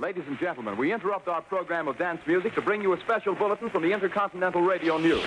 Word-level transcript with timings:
Ladies 0.00 0.24
and 0.26 0.38
gentlemen, 0.38 0.78
we 0.78 0.90
interrupt 0.90 1.28
our 1.28 1.42
program 1.42 1.86
of 1.86 1.98
dance 1.98 2.20
music 2.26 2.54
to 2.54 2.62
bring 2.62 2.80
you 2.80 2.94
a 2.94 3.00
special 3.00 3.34
bulletin 3.34 3.68
from 3.68 3.82
the 3.82 3.92
Intercontinental 3.92 4.62
Radio 4.62 4.96
News. 4.96 5.22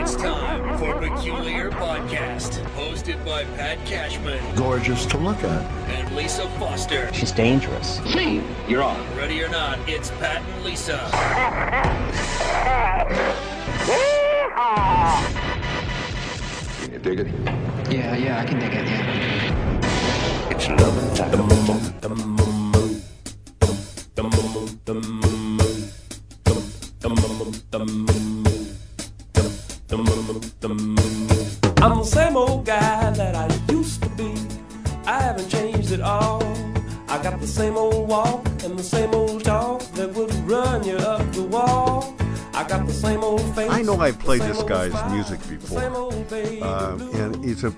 It's 0.00 0.14
time 0.16 0.76
for 0.78 0.98
Peculiar 0.98 1.70
Podcast, 1.70 2.62
hosted 2.76 3.24
by 3.24 3.44
Pat 3.56 3.78
Cashman 3.86 4.38
gorgeous 4.54 5.06
to 5.06 5.16
look 5.16 5.42
at. 5.42 5.62
and 5.92 6.14
Lisa 6.14 6.46
Foster. 6.58 7.10
She's 7.14 7.32
dangerous. 7.32 8.00
See, 8.12 8.42
You're 8.68 8.82
on. 8.82 9.16
Ready 9.16 9.42
or 9.42 9.48
not, 9.48 9.78
it's 9.88 10.10
Pat 10.12 10.42
and 10.42 10.64
Lisa. 10.64 10.98
Can 17.02 17.12
you 17.12 17.16
dig 17.16 17.26
it? 17.26 17.32
Yeah, 17.92 18.16
yeah, 18.16 18.40
I 18.40 18.44
can 18.44 18.58
dig 18.58 18.74
it. 18.74 18.86
Yeah. 18.86 20.50
It's 20.50 20.68
love 20.68 21.16
time. 21.16 21.38
I'm 31.80 31.98
the 31.98 32.04
same 32.04 32.36
old 32.36 32.66
guy 32.66 33.10
that 33.10 33.36
I 33.36 33.72
used 33.72 34.02
to 34.02 34.08
be. 34.10 34.34
I 35.06 35.22
haven't 35.22 35.48
changed 35.48 35.92
at 35.92 36.00
all. 36.00 36.42
I 37.08 37.22
got 37.22 37.40
the 37.40 37.46
same 37.46 37.76
old 37.76 37.87
I 43.98 44.02
know 44.02 44.06
I've 44.06 44.18
played 44.20 44.42
this 44.42 44.62
guy's 44.62 45.10
music 45.12 45.40
before, 45.48 45.80
same 45.80 45.92
old 45.96 46.30
baby 46.30 46.62
Uh, 46.62 46.96
and 47.14 47.44
he's 47.44 47.64
a 47.64 47.74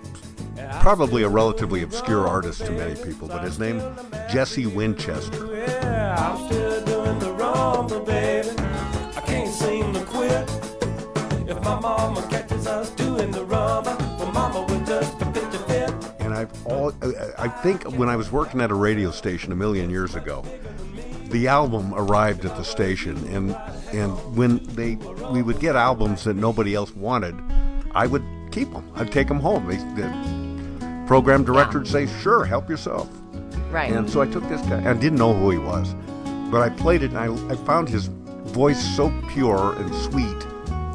probably 0.80 1.22
a 1.22 1.28
relatively 1.30 1.82
obscure 1.82 2.28
artist 2.28 2.66
to 2.66 2.72
many 2.72 2.94
people, 3.02 3.26
but 3.26 3.42
his 3.42 3.58
name 3.58 3.80
Jesse 4.30 4.66
Winchester. 4.66 5.56
Yeah, 5.56 6.16
I'm 6.18 6.46
still 6.46 6.84
doing 6.84 7.18
the 7.20 7.32
rumba, 7.42 8.04
baby. 8.04 8.50
I 9.16 9.22
can't 9.22 9.50
seem 9.50 9.94
to 9.94 10.04
quit. 10.04 10.46
If 11.48 11.64
my 11.64 11.80
mama 11.80 12.26
catches 12.28 12.66
us 12.66 12.90
doing 12.90 13.30
the 13.30 13.46
rumba, 13.46 13.98
well, 14.18 14.30
mama 14.32 14.66
would 14.68 14.86
just 14.86 15.18
pitch 15.32 15.54
a 15.54 15.58
fit. 15.70 15.94
And 16.18 16.34
I've 16.34 16.66
all 16.66 16.92
I 17.38 17.48
think 17.48 17.84
when 17.96 18.10
I 18.10 18.16
was 18.16 18.30
working 18.30 18.60
at 18.60 18.70
a 18.70 18.74
radio 18.74 19.10
station 19.10 19.52
a 19.52 19.56
million 19.56 19.88
years 19.88 20.16
ago, 20.16 20.44
the 21.30 21.48
album 21.48 21.94
arrived 21.94 22.44
at 22.44 22.56
the 22.56 22.64
station, 22.64 23.16
and 23.28 23.56
and 23.92 24.12
when 24.36 24.62
they 24.74 24.96
we 25.30 25.42
would 25.42 25.60
get 25.60 25.76
albums 25.76 26.24
that 26.24 26.34
nobody 26.34 26.74
else 26.74 26.94
wanted, 26.94 27.34
I 27.92 28.06
would 28.06 28.24
keep 28.50 28.72
them. 28.72 28.90
I'd 28.94 29.12
take 29.12 29.28
them 29.28 29.40
home. 29.40 29.66
They, 29.66 29.76
the 29.76 31.04
program 31.06 31.44
director 31.44 31.78
would 31.78 31.88
say, 31.88 32.06
"Sure, 32.22 32.44
help 32.44 32.68
yourself." 32.68 33.08
Right. 33.70 33.92
And 33.92 34.10
so 34.10 34.20
I 34.20 34.26
took 34.26 34.48
this 34.48 34.60
guy. 34.62 34.88
I 34.88 34.94
didn't 34.94 35.18
know 35.18 35.32
who 35.32 35.50
he 35.50 35.58
was, 35.58 35.94
but 36.50 36.60
I 36.62 36.70
played 36.70 37.02
it, 37.02 37.12
and 37.12 37.18
I, 37.18 37.52
I 37.52 37.56
found 37.64 37.88
his 37.88 38.06
voice 38.46 38.82
so 38.96 39.12
pure 39.28 39.74
and 39.76 39.94
sweet, 39.94 40.44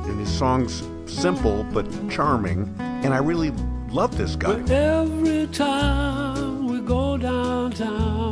and 0.05 0.19
his 0.19 0.29
songs 0.29 0.83
simple 1.05 1.63
but 1.71 1.85
charming, 2.09 2.73
and 2.79 3.13
I 3.13 3.19
really 3.19 3.51
loved 3.89 4.17
this 4.17 4.35
guy. 4.35 4.57
But 4.59 4.71
every 4.71 5.47
time 5.47 6.67
we 6.67 6.81
go 6.81 7.17
downtown, 7.17 8.24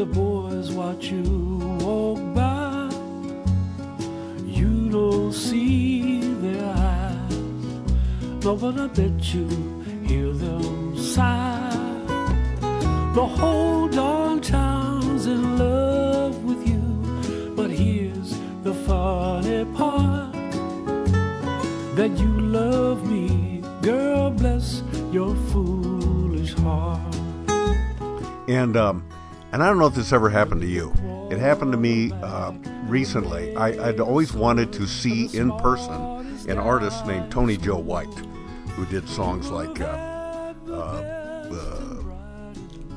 the 0.00 0.06
boys 0.06 0.72
watch 0.72 1.10
you 1.10 1.22
walk 1.82 2.18
by. 2.34 2.88
You 4.46 4.88
don't 4.88 5.30
see 5.30 6.22
their 6.40 6.64
eyes, 6.74 7.36
no, 8.42 8.56
but 8.56 8.78
I 8.80 8.86
bet 8.86 9.34
you 9.34 9.46
hear 10.06 10.32
them 10.32 10.96
sigh. 10.96 11.68
The 13.14 13.26
whole 13.26 13.88
darn 13.88 14.40
town's 14.40 15.26
in 15.26 15.58
love 15.58 16.44
with 16.44 16.66
you, 16.66 16.82
but 17.54 17.70
here's 17.70 18.30
the 18.62 18.72
funny 18.72 19.66
part 19.76 20.32
that 21.96 22.12
you 22.18 22.32
love 22.40 23.06
me, 23.06 23.62
girl. 23.82 24.30
Bless 24.30 24.82
your 25.12 25.34
foolish 25.50 26.54
heart. 26.54 27.14
And 28.48 28.76
um, 28.78 29.09
and 29.52 29.62
I 29.62 29.66
don't 29.66 29.78
know 29.78 29.86
if 29.86 29.94
this 29.94 30.12
ever 30.12 30.30
happened 30.30 30.60
to 30.62 30.66
you. 30.66 30.92
It 31.30 31.38
happened 31.38 31.72
to 31.72 31.78
me 31.78 32.12
uh, 32.12 32.52
recently. 32.86 33.54
I, 33.56 33.88
I'd 33.88 34.00
always 34.00 34.32
wanted 34.32 34.72
to 34.74 34.86
see 34.86 35.26
in 35.36 35.56
person 35.58 35.94
an 36.48 36.58
artist 36.58 37.06
named 37.06 37.30
Tony 37.30 37.56
Joe 37.56 37.78
White, 37.78 38.12
who 38.70 38.84
did 38.86 39.08
songs 39.08 39.50
like 39.50 39.80
uh, 39.80 40.54
uh, 40.68 40.72
uh, 41.52 42.02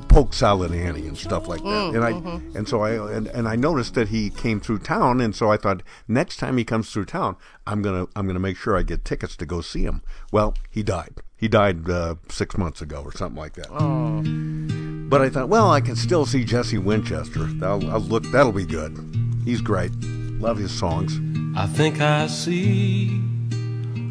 Polk 0.08 0.32
Salad 0.32 0.72
Annie 0.72 1.06
and 1.06 1.16
stuff 1.16 1.46
like 1.48 1.62
that. 1.62 1.94
and 1.94 2.04
I 2.04 2.10
and 2.58 2.68
so 2.68 2.80
I 2.82 3.14
and, 3.16 3.26
and 3.28 3.46
I 3.48 3.54
noticed 3.56 3.94
that 3.94 4.08
he 4.08 4.30
came 4.30 4.60
through 4.60 4.78
town, 4.80 5.20
and 5.20 5.34
so 5.34 5.50
I 5.50 5.56
thought 5.56 5.82
next 6.08 6.38
time 6.38 6.56
he 6.56 6.64
comes 6.64 6.90
through 6.90 7.04
town, 7.06 7.36
I'm 7.66 7.82
gonna 7.82 8.06
I'm 8.16 8.26
gonna 8.26 8.40
make 8.40 8.56
sure 8.56 8.76
I 8.76 8.82
get 8.82 9.04
tickets 9.04 9.36
to 9.36 9.46
go 9.46 9.60
see 9.60 9.82
him. 9.82 10.02
Well, 10.32 10.54
he 10.70 10.82
died. 10.82 11.20
He 11.36 11.46
died 11.48 11.88
uh, 11.90 12.14
six 12.28 12.56
months 12.56 12.80
ago 12.80 13.02
or 13.04 13.12
something 13.12 13.36
like 13.40 13.54
that. 13.54 13.70
But 15.14 15.22
I 15.22 15.28
thought, 15.28 15.48
well, 15.48 15.70
I 15.70 15.80
can 15.80 15.94
still 15.94 16.26
see 16.26 16.42
Jesse 16.42 16.76
Winchester. 16.76 17.44
That'll, 17.44 17.88
I'll 17.88 18.00
look. 18.00 18.24
That'll 18.32 18.50
be 18.50 18.66
good. 18.66 18.98
He's 19.44 19.60
great. 19.60 19.92
Love 20.40 20.58
his 20.58 20.72
songs. 20.76 21.20
I 21.56 21.68
think 21.68 22.00
I 22.00 22.26
see 22.26 23.22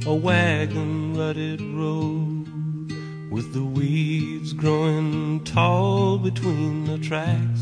a 0.05 0.15
wagon 0.15 1.13
rutted 1.13 1.59
road 1.59 3.29
with 3.29 3.53
the 3.53 3.65
weeds 3.65 4.53
growing 4.53 5.43
tall 5.43 6.19
between 6.19 6.85
the 6.85 6.97
tracks. 6.99 7.59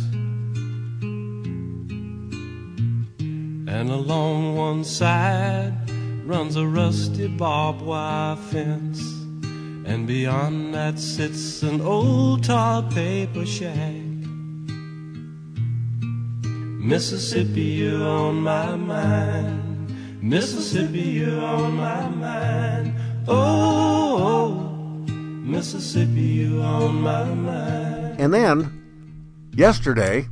And 3.19 3.90
along 3.90 4.56
one 4.56 4.84
side 4.84 5.74
runs 6.28 6.57
a 6.57 6.68
rusty 6.68 7.28
barbed 7.28 7.81
wire 7.81 8.35
fence. 8.35 9.21
And 9.91 10.07
beyond 10.07 10.74
that 10.74 10.97
sits 10.97 11.63
an 11.63 11.81
old 11.81 12.46
tar 12.46 12.81
paper 12.81 13.46
shack. 13.46 13.94
Mississippi, 16.79 17.62
you're 17.62 18.07
on 18.07 18.35
my 18.35 18.78
mind. 18.78 20.24
Mississippi, 20.24 21.01
you're 21.01 21.44
on 21.44 21.75
my 21.75 22.07
mind. 22.07 22.94
Oh, 23.28 24.16
oh, 24.31 24.50
Mississippi, 25.12 26.22
you're 26.22 26.63
on 26.63 27.01
my 27.01 27.25
mind. 27.25 28.16
And 28.18 28.34
then 28.34 29.51
yesterday, 29.53 30.25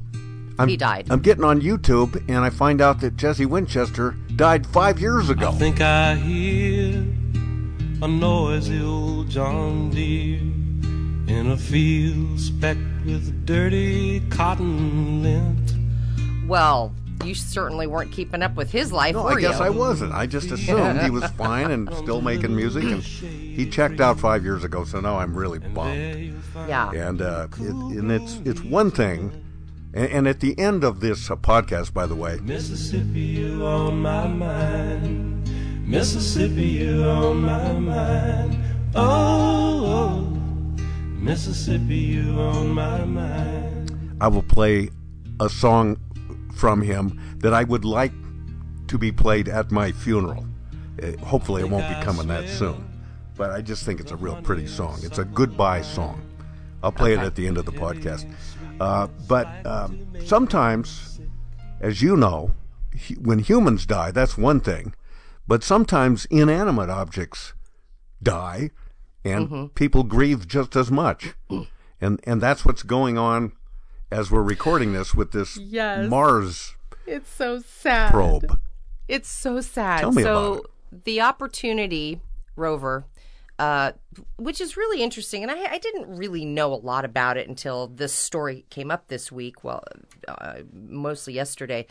I'm, 0.57 0.69
He 0.69 0.77
died. 0.77 1.07
I'm 1.09 1.19
getting 1.19 1.43
on 1.43 1.59
YouTube 1.59 2.15
and 2.29 2.45
I 2.45 2.49
find 2.49 2.79
out 2.79 3.01
that 3.01 3.17
Jesse 3.17 3.45
Winchester 3.45 4.15
died 4.37 4.65
five 4.65 5.01
years 5.01 5.29
ago. 5.29 5.49
I 5.49 5.51
think 5.51 5.81
I 5.81 6.15
hear 6.15 6.78
a 8.01 8.07
noisy 8.07 8.81
old 8.81 9.29
John 9.29 9.89
Deere 9.89 10.39
in 10.39 11.51
a 11.51 11.57
field 11.57 12.39
specked 12.39 12.79
with 13.05 13.45
dirty 13.45 14.21
cotton 14.29 15.21
lint. 15.21 15.73
Well, 16.47 16.93
you 17.25 17.35
certainly 17.35 17.87
weren't 17.87 18.11
keeping 18.11 18.41
up 18.41 18.55
with 18.55 18.71
his 18.71 18.93
life, 18.93 19.15
no, 19.15 19.23
were 19.23 19.37
I 19.37 19.41
guess 19.41 19.59
you? 19.59 19.65
I 19.65 19.69
wasn't. 19.69 20.13
I 20.13 20.25
just 20.25 20.49
assumed 20.51 21.01
he 21.01 21.09
was 21.09 21.25
fine 21.31 21.71
and 21.71 21.93
still 21.95 22.21
making 22.21 22.55
music. 22.55 22.83
And 22.83 23.03
he 23.03 23.69
checked 23.69 23.99
out 23.99 24.19
five 24.19 24.43
years 24.43 24.63
ago, 24.63 24.85
so 24.85 25.01
now 25.01 25.19
I'm 25.19 25.35
really 25.35 25.59
bummed. 25.59 26.41
Yeah. 26.67 26.91
And 26.91 27.21
uh, 27.21 27.47
it, 27.59 27.69
and 27.69 28.11
it's 28.11 28.39
it's 28.45 28.61
one 28.61 28.91
thing. 28.91 29.45
And, 29.93 30.11
and 30.11 30.27
at 30.27 30.39
the 30.39 30.57
end 30.57 30.83
of 30.83 31.01
this 31.01 31.29
uh, 31.29 31.35
podcast, 31.35 31.93
by 31.93 32.05
the 32.05 32.15
way, 32.15 32.39
Mississippi, 32.41 33.19
you're 33.19 33.63
on 33.67 34.01
my 34.01 34.27
mind. 34.27 35.38
Mississippi, 35.89 36.67
you're 36.67 37.09
on 37.09 37.41
my 37.41 37.73
mind. 37.73 38.63
Oh, 38.93 39.85
oh, 39.87 40.19
Mississippi, 41.17 41.95
you're 41.95 42.39
on 42.39 42.69
my 42.69 43.03
mind. 43.05 44.15
I 44.21 44.27
will 44.27 44.43
play 44.43 44.91
a 45.39 45.49
song 45.49 45.97
from 46.53 46.83
him 46.83 47.19
that 47.39 47.55
I 47.55 47.63
would 47.63 47.85
like 47.85 48.11
to 48.87 48.99
be 48.99 49.11
played 49.11 49.49
at 49.49 49.71
my 49.71 49.91
funeral. 49.91 50.45
Uh, 51.01 51.17
hopefully, 51.25 51.63
it 51.63 51.69
won't 51.71 51.89
be 51.89 52.05
coming 52.05 52.27
that 52.27 52.47
soon. 52.49 52.87
But 53.35 53.49
I 53.49 53.61
just 53.61 53.83
think 53.83 53.99
it's 53.99 54.11
a 54.11 54.15
real 54.15 54.39
pretty 54.43 54.67
song. 54.67 54.99
It's 55.01 55.17
a 55.17 55.25
goodbye 55.25 55.81
song. 55.81 56.21
I'll 56.83 56.91
play 56.91 57.13
it 57.13 57.19
at 57.19 57.33
the 57.33 57.47
end 57.47 57.57
of 57.57 57.65
the 57.65 57.71
podcast. 57.71 58.31
Uh, 58.79 59.07
but 59.27 59.47
um, 59.65 60.07
sometimes, 60.23 61.19
as 61.81 62.03
you 62.03 62.15
know, 62.15 62.51
when 63.23 63.39
humans 63.39 63.87
die, 63.87 64.11
that's 64.11 64.37
one 64.37 64.59
thing. 64.59 64.93
But 65.49 65.63
sometimes 65.63 66.25
inanimate 66.25 66.91
objects 66.91 67.53
die, 68.21 68.69
and 69.25 69.47
mm-hmm. 69.47 69.65
people 69.73 70.03
grieve 70.03 70.47
just 70.47 70.75
as 70.75 70.91
much. 70.91 71.33
And 72.01 72.21
and 72.23 72.39
that's 72.39 72.63
what's 72.63 72.81
going 72.81 73.17
on 73.17 73.51
as 74.09 74.31
we're 74.31 74.41
recording 74.41 74.93
this 74.93 75.13
with 75.13 75.33
this 75.33 75.57
Yes. 75.57 76.09
Mars 76.09 76.77
It's 77.05 77.29
so 77.29 77.59
sad. 77.59 78.11
probe. 78.11 78.57
It's 79.09 79.27
so 79.27 79.59
sad. 79.59 79.99
Tell 79.99 80.13
me 80.13 80.23
so 80.23 80.53
about 80.53 80.71
the 81.03 81.19
Opportunity 81.19 82.21
rover 82.55 83.05
uh, 83.59 83.91
which 84.37 84.61
is 84.61 84.77
really 84.77 85.03
interesting. 85.03 85.43
And 85.43 85.51
I, 85.51 85.73
I 85.73 85.77
didn't 85.77 86.15
really 86.15 86.45
know 86.45 86.73
a 86.73 86.75
lot 86.75 87.03
about 87.03 87.35
it 87.35 87.47
until 87.49 87.87
this 87.87 88.13
story 88.13 88.65
came 88.69 88.89
up 88.89 89.09
this 89.09 89.31
week. 89.31 89.63
Well, 89.65 89.83
uh, 90.27 90.59
mostly 90.73 91.33
yesterday. 91.33 91.85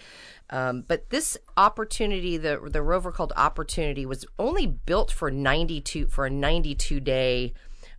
Um, 0.48 0.82
but 0.88 1.10
this 1.10 1.36
opportunity, 1.58 2.38
the 2.38 2.58
the 2.72 2.82
rover 2.82 3.12
called 3.12 3.34
Opportunity, 3.36 4.06
was 4.06 4.24
only 4.38 4.66
built 4.66 5.12
for 5.12 5.30
ninety 5.30 5.80
two 5.82 6.06
for 6.08 6.24
a 6.24 6.30
ninety 6.30 6.74
two 6.74 7.00
day 7.00 7.52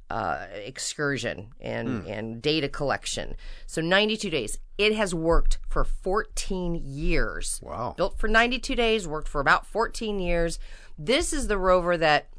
uh, 0.10 0.48
excursion 0.52 1.54
and 1.62 2.08
and 2.08 2.42
data 2.42 2.68
collection. 2.68 3.36
So 3.68 3.82
92 3.82 4.30
days. 4.32 4.58
It 4.80 4.96
has 4.96 5.14
worked 5.14 5.60
for 5.68 5.84
14 5.84 6.82
years. 6.84 7.60
Wow. 7.62 7.94
Built 7.98 8.18
for 8.18 8.30
92 8.30 8.76
days, 8.76 9.06
worked 9.08 9.28
for 9.28 9.42
about 9.42 9.66
14 9.68 10.20
years. 10.20 10.58
This 10.98 11.34
is 11.34 11.48
the 11.48 11.58
rover 11.58 11.98
that 11.98 12.30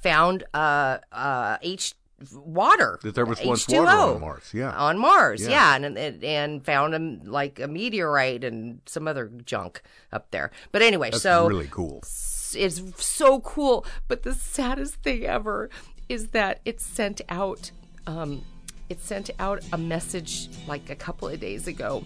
found 0.00 0.44
uh, 0.54 0.98
uh, 1.12 1.58
H 1.62 1.94
water. 2.34 2.98
That 3.02 3.14
there 3.14 3.26
was 3.26 3.40
once 3.44 3.66
H2O 3.66 3.84
water 3.84 3.90
on 4.14 4.20
Mars, 4.20 4.50
yeah. 4.54 4.70
On 4.72 4.98
Mars, 4.98 5.42
Yeah. 5.42 5.50
yeah, 5.50 5.76
and, 5.86 5.98
and 5.98 6.24
and 6.24 6.64
found 6.64 6.94
a, 6.94 7.28
like 7.30 7.60
a 7.60 7.66
meteorite 7.68 8.44
and 8.44 8.80
some 8.86 9.06
other 9.06 9.30
junk 9.44 9.82
up 10.12 10.30
there. 10.30 10.50
But 10.72 10.82
anyway, 10.82 11.10
That's 11.10 11.22
so 11.22 11.46
really 11.46 11.68
cool. 11.70 12.00
it's 12.54 13.04
so 13.04 13.40
cool. 13.40 13.84
But 14.08 14.22
the 14.22 14.32
saddest 14.34 14.94
thing 15.02 15.24
ever 15.24 15.68
is 16.08 16.28
that 16.28 16.60
it 16.64 16.80
sent 16.80 17.20
out 17.28 17.70
um, 18.06 18.44
it 18.88 19.00
sent 19.00 19.30
out 19.38 19.62
a 19.72 19.78
message 19.78 20.48
like 20.66 20.88
a 20.90 20.94
couple 20.96 21.28
of 21.28 21.40
days 21.40 21.66
ago 21.66 22.04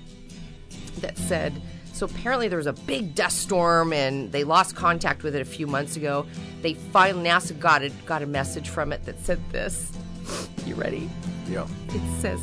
that 1.00 1.18
said 1.18 1.60
so 2.00 2.06
apparently 2.06 2.48
there 2.48 2.56
was 2.56 2.66
a 2.66 2.72
big 2.72 3.14
dust 3.14 3.40
storm 3.40 3.92
and 3.92 4.32
they 4.32 4.42
lost 4.42 4.74
contact 4.74 5.22
with 5.22 5.34
it 5.34 5.42
a 5.42 5.44
few 5.44 5.66
months 5.66 5.96
ago. 5.96 6.26
They 6.62 6.72
finally 6.72 7.28
NASA 7.28 7.58
got 7.60 7.82
it 7.82 7.92
got 8.06 8.22
a 8.22 8.26
message 8.26 8.70
from 8.70 8.90
it 8.90 9.04
that 9.04 9.20
said 9.20 9.38
this. 9.52 9.92
You 10.66 10.76
ready? 10.76 11.10
Yeah. 11.48 11.66
It 11.88 12.20
says, 12.20 12.40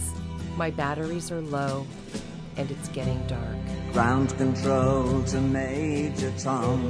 "My 0.57 0.69
batteries 0.69 1.31
are 1.31 1.41
low 1.41 1.87
and 2.55 2.69
it's 2.69 2.89
getting 2.89 3.19
dark." 3.27 3.57
Ground 3.93 4.35
control 4.37 5.23
to 5.23 5.41
Major 5.41 6.31
Tom. 6.37 6.81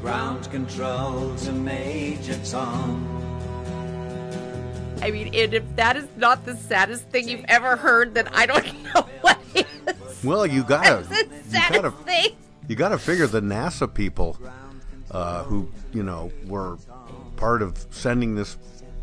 Ground 0.00 0.50
control 0.50 1.34
to 1.36 1.52
Major 1.52 2.38
Tom. 2.44 3.25
I 5.06 5.10
mean, 5.10 5.28
and 5.34 5.54
if 5.54 5.76
that 5.76 5.96
is 5.96 6.08
not 6.16 6.44
the 6.44 6.56
saddest 6.56 7.04
thing 7.10 7.28
you've 7.28 7.44
ever 7.48 7.76
heard, 7.76 8.14
then 8.14 8.28
I 8.32 8.46
don't 8.46 8.64
know 8.94 9.02
what 9.20 9.38
is. 9.54 9.64
Well, 10.24 10.46
you 10.46 10.64
gotta, 10.64 11.06
you 11.14 11.52
gotta, 11.52 11.90
thing. 11.92 12.30
you 12.68 12.74
gotta 12.76 12.98
figure 12.98 13.26
the 13.26 13.40
NASA 13.40 13.92
people, 13.92 14.38
uh, 15.12 15.44
who 15.44 15.70
you 15.92 16.02
know 16.02 16.32
were 16.46 16.78
part 17.36 17.62
of 17.62 17.86
sending 17.90 18.34
this 18.34 18.56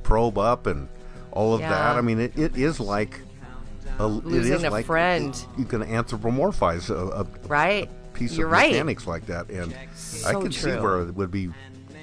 probe 0.04 0.38
up 0.38 0.68
and 0.68 0.90
all 1.32 1.54
of 1.54 1.62
Yeah. 1.62 1.70
that. 1.70 1.96
I 1.98 2.02
mean, 2.02 2.20
it, 2.20 2.38
it 2.38 2.58
is 2.58 2.80
like 2.80 3.22
a, 4.00 4.08
Losing 4.08 4.54
is 4.54 4.64
a 4.64 4.70
like 4.70 4.86
friend. 4.86 5.34
You 5.58 5.66
can 5.66 5.82
anthropomorphize 5.84 6.90
a, 6.90 7.22
a 7.22 7.48
Right? 7.48 7.90
piece 8.14 8.36
You're 8.38 8.48
of 8.48 8.54
right. 8.54 8.72
mechanics 8.72 9.08
like 9.08 9.26
that, 9.28 9.50
and 9.50 9.74
I 9.74 9.88
So 9.96 10.42
can 10.42 10.52
see 10.52 10.72
where 10.72 11.02
it 11.02 11.16
would 11.16 11.32
be 11.32 11.50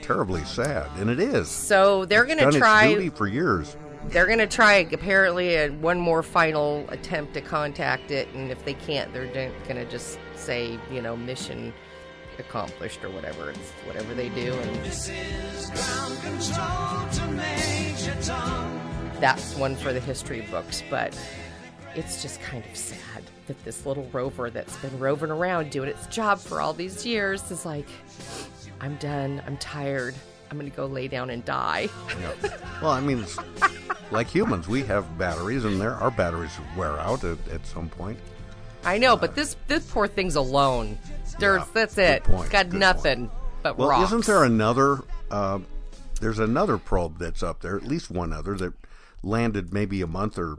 terribly 0.02 0.44
sad, 0.44 0.87
and 0.99 1.11
it 1.11 1.20
is. 1.20 1.49
So 1.49 2.05
they're 2.06 2.25
going 2.25 2.38
to 2.38 2.50
try. 2.58 3.08
for 3.11 3.26
years. 3.26 3.76
They're 4.06 4.26
going 4.26 4.38
to 4.38 4.47
try 4.47 4.76
apparently 4.93 5.56
a, 5.56 5.69
one 5.69 6.00
more 6.00 6.23
final 6.23 6.85
attempt 6.88 7.35
to 7.35 7.41
contact 7.41 8.11
it, 8.11 8.29
and 8.35 8.50
if 8.50 8.64
they 8.64 8.75
can't, 8.75 9.12
they're 9.12 9.26
going 9.26 9.76
to 9.76 9.85
just 9.85 10.19
say, 10.35 10.79
you 10.91 11.02
know, 11.02 11.17
mission 11.17 11.73
accomplished 12.38 13.05
or 13.05 13.11
whatever. 13.11 13.50
It's 13.50 13.70
whatever 13.85 14.14
they 14.14 14.31
do, 14.31 14.55
and 14.55 14.76
This 14.85 15.11
is 15.11 15.70
ground 15.70 16.19
control 16.23 17.08
to 17.12 17.26
Major 17.37 18.17
Tom. 18.23 18.81
that's 19.20 19.55
one 19.56 19.76
for 19.76 19.93
the 19.93 20.00
history 20.00 20.41
books. 20.50 20.82
But 20.91 21.19
it's 21.94 22.23
just 22.23 22.41
kind 22.41 22.64
of 22.64 22.76
sad 22.76 23.23
that 23.47 23.62
this 23.64 23.85
little 23.85 24.08
rover 24.12 24.50
that's 24.50 24.76
been 24.79 24.99
roving 24.99 25.31
around 25.31 25.70
doing 25.70 25.88
its 25.88 26.06
job 26.06 26.38
for 26.38 26.61
all 26.61 26.73
these 26.73 27.05
years 27.05 27.50
is 27.50 27.67
like, 27.67 27.88
I'm 28.81 28.97
done. 28.97 29.43
I'm 29.47 29.58
tired. 29.58 30.14
I'm 30.50 30.58
going 30.58 30.70
to 30.70 30.76
go 30.76 30.87
lay 30.87 31.06
down 31.08 31.31
and 31.31 31.44
die. 31.44 31.88
Yeah. 32.20 32.50
Well, 32.82 32.93
I 32.93 33.00
mean, 33.02 33.26
like 34.11 34.26
humans, 34.26 34.67
we 34.67 34.82
have 34.85 35.19
batteries, 35.19 35.67
and 35.67 35.79
there 35.79 35.93
our 35.97 36.11
batteries 36.11 36.52
wear 36.79 36.99
out 36.99 37.23
at, 37.25 37.37
at 37.50 37.67
some 37.67 37.91
point. 37.91 38.19
I 38.85 38.97
know, 38.97 39.19
but 39.19 39.35
this 39.35 39.55
this 39.69 39.85
poor 39.91 40.06
thing's 40.06 40.35
alone. 40.37 40.97
There's, 41.38 41.61
Yeah, 41.61 41.67
that's 41.75 41.99
it. 41.99 42.25
point, 42.25 42.41
It's 42.41 42.49
got 42.49 42.73
nothing 42.73 43.31
but 43.62 43.76
Well, 43.76 43.91
rocks. 43.91 44.06
isn't 44.06 44.25
there 44.25 44.44
another? 44.44 45.00
Uh, 45.31 45.58
there's 46.23 46.38
another 46.38 46.79
probe 46.79 47.19
that's 47.19 47.43
up 47.43 47.61
there, 47.61 47.76
at 47.76 47.85
least 47.85 48.11
one 48.11 48.32
other 48.32 48.55
that 48.56 48.73
landed 49.23 49.75
maybe 49.75 50.00
a 50.00 50.06
month 50.06 50.38
or 50.38 50.56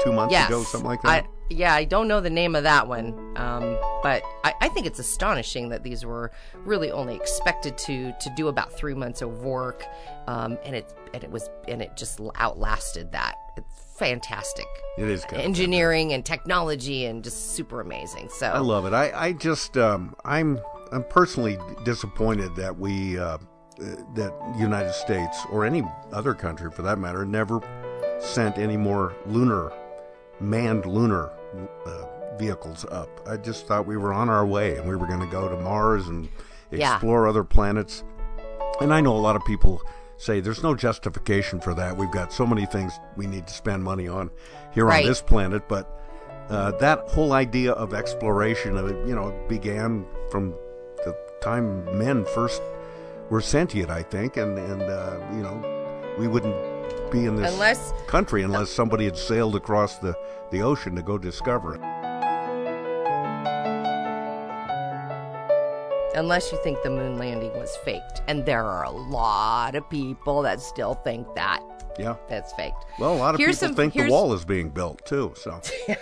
two 0.00 0.12
months 0.12 0.32
yes. 0.32 0.48
ago, 0.48 0.64
something 0.64 0.88
like 0.88 1.02
that. 1.02 1.24
I, 1.24 1.28
yeah, 1.50 1.74
I 1.74 1.84
don't 1.84 2.08
know 2.08 2.20
the 2.20 2.30
name 2.30 2.54
of 2.54 2.62
that 2.62 2.88
one, 2.88 3.34
um, 3.36 3.78
but 4.02 4.22
I, 4.44 4.54
I 4.62 4.68
think 4.68 4.86
it's 4.86 4.98
astonishing 4.98 5.68
that 5.68 5.82
these 5.82 6.04
were 6.04 6.32
really 6.64 6.90
only 6.90 7.16
expected 7.16 7.76
to 7.78 8.12
to 8.12 8.30
do 8.36 8.48
about 8.48 8.72
three 8.72 8.94
months 8.94 9.20
of 9.22 9.42
work, 9.42 9.84
um, 10.26 10.58
and 10.64 10.74
it 10.74 10.92
and 11.12 11.22
it 11.22 11.30
was 11.30 11.48
and 11.68 11.82
it 11.82 11.96
just 11.96 12.20
outlasted 12.36 13.12
that. 13.12 13.34
It's 13.56 13.84
fantastic. 13.96 14.66
it 14.98 15.08
is 15.08 15.24
Engineering 15.32 16.12
and 16.12 16.24
technology 16.24 17.04
and 17.04 17.22
just 17.22 17.54
super 17.54 17.80
amazing. 17.80 18.28
So 18.30 18.46
I 18.46 18.58
love 18.58 18.86
it. 18.86 18.92
I, 18.92 19.12
I 19.14 19.32
just 19.32 19.76
um, 19.76 20.16
I'm 20.24 20.58
I'm 20.92 21.04
personally 21.04 21.58
disappointed 21.84 22.56
that 22.56 22.78
we 22.78 23.18
uh, 23.18 23.38
that 24.14 24.32
United 24.58 24.92
States 24.94 25.38
or 25.50 25.64
any 25.64 25.82
other 26.12 26.34
country 26.34 26.70
for 26.70 26.82
that 26.82 26.98
matter 26.98 27.24
never 27.24 27.60
sent 28.20 28.56
any 28.56 28.76
more 28.76 29.14
lunar 29.26 29.72
manned 30.40 30.86
lunar 30.86 31.30
uh, 31.86 32.36
vehicles 32.38 32.84
up. 32.90 33.08
I 33.28 33.36
just 33.36 33.66
thought 33.66 33.86
we 33.86 33.96
were 33.96 34.12
on 34.12 34.28
our 34.28 34.44
way 34.46 34.76
and 34.76 34.88
we 34.88 34.96
were 34.96 35.06
going 35.06 35.20
to 35.20 35.26
go 35.26 35.48
to 35.48 35.56
Mars 35.56 36.08
and 36.08 36.28
Yeah. 36.70 36.94
explore 36.94 37.28
other 37.28 37.44
planets. 37.44 38.02
And 38.80 38.92
I 38.92 39.00
know 39.00 39.14
a 39.16 39.18
lot 39.18 39.36
of 39.36 39.44
people 39.44 39.80
say 40.16 40.40
there's 40.40 40.62
no 40.62 40.74
justification 40.74 41.60
for 41.60 41.74
that. 41.74 41.96
We've 41.96 42.10
got 42.10 42.32
so 42.32 42.46
many 42.46 42.66
things 42.66 42.92
we 43.16 43.26
need 43.26 43.46
to 43.46 43.54
spend 43.54 43.84
money 43.84 44.08
on 44.08 44.30
here 44.72 44.84
Right. 44.86 45.02
on 45.04 45.08
this 45.08 45.20
planet, 45.20 45.68
but 45.68 45.90
uh, 46.50 46.72
that 46.72 46.98
whole 47.08 47.32
idea 47.32 47.72
of 47.72 47.94
exploration, 47.94 48.76
you 49.06 49.14
know, 49.14 49.32
began 49.48 50.04
from 50.30 50.52
the 51.04 51.16
time 51.40 51.84
men 51.98 52.24
first 52.34 52.60
were 53.30 53.40
sentient, 53.40 53.90
I 53.90 54.02
think, 54.02 54.36
and 54.36 54.58
and 54.58 54.82
uh, 54.82 55.16
you 55.32 55.42
know, 55.42 55.62
we 56.18 56.26
wouldn't 56.28 56.54
be 57.14 57.26
in 57.26 57.36
this 57.36 57.52
Unless- 57.52 57.92
country 58.08 58.42
unless 58.42 58.70
somebody 58.70 59.04
had 59.04 59.16
sailed 59.16 59.54
across 59.54 59.98
the 59.98 60.14
the 60.50 60.60
ocean 60.62 60.94
to 60.96 61.02
go 61.02 61.16
discover 61.18 61.74
it. 61.76 61.80
unless 66.16 66.52
you 66.52 66.58
think 66.62 66.80
the 66.84 66.90
moon 66.90 67.18
landing 67.18 67.52
was 67.58 67.76
faked, 67.84 68.22
and 68.28 68.46
there 68.46 68.62
are 68.64 68.84
a 68.84 68.90
lot 68.90 69.74
of 69.74 69.88
people 69.90 70.42
that 70.42 70.60
still 70.60 70.94
think 70.94 71.26
that 71.34 71.60
Yeah. 71.98 72.14
that's 72.28 72.52
faked. 72.52 72.84
Well, 73.00 73.14
a 73.14 73.16
lot 73.16 73.34
of 73.34 73.40
Here's 73.40 73.56
people 73.58 73.68
some- 73.70 73.76
think 73.76 73.94
the 73.94 74.08
wall 74.08 74.32
is 74.32 74.44
being 74.44 74.68
built 74.70 75.04
too. 75.04 75.32
So 75.36 75.60
Yeah. 75.88 75.96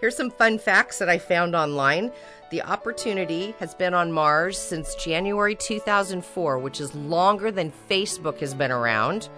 Here's 0.00 0.16
some 0.16 0.30
fun 0.30 0.58
facts 0.58 0.98
that 0.98 1.10
I 1.10 1.18
found 1.18 1.54
online. 1.54 2.10
The 2.50 2.62
Opportunity 2.62 3.54
has 3.60 3.74
been 3.74 3.92
on 3.92 4.12
Mars 4.12 4.56
since 4.58 4.94
January 4.94 5.54
2004, 5.54 6.58
which 6.58 6.80
is 6.80 6.94
longer 6.94 7.50
than 7.52 7.70
Facebook 7.90 8.40
has 8.40 8.54
been 8.54 8.72
around. 8.72 9.28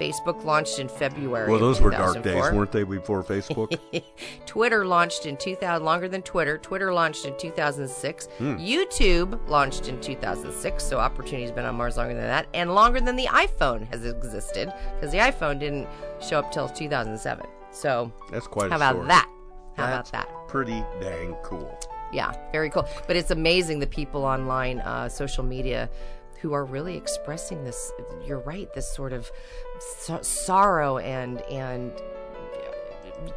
Facebook 0.00 0.44
launched 0.44 0.78
in 0.78 0.88
February. 0.88 1.50
well, 1.50 1.60
those 1.60 1.80
were 1.80 1.90
dark 1.90 2.22
days, 2.22 2.42
weren't 2.52 2.72
they? 2.72 2.84
Before 2.84 3.22
Facebook. 3.22 3.78
Twitter 4.46 4.86
launched 4.86 5.26
in 5.26 5.36
2000, 5.36 5.84
longer 5.84 6.08
than 6.08 6.22
Twitter. 6.22 6.56
Twitter 6.56 6.92
launched 6.92 7.26
in 7.26 7.36
2006. 7.36 8.26
Hmm. 8.38 8.56
YouTube 8.56 9.38
launched 9.48 9.88
in 9.88 10.00
2006, 10.00 10.82
so 10.82 10.98
Opportunity's 10.98 11.52
been 11.52 11.66
on 11.66 11.74
Mars 11.74 11.96
longer 11.98 12.14
than 12.14 12.24
that, 12.24 12.46
and 12.54 12.74
longer 12.74 13.00
than 13.00 13.16
the 13.16 13.26
iPhone 13.26 13.86
has 13.90 14.06
existed, 14.06 14.72
because 14.94 15.12
the 15.12 15.18
iPhone 15.18 15.60
didn't 15.60 15.86
show 16.20 16.38
up 16.38 16.50
till 16.50 16.68
2007. 16.68 17.46
So, 17.72 18.10
That's 18.32 18.46
quite 18.46 18.70
how 18.70 18.76
a 18.76 18.78
about 18.78 18.92
story. 18.94 19.08
that? 19.08 19.28
How 19.76 19.86
That's 19.86 20.10
about 20.10 20.28
that? 20.28 20.48
Pretty 20.48 20.82
dang 21.00 21.34
cool. 21.44 21.78
Yeah, 22.12 22.32
very 22.50 22.70
cool. 22.70 22.88
But 23.06 23.16
it's 23.16 23.30
amazing 23.30 23.78
the 23.78 23.86
people 23.86 24.24
online, 24.24 24.80
uh, 24.80 25.08
social 25.08 25.44
media, 25.44 25.88
who 26.40 26.54
are 26.54 26.64
really 26.64 26.96
expressing 26.96 27.64
this. 27.64 27.92
You're 28.26 28.40
right. 28.40 28.72
This 28.74 28.90
sort 28.92 29.12
of 29.12 29.30
so- 29.80 30.22
sorrow 30.22 30.98
and 30.98 31.40
and 31.42 31.92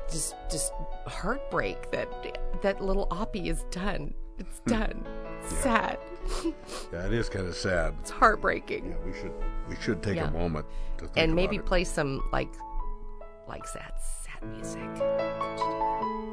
just 0.10 0.36
just 0.50 0.72
heartbreak 1.08 1.92
that 1.92 2.10
that 2.62 2.82
little 2.82 3.08
Oppie 3.08 3.48
is 3.48 3.64
done. 3.72 4.14
It's 4.38 4.60
Hmm. 4.66 4.70
done. 4.72 5.06
It's 5.42 5.56
sad. 5.58 5.98
Yeah, 6.94 7.06
it 7.06 7.14
is 7.14 7.28
kind 7.30 7.48
of 7.48 7.56
sad. 7.56 7.96
It's 8.02 8.10
heartbreaking. 8.10 8.92
Yeah, 8.92 8.98
we 9.06 9.14
should 9.14 9.32
we 9.70 9.76
should 9.78 10.02
take 10.02 10.16
Yeah. 10.16 10.30
a 10.30 10.32
moment 10.32 10.66
to 11.00 11.06
think 11.06 11.18
and 11.18 11.36
maybe 11.36 11.58
it. 11.58 11.66
play 11.66 11.84
some 11.84 12.22
like 12.32 12.50
like 13.48 13.68
sad 13.68 13.92
sad 14.00 14.50
music. 14.50 14.80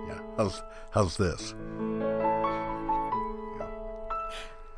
Yeah. 0.09 0.21
How's 0.37 0.63
how's 0.93 1.17
this? 1.17 1.55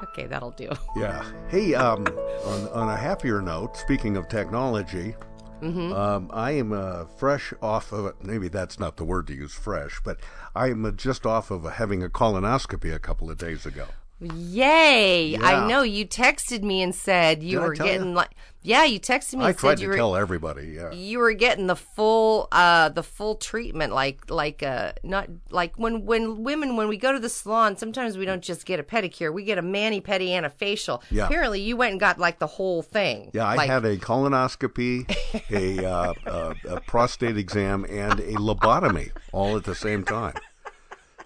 Okay, 0.03 0.27
that'll 0.27 0.51
do. 0.53 0.71
Yeah. 0.97 1.25
Hey, 1.49 1.75
um, 1.75 2.07
on, 2.45 2.69
on 2.69 2.89
a 2.89 2.97
happier 2.97 3.41
note, 3.41 3.77
speaking 3.77 4.17
of 4.17 4.29
technology, 4.29 5.15
Mm-hmm. 5.63 5.93
um, 5.93 6.29
I 6.35 6.51
am 6.53 6.73
uh, 6.73 7.05
fresh 7.05 7.55
off 7.63 7.93
of 7.93 8.13
Maybe 8.25 8.49
that's 8.49 8.81
not 8.81 8.97
the 8.97 9.05
word 9.05 9.29
to 9.29 9.33
use, 9.33 9.55
fresh, 9.55 10.01
but 10.05 10.19
I 10.57 10.71
am 10.71 10.85
uh, 10.85 10.91
just 10.91 11.25
off 11.25 11.53
of 11.53 11.63
having 11.75 12.03
a 12.03 12.09
colonoscopy 12.09 12.93
a 12.93 12.99
couple 12.99 13.31
of 13.31 13.39
days 13.39 13.65
ago. 13.65 13.87
Yay! 14.23 15.26
Yeah. 15.31 15.45
I 15.47 15.67
know 15.69 15.83
you 15.83 16.07
texted 16.07 16.62
me 16.62 16.83
and 16.83 16.95
said 16.95 17.43
you 17.43 17.59
Did 17.59 17.67
were 17.67 17.75
getting 17.75 18.09
you? 18.09 18.14
like 18.14 18.31
yeah, 18.64 18.85
you 18.85 19.00
texted 19.00 19.35
me 19.35 19.45
I 19.45 19.49
and 19.49 19.59
tried 19.59 19.71
said 19.71 19.76
to 19.79 19.83
you 19.83 19.88
were 19.88 19.97
tell 19.97 20.14
everybody. 20.14 20.69
Yeah. 20.76 20.93
you 20.93 21.19
were 21.19 21.33
getting 21.33 21.67
the 21.67 21.75
full 21.75 22.47
uh 22.52 22.91
the 22.91 23.02
full 23.02 23.35
treatment 23.35 23.93
like 23.93 24.31
like 24.31 24.62
uh 24.62 24.93
not 25.02 25.29
like 25.50 25.76
when 25.76 26.05
when 26.07 26.45
women 26.45 26.76
when 26.76 26.87
we 26.87 26.97
go 26.97 27.11
to 27.12 27.19
the 27.19 27.29
salon 27.29 27.76
sometimes 27.76 28.17
we 28.17 28.25
don't 28.25 28.43
just 28.43 28.64
get 28.64 28.79
a 28.79 28.85
pedicure 28.85 29.33
we 29.33 29.43
get 29.43 29.59
a 29.59 29.62
mani 29.62 30.00
pedi 30.00 30.29
and 30.29 30.47
a 30.47 30.50
facial 30.50 31.02
Yeah. 31.11 31.26
apparently 31.26 31.61
you 31.61 31.76
went 31.76 31.91
and 31.93 32.00
got 32.00 32.19
like 32.21 32.38
the 32.38 32.47
whole 32.47 32.83
thing 32.83 33.31
Yeah, 33.35 33.47
I 33.47 33.57
like, 33.57 33.69
had 33.71 33.85
a 33.85 33.97
colonoscopy, 33.97 35.11
a, 35.50 35.85
uh, 35.85 36.14
a, 36.26 36.75
a 36.76 36.81
prostate 36.83 37.37
exam, 37.37 37.85
and 37.88 38.21
a 38.21 38.35
lobotomy 38.35 39.11
all 39.33 39.57
at 39.57 39.64
the 39.64 39.75
same 39.75 40.05
time. 40.05 40.35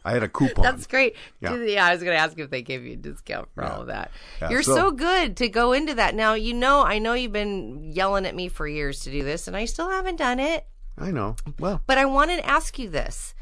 I 0.07 0.13
had 0.13 0.23
a 0.23 0.29
coupon. 0.29 0.63
That's 0.63 0.87
great. 0.87 1.17
Yeah. 1.41 1.57
Yeah. 1.57 1.85
I 1.87 1.93
was 1.93 2.03
going 2.03 2.17
to 2.17 2.21
ask 2.21 2.39
if 2.39 2.49
they 2.51 2.63
gave 2.63 2.85
you 2.85 2.93
a 2.93 2.97
discount 2.97 3.49
for 3.55 3.65
all 3.65 3.81
of 3.83 3.89
that. 3.89 4.11
Yeah, 4.41 4.51
You're 4.51 4.63
so- 4.63 4.75
so, 4.77 4.91
good 4.93 5.37
to 5.39 5.49
go 5.49 5.73
into 5.73 5.95
that. 5.95 6.15
Now, 6.15 6.35
you 6.35 6.55
know, 6.55 6.83
I 6.83 6.99
know 6.99 7.15
you've 7.15 7.33
been 7.33 7.93
yelling 7.93 8.25
at 8.27 8.35
me 8.35 8.49
for 8.49 8.67
years 8.69 9.01
to 9.01 9.11
do 9.11 9.25
this, 9.25 9.49
and 9.49 9.57
I 9.57 9.65
still 9.65 9.91
haven't 9.91 10.17
done 10.17 10.39
it. 10.41 10.67
I 10.99 11.11
know. 11.11 11.37
Well, 11.59 11.83
But 11.87 11.99
I 11.99 12.05
wanted 12.07 12.37
to 12.39 12.47
ask 12.47 12.79
you 12.79 12.89
this. 12.89 13.35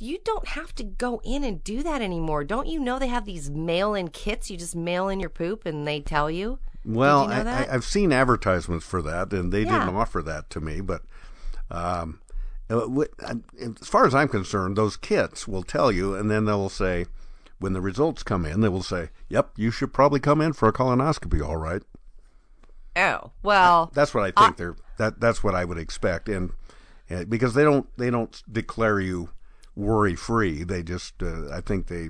You 0.00 0.18
don't 0.24 0.46
have 0.48 0.72
to 0.76 0.84
go 0.84 1.20
in 1.24 1.42
and 1.42 1.64
do 1.64 1.82
that 1.82 2.02
anymore. 2.02 2.44
Don't 2.44 2.68
you 2.68 2.78
know 2.78 3.00
they 3.00 3.08
have 3.08 3.24
these 3.24 3.50
mail 3.50 3.94
in 3.94 4.08
kits? 4.08 4.48
You 4.48 4.56
just 4.56 4.76
mail 4.76 5.08
in 5.08 5.18
your 5.18 5.28
poop 5.30 5.66
and 5.66 5.88
they 5.88 6.00
tell 6.00 6.30
you? 6.30 6.60
Well, 6.84 7.22
you 7.22 7.42
know 7.44 7.50
I, 7.50 7.64
I, 7.64 7.74
I've 7.74 7.84
seen 7.84 8.12
advertisements 8.12 8.86
for 8.86 9.02
that, 9.02 9.32
and 9.32 9.50
they 9.52 9.64
Yeah. 9.64 9.80
didn't 9.86 9.96
offer 9.96 10.22
that 10.22 10.50
to 10.50 10.60
me. 10.60 10.80
But 10.80 11.02
um, 11.70 12.20
as 12.70 13.88
far 13.88 14.06
as 14.06 14.14
I'm 14.14 14.28
concerned, 14.28 14.76
those 14.76 14.96
kits 14.96 15.48
will 15.48 15.62
tell 15.62 15.90
you, 15.90 16.14
and 16.14 16.30
then 16.30 16.44
they'll 16.44 16.68
say, 16.68 17.06
when 17.58 17.72
the 17.72 17.80
results 17.80 18.22
come 18.22 18.44
in, 18.44 18.60
they 18.60 18.68
will 18.68 18.82
say, 18.82 19.10
"Yep, 19.28 19.52
you 19.56 19.70
should 19.70 19.92
probably 19.92 20.20
come 20.20 20.40
in 20.40 20.52
for 20.52 20.68
a 20.68 20.72
colonoscopy." 20.72 21.44
All 21.44 21.56
right, 21.56 21.82
Oh, 22.98 23.30
well, 23.42 23.90
that's 23.94 24.12
what 24.12 24.24
I 24.24 24.40
think 24.42 24.56
they're 24.56 24.76
that 24.98 25.20
that's 25.20 25.44
what 25.44 25.54
I 25.54 25.64
would 25.64 25.78
expect, 25.78 26.28
and 26.28 26.50
uh, 27.10 27.24
because 27.24 27.54
they 27.54 27.62
don't 27.62 27.86
they 27.96 28.10
don't 28.10 28.42
declare 28.50 28.98
you 28.98 29.30
worry 29.76 30.16
free, 30.16 30.64
they 30.64 30.82
just 30.82 31.22
uh, 31.22 31.48
I 31.52 31.60
think 31.60 31.86
they 31.86 32.08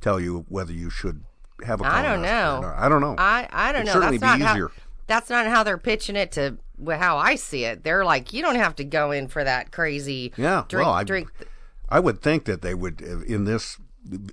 tell 0.00 0.18
you 0.18 0.46
whether 0.48 0.72
you 0.72 0.88
should 0.88 1.24
have 1.64 1.82
a. 1.82 1.86
I 1.86 2.02
don't 2.02 2.22
colonoscopy 2.22 2.62
know. 2.62 2.74
I 2.76 2.88
don't 2.88 3.00
know. 3.02 3.14
I, 3.18 3.46
I 3.52 3.72
don't 3.72 3.82
It'd 3.82 3.86
know. 3.88 3.92
Certainly 3.92 4.18
that's 4.18 4.38
be 4.38 4.42
not 4.42 4.52
easier. 4.52 4.68
How, 4.68 4.74
that's 5.12 5.28
not 5.28 5.46
how 5.46 5.62
they're 5.62 5.76
pitching 5.76 6.16
it 6.16 6.32
to 6.32 6.56
how 6.88 7.18
I 7.18 7.34
see 7.34 7.64
it. 7.64 7.84
They're 7.84 8.04
like, 8.04 8.32
you 8.32 8.40
don't 8.40 8.56
have 8.56 8.74
to 8.76 8.84
go 8.84 9.10
in 9.10 9.28
for 9.28 9.44
that 9.44 9.70
crazy 9.70 10.32
Yeah, 10.38 10.64
drink 10.68 10.86
well, 10.86 10.94
I, 10.94 11.04
drink. 11.04 11.30
I 11.90 12.00
would 12.00 12.22
think 12.22 12.46
that 12.46 12.62
they 12.62 12.74
would 12.74 13.02
uh, 13.02 13.20
in 13.20 13.44
this 13.44 13.78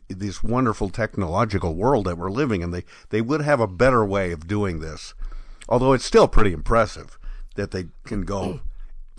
this 0.08 0.42
wonderful 0.42 0.90
technological 0.90 1.76
world 1.76 2.06
that 2.06 2.18
we're 2.18 2.32
living 2.32 2.62
in. 2.62 2.72
They 2.72 2.86
they 3.10 3.22
would 3.22 3.42
have 3.42 3.60
a 3.60 3.68
better 3.68 4.06
way 4.06 4.32
of 4.32 4.48
doing 4.48 4.80
this. 4.80 5.14
Although 5.68 5.94
it's 5.94 6.06
still 6.06 6.28
pretty 6.28 6.54
impressive 6.54 7.20
that 7.56 7.72
they 7.72 7.88
can 8.06 8.22
go 8.22 8.62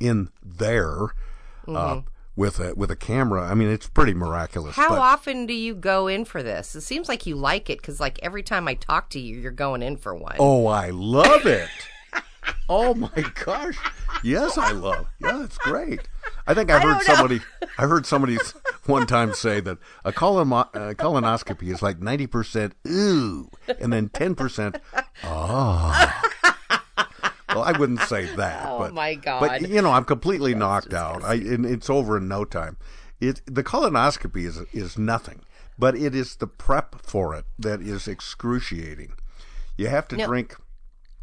in 0.00 0.30
there 0.42 1.10
uh, 1.68 2.00
with 2.40 2.58
a 2.58 2.74
with 2.74 2.90
a 2.90 2.96
camera. 2.96 3.42
I 3.42 3.54
mean, 3.54 3.68
it's 3.68 3.86
pretty 3.86 4.14
miraculous. 4.14 4.74
How 4.74 4.88
but- 4.88 4.98
often 4.98 5.44
do 5.44 5.52
you 5.52 5.74
go 5.74 6.06
in 6.06 6.24
for 6.24 6.42
this? 6.42 6.74
It 6.74 6.80
seems 6.80 7.06
like 7.06 7.26
you 7.26 7.36
like 7.36 7.68
it 7.68 7.82
because, 7.82 8.00
like, 8.00 8.18
every 8.22 8.42
time 8.42 8.66
I 8.66 8.74
talk 8.74 9.10
to 9.10 9.20
you, 9.20 9.38
you're 9.38 9.52
going 9.52 9.82
in 9.82 9.98
for 9.98 10.14
one. 10.14 10.36
Oh, 10.38 10.66
I 10.66 10.88
love 10.88 11.44
it. 11.44 11.68
oh 12.70 12.94
my 12.94 13.24
gosh. 13.44 13.76
Yes, 14.24 14.56
I 14.56 14.72
love. 14.72 15.06
Yeah, 15.20 15.44
it's 15.44 15.58
great. 15.58 16.08
I 16.46 16.54
think 16.54 16.70
I 16.70 16.80
heard 16.80 17.04
don't 17.04 17.04
somebody 17.04 17.40
I 17.78 17.86
heard 17.86 18.06
somebody 18.06 18.38
one 18.86 19.06
time 19.06 19.34
say 19.34 19.60
that 19.60 19.76
a 20.04 20.12
colon, 20.12 20.50
uh, 20.50 20.64
colonoscopy 20.96 21.70
is 21.70 21.82
like 21.82 22.00
90% 22.00 22.72
ooh 22.88 23.50
and 23.78 23.92
then 23.92 24.08
10% 24.08 24.80
oh. 25.24 26.22
Well, 27.54 27.62
I 27.64 27.72
wouldn't 27.78 28.00
say 28.02 28.26
that, 28.36 28.66
Oh, 28.68 28.78
but 28.78 28.94
my 28.94 29.14
God. 29.14 29.40
But 29.40 29.68
you 29.68 29.82
know, 29.82 29.92
I'm 29.92 30.04
completely 30.04 30.54
knocked 30.54 30.94
out. 30.94 31.22
I 31.24 31.34
and 31.34 31.64
it's 31.66 31.90
over 31.90 32.16
in 32.16 32.28
no 32.28 32.44
time. 32.44 32.76
It 33.20 33.42
the 33.46 33.62
colonoscopy 33.62 34.46
is 34.46 34.58
is 34.72 34.96
nothing, 34.98 35.40
but 35.78 35.94
it 35.96 36.14
is 36.14 36.36
the 36.36 36.46
prep 36.46 37.02
for 37.04 37.34
it 37.34 37.44
that 37.58 37.80
is 37.82 38.08
excruciating. 38.08 39.12
You 39.76 39.88
have 39.88 40.08
to 40.08 40.16
No, 40.16 40.26
drink 40.26 40.56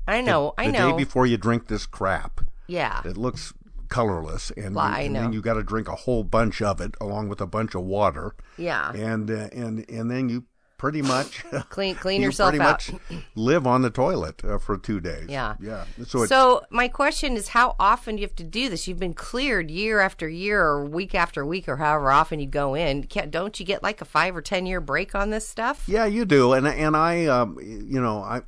I 0.08 0.22
know, 0.22 0.54
I 0.58 0.68
know. 0.68 0.88
the 0.88 0.92
day 0.92 0.98
before 0.98 1.26
you 1.26 1.38
drink 1.38 1.68
this 1.68 1.86
crap. 1.86 2.42
yeah. 2.68 3.02
It 3.06 3.18
looks 3.18 3.54
colorless, 3.90 4.52
and, 4.52 4.76
Well, 4.76 4.86
and 4.86 5.16
then 5.16 5.34
you 5.34 5.42
got 5.42 5.54
to 5.56 5.64
drink 5.64 5.88
a 5.88 5.96
whole 5.96 6.24
bunch 6.24 6.62
of 6.62 6.80
it 6.82 6.96
along 7.02 7.30
with 7.30 7.40
a 7.42 7.48
bunch 7.48 7.74
of 7.76 7.84
water. 7.84 8.36
Yeah. 8.58 8.92
and 8.94 9.30
uh, 9.32 9.50
and 9.54 9.90
and 9.90 10.10
then 10.12 10.30
you 10.30 10.44
pretty 10.78 11.02
much 11.02 11.44
Clean- 11.70 11.96
clean 11.96 12.22
you 12.22 12.28
yourself 12.28 12.52
pretty 12.52 12.64
out. 12.64 12.92
much 12.92 13.22
live 13.36 13.66
on 13.66 13.82
the 13.82 13.90
toilet 13.90 14.44
uh, 14.46 14.58
for 14.60 14.78
two 14.78 15.00
days. 15.00 15.26
Yeah. 15.28 15.56
yeah. 15.60 15.86
So 16.06 16.26
So 16.26 16.64
my 16.70 16.88
question 16.88 17.36
is, 17.36 17.50
how 17.50 17.76
often 17.80 18.16
do 18.16 18.22
you 18.22 18.28
have 18.28 18.36
to 18.36 18.44
do 18.44 18.70
this? 18.70 18.88
You've 18.88 19.00
been 19.00 19.14
cleared 19.14 19.72
year 19.72 20.00
after 20.00 20.30
year, 20.30 20.64
or 20.64 20.86
week 20.86 21.16
after 21.16 21.46
week, 21.46 21.68
or 21.68 21.78
however 21.78 22.12
often 22.12 22.40
you 22.40 22.48
go 22.48 22.76
in. 22.76 23.04
Can't, 23.04 23.32
don't 23.32 23.60
you 23.60 23.66
get 23.66 23.82
like 23.84 24.02
a 24.02 24.06
five 24.06 24.36
or 24.36 24.42
ten 24.42 24.66
year 24.66 24.80
break 24.80 25.16
on 25.16 25.30
this 25.32 25.48
stuff? 25.48 25.84
Yeah, 25.88 26.06
you 26.06 26.26
do, 26.26 26.54
and 26.54 26.68
and 26.68 26.96
I, 26.96 27.26
um, 27.26 27.58
you 27.62 28.00
know, 28.02 28.20
I 28.22 28.42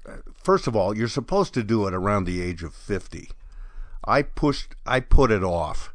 first 0.43 0.67
of 0.67 0.75
all, 0.75 0.95
you're 0.95 1.07
supposed 1.07 1.53
to 1.55 1.63
do 1.63 1.88
it 1.88 1.93
around 1.93 2.25
the 2.25 2.41
age 2.41 2.63
of 2.63 2.74
fifty. 2.74 3.29
I 4.05 4.21
pushed, 4.21 4.75
I 4.86 5.00
put 5.01 5.29
it 5.31 5.43
off, 5.43 5.93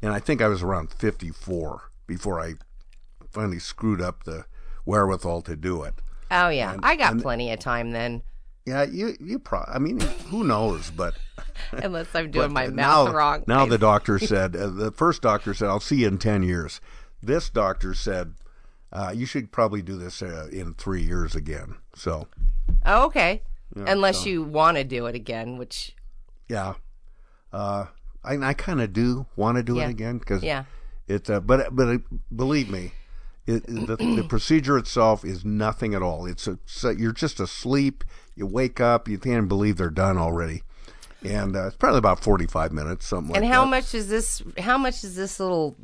and 0.00 0.12
I 0.12 0.20
think 0.20 0.40
I 0.40 0.48
was 0.48 0.62
around 0.62 0.90
fifty-four 0.92 1.90
before 2.06 2.40
I 2.40 2.54
finally 3.30 3.58
screwed 3.58 4.00
up 4.00 4.24
the 4.24 4.46
wherewithal 4.86 5.42
to 5.42 5.56
do 5.56 5.82
it. 5.82 5.94
Oh 6.30 6.48
yeah, 6.48 6.76
I 6.82 6.96
got 6.96 7.12
and- 7.12 7.22
plenty 7.22 7.52
of 7.52 7.58
time 7.60 7.90
then, 7.92 8.22
Yeah, 8.64 8.82
you, 8.84 9.14
you 9.20 9.38
pro. 9.38 9.62
I 9.68 9.78
mean, 9.78 10.00
who 10.30 10.42
knows? 10.44 10.90
But 10.90 11.14
unless 11.72 12.08
I'm 12.14 12.30
doing 12.30 12.52
my 12.54 12.66
now, 12.68 13.04
math 13.04 13.14
wrong. 13.14 13.44
Now 13.46 13.64
I- 13.64 13.68
the 13.68 13.78
doctor 13.90 14.18
said, 14.18 14.56
uh, 14.56 14.68
the 14.68 14.90
first 14.90 15.20
doctor 15.22 15.52
said, 15.54 15.68
"I'll 15.68 15.78
see 15.80 15.96
you 15.96 16.08
in 16.08 16.18
ten 16.18 16.42
years." 16.42 16.80
This 17.22 17.48
doctor 17.50 17.92
said, 17.94 18.34
uh, 18.92 19.12
"You 19.14 19.26
should 19.26 19.52
probably 19.52 19.82
do 19.82 19.96
this 19.98 20.22
uh, 20.22 20.48
in 20.52 20.74
three 20.74 21.02
years 21.02 21.34
again." 21.36 21.76
So. 21.94 22.28
Oh, 22.84 23.04
okay. 23.06 23.42
Unless 23.74 24.24
you 24.26 24.42
want 24.42 24.78
to 24.78 24.84
do 24.84 25.06
it 25.06 25.14
again, 25.14 25.58
which 25.58 25.94
Yeah. 26.48 26.74
Uh, 27.52 27.86
I, 28.24 28.36
I 28.38 28.54
kind 28.54 28.80
of 28.80 28.92
do 28.92 29.26
want 29.36 29.56
to 29.56 29.62
do 29.62 29.76
Yeah. 29.76 29.86
it 29.86 29.90
again 29.90 30.18
because 30.18 30.42
Yeah. 30.42 30.64
it's 31.06 31.28
uh, 31.30 31.40
but 31.40 31.74
but 31.76 31.88
uh, 31.88 31.98
believe 32.34 32.70
me, 32.70 32.92
it, 33.46 33.64
the, 33.66 33.96
the 33.96 34.24
procedure 34.28 34.76
itself 34.76 35.24
is 35.24 35.44
nothing 35.44 35.94
at 35.94 36.02
all. 36.02 36.26
It's 36.26 36.46
a, 36.46 36.58
so 36.66 36.90
you're 36.90 37.12
just 37.12 37.38
asleep. 37.40 38.04
You 38.34 38.46
wake 38.46 38.80
up, 38.80 39.08
you 39.08 39.18
can't 39.18 39.48
believe 39.48 39.76
they're 39.76 39.88
done 39.90 40.18
already, 40.18 40.62
and 41.24 41.56
uh, 41.56 41.68
it's 41.68 41.76
probably 41.76 41.98
about 41.98 42.20
forty 42.20 42.46
five 42.46 42.72
minutes, 42.72 43.06
something 43.06 43.32
like 43.32 43.42
and 43.42 43.50
how 43.52 43.64
that. 43.64 43.70
much 43.70 43.94
is 43.94 44.08
this? 44.08 44.42
How 44.58 44.76
much 44.76 45.02
is 45.04 45.16
this 45.16 45.40
little 45.40 45.76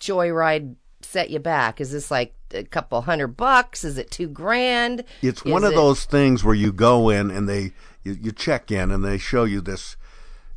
joyride 0.00 0.76
set 1.02 1.30
you 1.30 1.38
back? 1.38 1.80
Is 1.80 1.92
this 1.92 2.10
like 2.10 2.34
a 2.54 2.64
couple 2.64 3.00
hundred 3.02 3.28
bucks? 3.36 3.84
Is 3.84 3.98
it 3.98 4.10
two 4.10 4.28
grand? 4.28 5.04
It's 5.20 5.42
Is 5.44 5.52
one 5.52 5.64
of 5.64 5.72
it- 5.72 5.76
those 5.76 6.04
things 6.04 6.44
where 6.44 6.54
you 6.54 6.72
go 6.72 7.08
in 7.08 7.30
and 7.30 7.48
they 7.48 7.72
you, 8.02 8.16
you 8.20 8.32
check 8.32 8.70
in 8.70 8.90
and 8.90 9.04
they 9.04 9.18
show 9.18 9.44
you 9.44 9.60
this. 9.60 9.96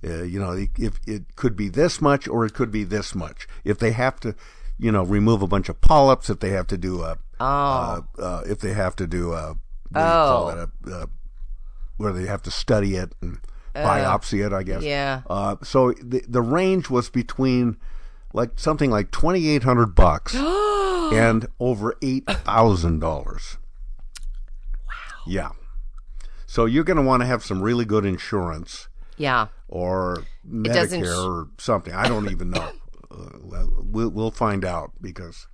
Uh, 0.03 0.21
you 0.23 0.39
know, 0.39 0.51
if 0.77 0.99
it 1.07 1.35
could 1.35 1.55
be 1.55 1.67
this 1.67 1.99
much 1.99 2.27
or 2.27 2.45
it 2.45 2.53
could 2.53 2.69
be 2.69 2.83
this 2.83 3.15
much. 3.15 3.47
If 3.63 3.79
they 3.79 3.91
have 3.91 4.19
to, 4.19 4.35
you 4.77 4.91
know, 4.91 5.03
remove 5.03 5.41
a 5.41 5.47
bunch 5.47 5.69
of 5.69 5.79
polyps, 5.81 6.29
if 6.29 6.39
they 6.39 6.49
have 6.51 6.67
to 6.67 6.77
do 6.77 7.01
a, 7.03 7.17
Oh. 7.39 7.45
uh, 8.17 8.21
uh, 8.21 8.41
if 8.45 8.59
they 8.59 8.73
have 8.73 8.95
to 8.97 9.07
do 9.07 9.33
a, 9.33 9.49
what 9.89 9.93
do 9.93 9.99
you 9.99 10.05
call 10.05 10.49
it, 10.49 10.69
a, 10.87 10.91
a, 10.91 11.07
where 11.97 12.13
they 12.13 12.25
have 12.25 12.41
to 12.43 12.51
study 12.51 12.95
it 12.95 13.13
and 13.21 13.39
biopsy 13.75 14.45
it, 14.45 14.53
I 14.53 14.63
guess. 14.63 14.83
yeah. 14.83 15.21
Uh, 15.29 15.57
so 15.63 15.91
the 16.01 16.23
the 16.27 16.41
range 16.41 16.89
was 16.89 17.09
between 17.09 17.75
like 18.33 18.51
something 18.57 18.89
like 18.89 19.11
twenty 19.11 19.49
eight 19.49 19.63
hundred 19.63 19.95
bucks 19.95 20.33
and 21.13 21.47
over 21.59 21.95
eight 22.01 22.25
thousand 22.27 22.99
dollars. 22.99 23.57
Wow. 24.87 24.93
Yeah. 25.27 25.49
So 26.45 26.65
you're 26.65 26.83
going 26.85 26.97
to 26.97 27.03
want 27.03 27.21
to 27.21 27.27
have 27.27 27.43
some 27.43 27.61
really 27.61 27.83
good 27.85 28.05
insurance 28.05 28.87
Yeah. 29.17 29.47
or 29.67 30.23
doesn't 30.63 31.01
Medicare 31.01 31.25
or 31.27 31.49
something. 31.57 31.93
I 31.93 32.07
don't 32.07 32.29
even 32.31 32.49
know. 32.51 32.71
Uh, 33.15 33.37
well, 33.41 34.09
we'll 34.09 34.31
find 34.31 34.65
out 34.65 34.91
because 35.01 35.47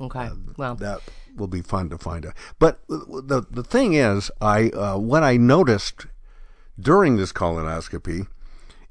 Okay. 0.00 0.28
Well, 0.56 0.76
that 0.76 1.00
will 1.36 1.48
be 1.48 1.62
fun 1.62 1.88
to 1.90 1.98
find 1.98 2.26
out. 2.26 2.34
But 2.58 2.80
the 2.88 3.44
the 3.50 3.64
thing 3.64 3.94
is, 3.94 4.30
I 4.40 4.68
uh, 4.70 4.96
what 4.98 5.22
I 5.22 5.36
noticed 5.36 6.06
during 6.78 7.16
this 7.16 7.32
colonoscopy 7.32 8.28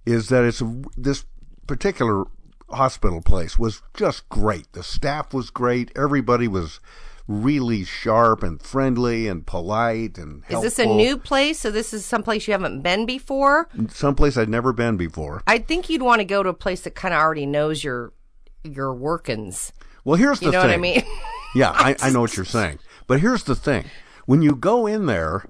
is 0.06 0.30
that 0.30 0.44
it's 0.44 0.62
this 0.98 1.26
particular 1.66 2.26
hospital 2.70 3.22
place 3.22 3.58
was 3.58 3.82
just 3.94 4.28
great. 4.30 4.72
The 4.74 4.84
staff 4.84 5.34
was 5.34 5.50
great. 5.50 5.92
Everybody 5.96 6.48
was 6.48 6.80
really 7.28 7.84
sharp 7.84 8.42
and 8.42 8.62
friendly 8.62 9.28
and 9.28 9.46
polite 9.46 10.18
and 10.18 10.44
Is 10.50 10.62
this 10.62 10.80
a 10.80 10.86
new 10.86 11.18
place? 11.18 11.60
So 11.60 11.72
this 11.72 11.94
is 11.94 12.06
someplace 12.06 12.48
you 12.48 12.54
haven't 12.54 12.82
been 12.82 13.06
before? 13.06 13.68
someplace 13.90 14.38
I'd 14.38 14.48
never 14.48 14.72
been 14.72 14.96
before? 14.96 15.44
I 15.46 15.60
think 15.60 15.90
you'd 15.90 16.02
want 16.02 16.20
to 16.20 16.26
go 16.26 16.42
to 16.42 16.50
a 16.50 16.54
place 16.54 16.82
that 16.82 16.96
kind 16.96 17.14
of 17.14 17.20
already 17.20 17.46
knows 17.46 17.84
your 17.84 18.14
your 18.68 18.94
workings. 18.94 19.72
Well, 20.04 20.16
here's 20.18 20.40
the 20.40 20.48
You 20.48 20.52
know 20.54 20.62
thing. 20.62 20.70
what 20.70 20.74
I 20.76 20.78
mean? 20.78 21.04
Yeah, 21.56 21.72
I, 21.72 21.96
I 22.02 22.10
know 22.12 22.20
what 22.22 22.36
you're 22.36 22.46
saying. 22.46 22.78
But 23.08 23.22
here's 23.22 23.44
the 23.44 23.56
thing: 23.56 23.86
when 24.26 24.42
you 24.42 24.54
go 24.54 24.86
in 24.86 25.06
there, 25.06 25.46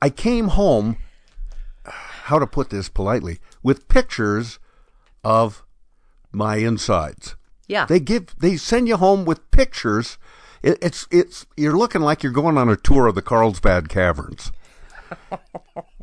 I 0.00 0.10
came 0.10 0.48
home. 0.48 0.96
How 1.84 2.38
to 2.38 2.46
put 2.46 2.70
this 2.70 2.88
politely? 2.88 3.40
With 3.62 3.88
pictures 3.88 4.58
of 5.22 5.64
my 6.32 6.56
insides. 6.56 7.34
yeah. 7.68 7.84
They 7.84 8.00
give 8.00 8.34
they 8.38 8.56
send 8.56 8.88
you 8.88 8.96
home 8.96 9.24
with 9.26 9.50
pictures. 9.50 10.16
It, 10.62 10.78
it's 10.80 11.06
it's 11.10 11.44
you're 11.56 11.76
looking 11.76 12.00
like 12.00 12.22
you're 12.22 12.32
going 12.32 12.56
on 12.56 12.70
a 12.70 12.76
tour 12.76 13.08
of 13.08 13.16
the 13.16 13.22
Carlsbad 13.22 13.88
Caverns. 13.90 14.52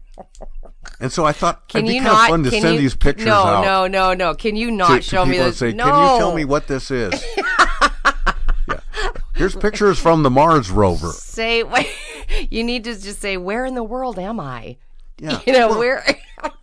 and 1.01 1.12
so 1.12 1.25
I 1.25 1.31
thought 1.31 1.67
can 1.67 1.79
it'd 1.79 1.89
be 1.89 1.96
you 1.96 2.01
kind 2.01 2.13
not? 2.13 2.24
of 2.24 2.29
fun 2.29 2.43
to 2.43 2.51
send 2.51 2.75
you, 2.75 2.81
these 2.81 2.96
pictures 2.96 3.25
no, 3.25 3.34
out. 3.34 3.63
No, 3.63 3.88
no, 3.88 4.13
no. 4.13 4.34
Can 4.36 4.55
you 4.55 4.67
to, 4.67 4.74
not 4.74 4.96
to 4.98 5.01
show 5.01 5.25
me 5.25 5.31
people 5.31 5.46
and 5.46 5.51
this? 5.51 5.60
say, 5.60 5.74
no. 5.74 5.86
"Can 5.86 6.13
you 6.13 6.20
tell 6.20 6.36
me 6.36 6.46
what 6.46 6.67
this 6.67 6.91
is?" 6.91 7.25
yeah. 7.38 8.79
Here's 9.36 9.55
pictures 9.55 10.00
from 10.00 10.24
the 10.24 10.29
Mars 10.29 10.70
rover. 10.70 11.10
Say 11.10 11.63
wait. 11.63 11.88
You 12.50 12.63
need 12.63 12.84
to 12.86 12.93
just 12.93 13.20
say, 13.20 13.38
"Where 13.38 13.65
in 13.65 13.75
the 13.75 13.84
world 13.84 14.20
am 14.20 14.39
I?" 14.39 14.77
Yeah. 15.20 15.39
You 15.46 15.53
know 15.53 15.70
Well, 15.70 15.79
where. 15.79 16.03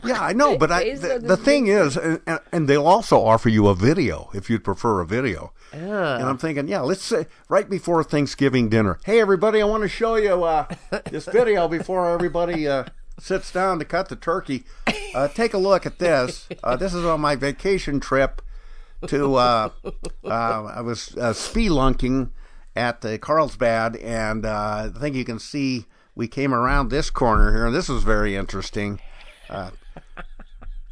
Yeah, 0.05 0.21
I 0.21 0.33
know, 0.33 0.59
but 0.59 0.73
I, 0.73 0.95
the, 0.97 1.21
the 1.21 1.37
thing 1.37 1.69
is, 1.69 1.97
and, 1.97 2.21
and- 2.51 2.69
they'll 2.69 2.87
also 2.87 3.21
offer 3.21 3.49
you 3.49 3.69
a 3.69 3.75
video 3.77 4.29
if 4.35 4.51
you'd 4.51 4.65
prefer 4.65 5.01
a 5.01 5.07
video. 5.07 5.53
And 5.73 6.25
I'm 6.25 6.39
thinking, 6.39 6.67
yeah, 6.67 6.81
let's 6.81 7.03
say 7.03 7.27
right 7.49 7.69
before 7.69 8.03
Thanksgiving 8.03 8.69
dinner. 8.69 8.99
Hey, 9.05 9.21
everybody, 9.21 9.63
I 9.63 9.67
want 9.67 9.83
to 9.83 9.89
show 9.89 10.17
you 10.17 10.43
uh, 10.43 10.67
this 11.11 11.27
video 11.27 11.69
before 11.69 12.11
everybody 12.11 12.67
uh, 12.67 12.85
sits 13.19 13.53
down 13.53 13.79
to 13.79 13.85
cut 13.85 14.09
the 14.09 14.17
turkey. 14.17 14.65
Uh, 15.15 15.29
take 15.29 15.55
a 15.55 15.59
look 15.59 15.87
at 15.87 15.99
this. 15.99 16.49
Uh, 16.63 16.77
this 16.77 16.95
is 16.95 17.05
on 17.05 17.21
my 17.21 17.35
vacation 17.35 18.01
trip 18.01 18.43
to. 19.07 19.35
Uh, 19.37 19.71
uh, 20.25 20.29
I 20.29 20.81
was 20.81 21.17
uh, 21.17 21.33
spelunking 21.33 22.31
at 22.77 23.01
the 23.01 23.19
Carlsbad, 23.19 23.97
and 23.97 24.45
uh, 24.47 24.91
I 24.95 24.99
think 24.99 25.17
you 25.17 25.25
can 25.25 25.39
see 25.39 25.87
we 26.15 26.29
came 26.29 26.53
around 26.55 26.91
this 26.91 27.11
corner 27.11 27.53
here, 27.53 27.67
and 27.67 27.75
this 27.75 27.89
was 27.89 28.03
very 28.03 28.37
interesting. 28.37 29.01
Uh, 29.49 29.71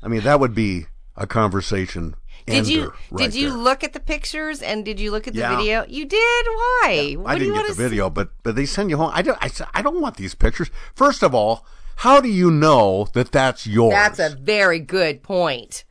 I 0.02 0.08
mean, 0.08 0.22
that 0.22 0.40
would 0.40 0.54
be 0.54 0.86
a 1.16 1.26
conversation. 1.26 2.14
Did 2.46 2.68
you 2.68 2.92
right 3.10 3.24
did 3.24 3.34
you 3.34 3.48
there. 3.50 3.58
look 3.58 3.82
at 3.82 3.92
the 3.92 3.98
pictures 3.98 4.62
and 4.62 4.84
did 4.84 5.00
you 5.00 5.10
look 5.10 5.26
at 5.26 5.34
the 5.34 5.40
Yeah. 5.40 5.56
video? 5.56 5.84
You 5.88 6.04
did. 6.06 6.46
Why? 6.46 7.14
What 7.18 7.30
I 7.32 7.38
didn't 7.38 7.54
get 7.54 7.64
want 7.64 7.76
the 7.76 7.82
video, 7.82 8.08
but 8.08 8.30
but 8.44 8.54
they 8.54 8.66
send 8.66 8.88
you 8.88 8.98
home. 8.98 9.10
I 9.12 9.22
don't. 9.22 9.36
I, 9.40 9.48
said, 9.48 9.66
I 9.74 9.82
don't 9.82 10.00
want 10.00 10.16
these 10.16 10.36
pictures. 10.36 10.70
First 10.94 11.24
of 11.24 11.34
all, 11.34 11.66
how 11.96 12.20
do 12.20 12.28
you 12.28 12.50
know 12.50 13.08
that 13.14 13.32
that's 13.32 13.66
yours? 13.66 13.92
That's 13.92 14.18
a 14.18 14.36
very 14.36 14.78
good 14.80 15.22
point. 15.22 15.84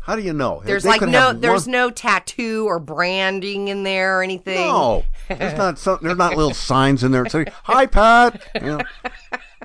How 0.00 0.14
do 0.14 0.22
you 0.22 0.32
know? 0.32 0.62
There's 0.64 0.84
They 0.84 0.90
like 0.90 1.00
no 1.02 1.32
there's 1.32 1.66
one- 1.66 1.72
no 1.72 1.90
tattoo 1.90 2.64
or 2.68 2.78
branding 2.78 3.66
in 3.68 3.82
there 3.82 4.20
or 4.20 4.22
anything. 4.22 4.54
No, 4.68 5.04
there's 5.28 5.58
not. 5.58 5.78
So, 5.80 5.98
there's 6.00 6.16
not 6.16 6.36
little 6.36 6.54
signs 6.54 7.02
in 7.02 7.10
there 7.10 7.24
that 7.24 7.32
say 7.32 7.44
"Hi, 7.64 7.86
Pat." 7.86 8.40
You 8.54 8.78
know, 8.78 8.80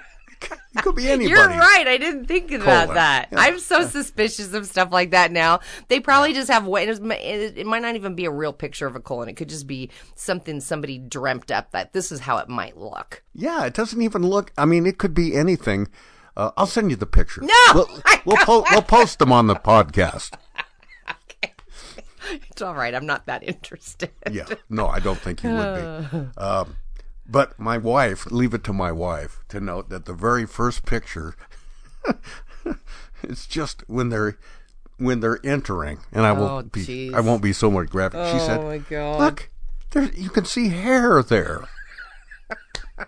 it 0.76 0.84
could 0.84 0.96
be 0.96 1.08
anybody. 1.12 1.30
You're 1.30 1.48
right. 1.48 1.86
I 1.88 1.98
didn't 1.98 2.26
think 2.26 2.52
about 2.52 2.94
that. 2.94 3.30
Yeah. 3.32 3.40
I'm 3.40 3.60
so 3.60 3.86
suspicious 3.86 4.54
of 4.54 4.66
stuff 4.68 4.92
like 4.92 5.12
that 5.12 5.32
now. 5.32 5.60
They 5.88 6.00
probably 6.00 6.34
just 6.34 6.50
have 6.50 6.66
way. 6.66 6.88
It, 6.88 7.66
might 7.66 7.82
not 7.82 7.96
even 7.96 8.16
be 8.16 8.26
a 8.26 8.32
real 8.32 8.54
picture 8.54 8.88
of 8.88 8.96
a 8.96 9.00
colon. 9.00 9.30
It 9.30 9.34
could 9.34 9.50
just 9.50 9.68
be 9.68 9.90
something 10.16 10.60
somebody 10.60 10.98
dreamt 10.98 11.52
up 11.52 11.72
that 11.72 11.94
this 11.94 12.12
is 12.12 12.22
how 12.22 12.38
it 12.38 12.50
might 12.50 12.78
look. 12.78 13.24
Yeah, 13.34 13.66
it 13.66 13.74
doesn't 13.74 14.02
even 14.02 14.24
look. 14.24 14.52
I 14.58 14.66
mean, 14.66 14.86
it 14.86 14.98
could 14.98 15.14
be 15.14 15.36
anything. 15.36 15.88
Uh, 16.36 16.52
I'll 16.56 16.68
send 16.68 16.90
you 16.90 16.96
the 16.96 17.06
picture. 17.06 17.42
No! 17.42 17.54
we'll 17.74 18.02
we'll, 18.26 18.38
po- 18.38 18.66
we'll 18.72 18.82
post 18.82 19.20
them 19.20 19.32
on 19.32 19.48
the 19.48 19.56
podcast. 19.56 20.38
It's 22.52 22.62
all 22.62 22.76
right. 22.76 22.94
I'm 22.94 23.08
not 23.08 23.26
that 23.26 23.44
interested. 23.44 24.12
Yeah, 24.30 24.46
no, 24.70 24.88
I 24.88 25.00
don't 25.00 25.18
think 25.18 25.44
you 25.44 25.50
would 25.50 26.12
be. 26.12 26.18
Um, 26.38 26.78
but 27.28 27.58
my 27.60 27.78
wife, 27.78 28.26
leave 28.32 28.54
it 28.54 28.64
to 28.66 28.74
my 28.74 28.92
wife 28.92 29.40
to 29.50 29.60
note 29.60 29.90
that 29.90 30.06
the 30.06 30.14
very 30.14 30.46
first 30.46 30.86
picture, 30.86 31.36
it's 33.24 33.46
just 33.48 33.84
when 33.88 34.10
they're 34.10 34.38
when 34.98 35.20
they're 35.20 35.40
entering, 35.44 36.00
and 36.12 36.26
I 36.26 36.30
Oh, 36.32 36.42
won't 36.42 36.72
be 36.72 36.82
jeez. 36.86 37.14
I 37.16 37.22
won't 37.22 37.42
be 37.42 37.54
so 37.54 37.72
much 37.72 37.90
graphic. 37.90 38.26
she 38.32 38.38
said, 38.40 38.60
Oh, 38.60 38.64
my 38.68 38.78
God. 38.78 39.20
"Look, 39.20 39.50
there 39.92 40.04
you 40.14 40.30
can 40.30 40.46
see 40.46 40.70
hair 40.70 41.24
there." 41.24 41.68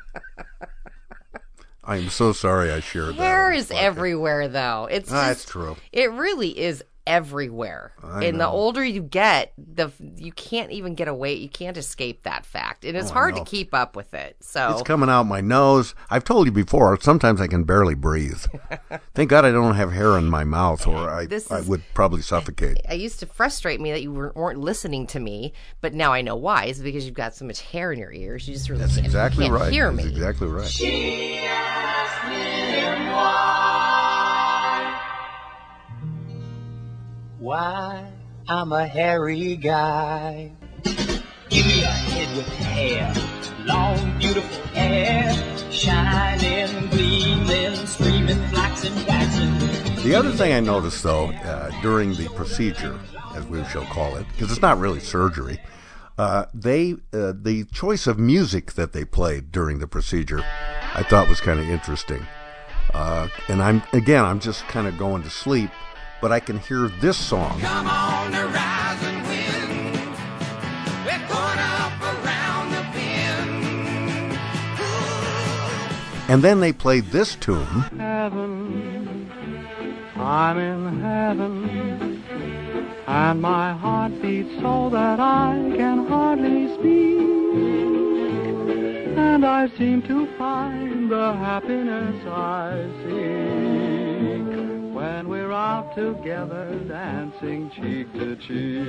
I 1.86 1.97
am 1.97 2.10
so 2.10 2.32
sorry 2.32 2.71
I 2.71 2.80
shared 2.80 3.17
that. 3.17 3.21
Hair 3.23 3.52
is 3.52 3.69
everywhere, 3.69 4.47
though. 4.47 4.88
It's 4.89 5.12
Ah, 5.12 5.28
just, 5.30 5.43
it's 5.43 5.52
true. 5.52 5.76
It 5.91 6.10
really 6.12 6.58
is 6.58 6.82
everywhere. 7.05 7.93
I 8.03 8.25
and 8.25 8.39
the 8.39 8.47
older 8.47 8.83
you 8.83 9.01
get, 9.01 9.53
the 9.57 9.91
you 10.15 10.31
can't 10.31 10.71
even 10.71 10.95
get 10.95 11.07
away. 11.07 11.33
You 11.33 11.49
can't 11.49 11.77
escape 11.77 12.23
that 12.23 12.45
fact, 12.45 12.85
and 12.85 12.95
it's 12.97 13.09
Oh, 13.11 13.13
hard 13.13 13.35
to 13.35 13.43
keep 13.43 13.73
up 13.73 13.95
with 13.95 14.13
it. 14.13 14.37
So 14.41 14.71
It's 14.71 14.81
coming 14.83 15.09
out 15.09 15.23
my 15.23 15.41
nose. 15.41 15.95
I've 16.09 16.23
told 16.23 16.45
you 16.47 16.51
before. 16.51 16.99
Sometimes 17.01 17.39
I 17.41 17.47
can 17.47 17.63
barely 17.63 17.95
breathe. 17.95 18.43
Thank 19.15 19.29
God 19.29 19.45
I 19.45 19.51
don't 19.51 19.75
have 19.75 19.91
hair 19.91 20.17
in 20.17 20.25
my 20.29 20.43
mouth, 20.43 20.85
or 20.87 21.09
I 21.09 21.25
This 21.25 21.51
I 21.51 21.61
would 21.61 21.83
probably 21.93 22.21
suffocate. 22.21 22.77
it 22.89 22.99
used 22.99 23.19
to 23.21 23.25
frustrate 23.25 23.79
me 23.81 23.91
that 23.91 24.01
you 24.01 24.11
weren't, 24.11 24.35
weren't 24.35 24.59
listening 24.59 25.07
to 25.07 25.19
me, 25.19 25.53
but 25.81 25.93
now 25.93 26.13
I 26.13 26.21
know 26.21 26.35
why. 26.35 26.65
It's 26.65 26.79
because 26.79 27.05
you've 27.05 27.13
got 27.15 27.35
so 27.35 27.45
much 27.45 27.61
hair 27.61 27.91
in 27.91 27.99
your 27.99 28.11
ears. 28.13 28.47
You 28.47 28.53
just 28.53 28.69
really 28.69 28.81
That's 28.81 28.95
can't, 28.95 29.05
exactly 29.05 29.45
can't 29.45 29.59
right. 29.59 29.71
hear 29.71 29.91
That's 29.91 30.05
me. 30.05 30.11
exactly 30.13 30.47
right. 30.47 30.71
Why, 33.13 33.72
I'm 37.51 38.71
a 38.71 38.88
hairy 38.88 39.58
guy. 39.58 40.53
Give 40.84 41.65
me 41.65 41.84
a 41.84 41.88
head 41.88 42.38
with 42.38 42.47
hair, 42.47 43.13
long, 43.65 44.17
beautiful 44.17 44.65
hair, 44.67 45.34
shining, 45.69 46.88
gleaming, 46.89 47.75
streaming, 47.86 48.41
flaxen, 48.47 48.93
waxen. 49.06 50.03
The 50.03 50.15
other 50.15 50.32
thing 50.32 50.53
I 50.53 50.62
noticed, 50.62 51.03
though, 51.03 51.32
uh, 51.32 51.69
during 51.82 52.13
the 52.15 52.29
procedure, 52.29 52.97
as 53.36 53.45
we 53.47 53.63
shall 53.65 53.86
call 53.86 54.15
it, 54.15 54.25
because 54.29 54.49
it's 54.49 54.62
not 54.62 54.79
really 54.79 55.01
surgery, 55.01 55.60
uh, 56.17 56.45
they 56.53 56.93
uh, 57.12 57.34
the 57.36 57.65
choice 57.73 58.08
of 58.08 58.17
music 58.17 58.73
that 58.73 58.93
they 58.93 59.03
played 59.03 59.51
during 59.51 59.79
the 59.79 59.88
procedure, 59.88 60.41
I 60.95 61.03
thought 61.03 61.27
was 61.27 61.41
kind 61.41 61.60
of 61.60 61.69
interesting. 61.69 62.25
Uh, 62.93 63.27
and 63.49 63.62
I'm 63.62 63.84
again, 63.91 64.23
I'm 64.23 64.39
just 64.39 64.65
kind 64.67 64.88
of 64.88 64.97
going 64.97 65.23
to 65.23 65.29
sleep, 65.29 65.71
but 66.23 66.31
I 66.31 66.39
can 66.39 66.57
hear 66.57 66.88
this 67.01 67.17
song. 67.17 67.59
Come 67.59 67.86
on 67.86 68.31
the 68.31 68.47
rising 68.47 69.23
wind. 69.27 70.15
We're 71.03 71.27
going 71.27 71.59
up 71.59 72.01
around 72.01 72.71
the 72.71 72.81
bend. 72.93 74.38
And 76.29 76.41
then 76.41 76.62
they 76.62 76.71
played 76.71 77.07
this 77.07 77.36
tune, 77.36 77.65
heaven. 77.97 79.29
I'm 80.15 80.57
in 80.57 81.01
heaven. 81.01 82.23
And 83.05 83.41
my 83.41 83.73
heart 83.73 84.21
beats 84.21 84.55
so 84.62 84.89
that 84.91 85.19
I 85.19 85.73
can 85.75 86.07
hardly 86.07 86.73
speak. 86.75 87.19
And 89.17 89.45
I 89.45 89.67
seem 89.77 90.01
to 90.03 90.25
find 90.38 91.12
the 91.12 91.33
happiness 91.33 92.25
I 92.25 92.88
seek 93.03 93.83
when 95.03 95.27
we're 95.27 95.51
out 95.51 95.93
together 95.95 96.79
dancing 96.87 97.69
cheek 97.71 98.11
to 98.13 98.35
cheek. 98.37 98.87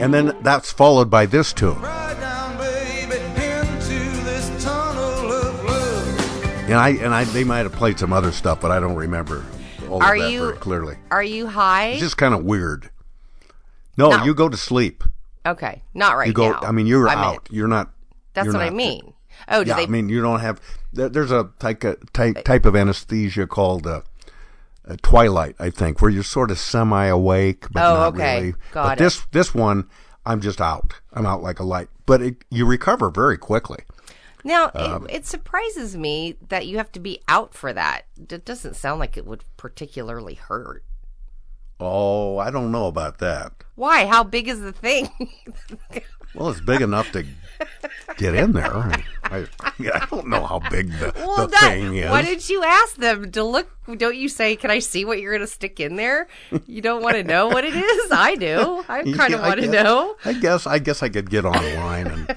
and 0.00 0.14
then 0.14 0.36
that's 0.42 0.70
followed 0.72 1.10
by 1.10 1.26
this 1.26 1.52
tune. 1.52 1.80
Ride 1.80 2.20
down, 2.20 2.56
baby, 2.56 3.16
into 3.16 3.98
this 4.24 4.64
tunnel 4.64 5.32
of 5.32 5.64
love. 5.64 6.20
And 6.66 6.74
I 6.74 6.90
and 6.90 7.12
I 7.12 7.24
they 7.24 7.42
might 7.42 7.60
have 7.64 7.72
played 7.72 7.98
some 7.98 8.12
other 8.12 8.30
stuff, 8.30 8.60
but 8.60 8.70
I 8.70 8.78
don't 8.78 8.94
remember 8.94 9.44
all 9.90 10.00
Are 10.02 10.14
of 10.14 10.22
that 10.22 10.30
you 10.30 10.40
very 10.46 10.56
clearly. 10.58 10.96
Are 11.10 11.22
you 11.22 11.48
high? 11.48 11.88
It's 11.88 12.00
just 12.00 12.16
kind 12.16 12.32
of 12.34 12.44
weird. 12.44 12.90
No, 13.96 14.10
No. 14.10 14.24
you 14.24 14.34
go 14.34 14.48
to 14.48 14.56
sleep. 14.56 15.02
okay, 15.44 15.82
not 15.94 16.16
right 16.16 16.28
You 16.28 16.32
go. 16.32 16.52
now. 16.52 16.60
I 16.62 16.70
mean, 16.70 16.86
you're 16.86 17.08
I'm 17.08 17.18
in- 17.18 17.24
out. 17.24 17.48
You're 17.50 17.68
not. 17.68 17.90
That's 18.34 18.44
you're 18.46 18.54
what 18.54 18.62
I 18.62 18.70
mean. 18.70 19.14
Oh, 19.48 19.64
do 19.64 19.70
yeah, 19.70 19.76
they? 19.76 19.82
I 19.84 19.86
mean, 19.86 20.08
you 20.08 20.22
don't 20.22 20.40
have. 20.40 20.60
There, 20.92 21.08
there's 21.08 21.30
a 21.32 21.50
type, 21.58 21.82
type 22.12 22.44
type 22.44 22.64
of 22.66 22.74
anesthesia 22.76 23.46
called 23.46 23.86
uh, 23.86 24.00
uh, 24.88 24.96
twilight, 25.02 25.56
I 25.58 25.70
think, 25.70 26.00
where 26.00 26.10
you're 26.10 26.22
sort 26.22 26.50
of 26.50 26.58
semi-awake, 26.58 27.66
but 27.72 27.82
Oh, 27.84 27.94
not 27.94 28.14
okay. 28.14 28.36
really. 28.40 28.54
Got 28.72 28.84
but 28.84 29.00
it. 29.00 29.04
this 29.04 29.26
this 29.32 29.54
one, 29.54 29.88
I'm 30.24 30.40
just 30.40 30.60
out. 30.60 30.94
I'm 31.12 31.26
out 31.26 31.42
like 31.42 31.58
a 31.60 31.64
light. 31.64 31.88
But 32.06 32.22
it, 32.22 32.36
you 32.50 32.66
recover 32.66 33.10
very 33.10 33.36
quickly. 33.38 33.78
Now, 34.44 34.70
Um, 34.74 35.06
it, 35.08 35.16
it 35.16 35.26
surprises 35.26 35.96
me 35.96 36.36
that 36.48 36.66
you 36.66 36.76
have 36.78 36.92
to 36.92 37.00
be 37.00 37.20
out 37.26 37.52
for 37.52 37.72
that. 37.72 38.02
It 38.30 38.44
doesn't 38.44 38.76
sound 38.76 39.00
like 39.00 39.16
it 39.16 39.26
would 39.26 39.44
particularly 39.56 40.34
hurt. 40.34 40.84
Oh, 41.80 42.38
I 42.38 42.50
don't 42.50 42.70
know 42.72 42.86
about 42.86 43.18
that. 43.18 43.52
Why? 43.74 44.06
How 44.06 44.22
big 44.24 44.48
is 44.48 44.60
the 44.60 44.72
thing? 44.72 45.10
Well, 46.36 46.50
it's 46.50 46.60
big 46.60 46.82
enough 46.82 47.10
to 47.12 47.24
get 48.16 48.34
in 48.34 48.52
there. 48.52 48.74
I, 49.24 49.46
I 49.68 50.06
don't 50.10 50.28
know 50.28 50.44
how 50.46 50.60
big 50.70 50.90
the, 51.00 51.12
well, 51.16 51.36
the 51.38 51.46
that, 51.48 51.60
thing 51.74 51.96
is. 51.96 52.10
why 52.10 52.22
didn't 52.22 52.48
you 52.48 52.62
ask 52.62 52.96
them 52.96 53.32
to 53.32 53.42
look? 53.42 53.68
Don't 53.96 54.16
you 54.16 54.28
say, 54.28 54.54
"Can 54.54 54.70
I 54.70 54.78
see 54.78 55.04
what 55.04 55.20
you're 55.20 55.32
going 55.32 55.40
to 55.46 55.52
stick 55.52 55.80
in 55.80 55.96
there"? 55.96 56.28
You 56.66 56.80
don't 56.82 57.02
want 57.02 57.16
to 57.16 57.24
know 57.24 57.48
what 57.48 57.64
it 57.64 57.74
is. 57.74 58.12
I 58.12 58.36
do. 58.36 58.84
I 58.88 59.02
kind 59.16 59.34
of 59.34 59.40
I 59.40 59.48
want 59.48 59.60
to 59.60 59.66
know. 59.70 60.14
I 60.24 60.32
guess 60.34 60.66
I 60.66 60.78
guess 60.78 61.02
I 61.02 61.08
could 61.08 61.28
get 61.30 61.44
online 61.44 62.06
and 62.06 62.36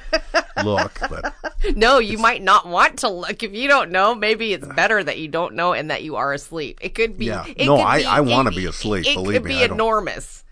look, 0.65 0.97
but 1.09 1.33
No, 1.75 1.99
you 1.99 2.17
might 2.17 2.41
not 2.41 2.65
want 2.67 2.99
to 2.99 3.09
look 3.09 3.43
if 3.43 3.53
you 3.53 3.67
don't 3.67 3.91
know. 3.91 4.15
Maybe 4.15 4.53
it's 4.53 4.65
better 4.67 5.03
that 5.03 5.19
you 5.19 5.27
don't 5.27 5.53
know 5.55 5.73
and 5.73 5.91
that 5.91 6.03
you 6.03 6.15
are 6.15 6.33
asleep. 6.33 6.79
It 6.81 6.95
could 6.95 7.17
be. 7.17 7.25
Yeah. 7.25 7.45
it 7.55 7.65
No, 7.67 7.75
could 7.77 7.85
I- 7.85 7.97
be- 7.99 8.05
I 8.05 8.19
wanna 8.21 8.51
be 8.51 8.65
asleep, 8.65 9.05
It 9.05 9.13
believe 9.15 9.41
could 9.43 9.49
me, 9.49 9.57
be 9.59 9.63
enormous. 9.63 10.43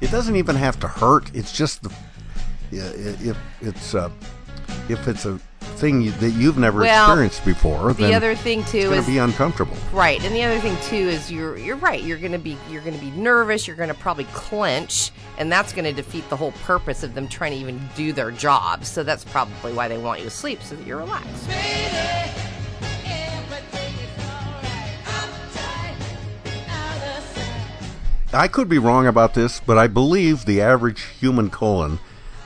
it 0.00 0.10
doesn't 0.10 0.36
even 0.36 0.54
have 0.56 0.78
to 0.80 0.88
hurt. 0.88 1.30
It's 1.34 1.50
just 1.52 1.82
the 1.82 1.88
yeah, 1.90 1.96
if 2.78 3.36
it's 3.60 3.94
uh, 3.94 4.10
if 4.88 5.06
it's 5.08 5.26
a 5.26 5.38
thing 5.76 6.00
you, 6.00 6.12
that 6.12 6.30
you've 6.30 6.58
never 6.58 6.80
Well, 6.80 7.04
experienced 7.06 7.44
before, 7.44 7.92
The 7.92 8.04
then 8.04 8.14
other 8.14 8.34
thing 8.34 8.64
too 8.64 8.78
it's 8.78 8.86
going 8.86 8.98
is 9.00 9.06
to 9.06 9.10
be 9.10 9.18
uncomfortable. 9.18 9.76
Right, 9.92 10.22
and 10.24 10.34
the 10.34 10.42
other 10.42 10.58
thing 10.60 10.76
too 10.82 11.08
is 11.08 11.30
you're 11.30 11.56
you're 11.58 11.76
right. 11.76 12.02
You're 12.02 12.18
gonna 12.18 12.38
be 12.38 12.56
you're 12.70 12.82
gonna 12.82 12.98
be 12.98 13.10
nervous. 13.10 13.66
You're 13.66 13.76
gonna 13.76 13.94
probably 13.94 14.24
clench, 14.32 15.10
and 15.38 15.50
that's 15.50 15.72
gonna 15.72 15.92
defeat 15.92 16.28
the 16.30 16.36
whole 16.36 16.52
purpose 16.64 17.02
of 17.02 17.14
them 17.14 17.28
trying 17.28 17.52
to 17.52 17.58
even 17.58 17.80
do 17.96 18.12
their 18.12 18.30
job. 18.30 18.84
So 18.84 19.02
that's 19.02 19.24
probably 19.24 19.72
why 19.72 19.88
they 19.88 19.98
want 19.98 20.20
you 20.20 20.24
to 20.26 20.30
sleep 20.30 20.62
so 20.62 20.76
that 20.76 20.86
you're 20.86 20.98
relaxed. 20.98 21.48
I 28.32 28.48
could 28.48 28.68
be 28.68 28.78
wrong 28.78 29.06
about 29.06 29.34
this, 29.34 29.60
but 29.60 29.78
I 29.78 29.86
believe 29.86 30.44
the 30.44 30.60
average 30.60 31.02
human 31.02 31.50
colon 31.50 32.00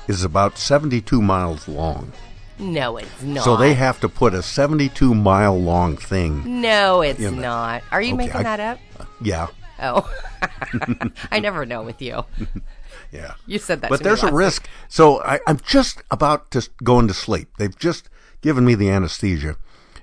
is 0.09 0.25
about 0.25 0.59
72 0.59 1.21
miles 1.23 1.68
long. 1.68 2.12
No, 2.59 2.97
it's 2.97 3.23
not. 3.23 3.44
So 3.44 3.57
they 3.57 3.75
have 3.75 4.01
to 4.01 4.09
put 4.09 4.35
a 4.35 4.42
72 4.42 5.14
mile 5.14 5.57
long 5.61 5.97
thing. 5.97 6.61
No, 6.61 7.03
it's 7.03 7.21
in 7.21 7.40
not. 7.40 7.83
Are 7.92 8.03
you 8.03 8.14
Okay, 8.14 8.25
making 8.27 8.37
I- 8.37 8.42
that 8.42 8.61
up? 8.61 8.79
Yeah, 9.23 9.47
Oh, 9.81 10.11
I 11.31 11.38
never 11.38 11.64
know 11.64 11.83
with 11.85 12.03
you. 12.03 12.25
yeah. 13.12 13.35
You 13.47 13.59
said 13.61 13.81
that. 13.83 13.90
but 13.90 13.99
to 13.99 14.03
me 14.03 14.09
there's 14.09 14.23
a 14.23 14.27
last 14.27 14.35
risk. 14.35 14.68
So 14.88 15.23
I, 15.23 15.38
I'm 15.47 15.59
just 15.61 16.03
about 16.11 16.51
to 16.51 16.59
s- 16.59 16.68
go 16.83 16.99
into 16.99 17.14
sleep. 17.14 17.49
They've 17.59 17.79
just 17.79 18.09
given 18.42 18.64
me 18.64 18.75
the 18.75 18.90
anesthesia, 18.90 19.57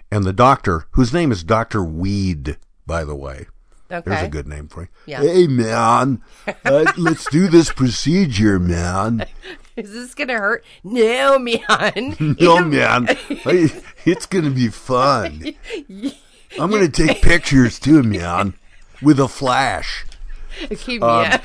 and 0.09 0.23
the 0.23 0.31
doctor, 0.31 0.85
whose 0.91 1.13
name 1.13 1.29
is 1.31 1.43
Doctor 1.43 1.83
Weed, 1.83 2.57
by 2.87 3.03
the 3.03 3.15
way. 3.15 3.47
Okay. 3.91 4.09
There's 4.09 4.23
a 4.25 4.29
good 4.29 4.47
name 4.47 4.67
for 4.69 4.83
you. 4.83 4.87
Yeah. 5.05 5.21
Hey 5.21 5.45
man, 5.47 6.21
uh, 6.63 6.91
let's 6.97 7.29
do 7.29 7.47
this 7.49 7.69
procedure, 7.71 8.59
man. 8.59 9.25
Is 9.83 9.91
this 9.91 10.13
gonna 10.15 10.33
hurt? 10.38 10.63
No, 10.83 11.38
man. 11.79 12.15
No 12.39 12.63
man, 12.63 13.07
I- 13.45 13.81
it's 14.05 14.25
gonna 14.25 14.51
be 14.51 14.69
fun. 14.69 15.53
I'm 16.59 16.71
gonna 16.71 16.88
take 16.89 17.21
pictures 17.21 17.79
too, 17.79 18.01
man, 18.03 18.53
with 19.01 19.19
a 19.19 19.27
flash. 19.27 20.05
Okay, 20.71 20.99
Um, 20.99 21.23
yeah. 21.23 21.41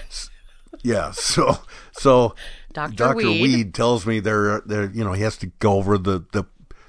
yeah. 0.82 1.10
So 1.10 1.58
so 1.92 2.34
Dr. 2.72 2.94
Dr. 2.94 3.16
Weed. 3.16 3.42
Weed 3.42 3.74
tells 3.74 4.06
me 4.06 4.20
there 4.20 4.60
there 4.60 4.84
you 4.90 5.02
know 5.02 5.12
he 5.12 5.22
has 5.22 5.36
to 5.38 5.46
go 5.58 5.72
over 5.74 5.98
the 5.98 6.24
the 6.32 6.44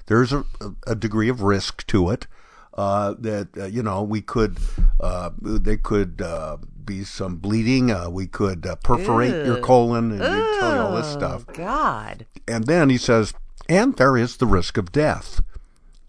there's 0.06 0.32
a, 0.32 0.44
a 0.86 0.94
degree 0.94 1.28
of 1.28 1.42
risk 1.42 1.86
to 1.88 2.10
it. 2.10 2.26
Uh, 2.74 3.14
that 3.18 3.48
uh, 3.58 3.64
you 3.66 3.82
know 3.82 4.02
we 4.02 4.20
could 4.22 4.58
uh, 5.02 5.30
there 5.40 5.76
could 5.76 6.22
uh, 6.22 6.58
be 6.84 7.02
some 7.02 7.36
bleeding. 7.36 7.90
Uh, 7.90 8.08
we 8.08 8.26
could 8.26 8.64
uh, 8.64 8.76
perforate 8.76 9.44
your 9.44 9.60
colon 9.60 10.12
and 10.12 10.20
they 10.20 10.26
tell 10.26 10.74
you 10.74 10.80
all 10.80 10.96
this 10.96 11.12
stuff. 11.12 11.44
God. 11.48 12.26
And 12.46 12.66
then 12.66 12.88
he 12.88 12.98
says, 12.98 13.34
and 13.68 13.96
there 13.96 14.16
is 14.16 14.36
the 14.36 14.46
risk 14.46 14.76
of 14.76 14.92
death. 14.92 15.40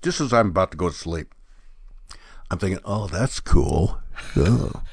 Just 0.02 0.22
as 0.22 0.32
I'm 0.32 0.50
about 0.50 0.72
to 0.72 0.78
go 0.78 0.90
to 0.90 0.96
sleep, 0.96 1.34
I'm 2.52 2.60
thinking, 2.60 2.82
oh, 2.86 3.08
that's 3.08 3.40
cool. 3.40 4.00
Oh. 4.36 4.84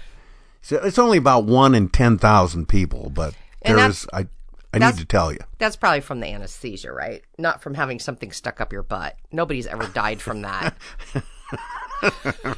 So 0.62 0.76
it's 0.82 0.98
only 0.98 1.18
about 1.18 1.44
one 1.44 1.74
in 1.74 1.88
10,000 1.88 2.68
people, 2.68 3.10
but 3.10 3.34
And 3.62 3.76
there 3.76 3.88
is, 3.88 4.06
I, 4.12 4.28
I 4.72 4.78
need 4.78 4.96
to 4.98 5.04
tell 5.04 5.32
you. 5.32 5.40
That's 5.58 5.76
probably 5.76 6.00
from 6.00 6.20
the 6.20 6.28
anesthesia, 6.28 6.92
right? 6.92 7.22
Not 7.38 7.60
from 7.60 7.74
having 7.74 7.98
something 7.98 8.32
stuck 8.32 8.60
up 8.60 8.72
your 8.72 8.82
butt. 8.82 9.16
Nobody's 9.32 9.66
ever 9.66 9.86
died 9.88 10.22
from 10.22 10.42
that. 10.42 10.74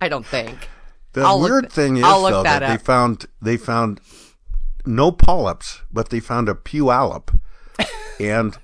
I 0.00 0.08
don't 0.08 0.26
think. 0.26 0.68
The 1.12 1.22
I'll 1.22 1.40
weird 1.40 1.64
th- 1.64 1.72
thing 1.72 1.96
is, 1.98 2.02
look 2.02 2.30
though, 2.30 2.42
that 2.42 2.60
that, 2.60 2.68
they 2.78 2.82
found, 2.82 3.26
they 3.40 3.56
found 3.56 4.00
no 4.86 5.12
polyps, 5.12 5.82
but 5.92 6.08
they 6.10 6.20
found 6.20 6.48
a 6.48 6.54
puyallup 6.54 7.38
and 8.20 8.56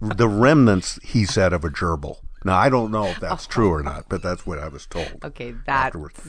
the 0.00 0.28
remnants, 0.28 0.98
he 1.02 1.24
said, 1.24 1.52
of 1.52 1.64
a 1.64 1.68
gerbil. 1.68 2.18
Now, 2.44 2.56
I 2.56 2.68
don't 2.68 2.90
know 2.90 3.06
if 3.06 3.20
that's 3.20 3.46
true 3.46 3.70
or 3.72 3.82
not, 3.82 4.08
but 4.08 4.22
that's 4.22 4.46
what 4.46 4.58
I 4.58 4.68
was 4.68 4.86
told. 4.86 5.18
Okay, 5.24 5.52
that's 5.66 5.86
afterwards. 5.86 6.20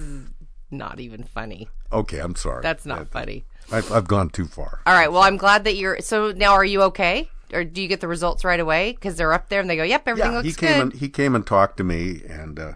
not 0.71 0.99
even 0.99 1.23
funny. 1.23 1.69
Okay, 1.91 2.19
I'm 2.19 2.35
sorry. 2.35 2.61
That's 2.63 2.85
not 2.85 3.07
funny. 3.09 3.45
I've, 3.71 3.91
I've 3.91 4.07
gone 4.07 4.29
too 4.29 4.45
far. 4.45 4.81
All 4.87 4.93
right. 4.93 5.11
Well, 5.11 5.21
I'm 5.21 5.37
glad 5.37 5.63
that 5.65 5.75
you're. 5.75 5.99
So 6.01 6.31
now, 6.31 6.53
are 6.53 6.65
you 6.65 6.81
okay? 6.83 7.29
Or 7.53 7.63
do 7.63 7.81
you 7.81 7.87
get 7.87 7.99
the 8.01 8.07
results 8.07 8.43
right 8.43 8.59
away? 8.59 8.93
Because 8.93 9.15
they're 9.15 9.33
up 9.33 9.49
there 9.49 9.59
and 9.59 9.69
they 9.69 9.75
go, 9.75 9.83
"Yep, 9.83 10.07
everything 10.07 10.31
yeah, 10.31 10.37
looks 10.37 10.47
he 10.49 10.53
came 10.53 10.73
good." 10.73 10.81
and 10.81 10.93
he 10.93 11.09
came 11.09 11.35
and 11.35 11.45
talked 11.45 11.77
to 11.77 11.83
me, 11.83 12.21
and 12.27 12.59
uh, 12.59 12.63
I, 12.63 12.69
I- 12.71 12.73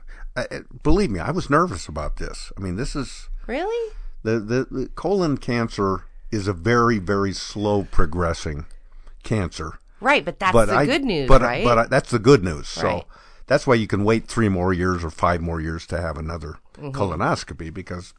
believe 0.83 1.11
me, 1.11 1.19
I 1.19 1.31
was 1.31 1.49
nervous 1.49 1.87
about 1.87 2.17
this. 2.17 2.51
I 2.57 2.61
mean, 2.61 2.75
this 2.75 2.95
is 2.95 3.29
really? 3.47 3.93
the, 4.23 4.39
the 4.39 4.67
the 4.69 4.87
colon 4.95 5.37
cancer 5.37 6.05
is 6.31 6.47
a 6.47 6.53
very 6.53 6.97
very 6.99 7.33
slow 7.33 7.83
progressing 7.83 8.65
cancer. 9.23 9.79
Right, 10.01 10.25
but 10.25 10.39
that's 10.39 10.51
but 10.51 10.65
the 10.65 10.75
I, 10.75 10.85
good 10.85 11.03
news, 11.05 11.27
but, 11.29 11.41
right? 11.41 11.63
But 11.63 11.77
I, 11.77 11.85
that's 11.87 12.09
the 12.11 12.19
good 12.19 12.43
news. 12.43 12.67
So 12.67 12.87
Right. 12.87 13.03
that's 13.47 13.65
why 13.65 13.75
you 13.75 13.87
can 13.87 14.03
wait 14.03 14.27
three 14.27 14.49
more 14.49 14.73
years 14.73 15.03
or 15.03 15.09
five 15.09 15.41
more 15.41 15.61
years 15.61 15.85
to 15.87 16.01
have 16.01 16.17
another 16.17 16.57
Mm-hmm. 16.73 16.89
colonoscopy 16.99 17.71
because 17.71 18.15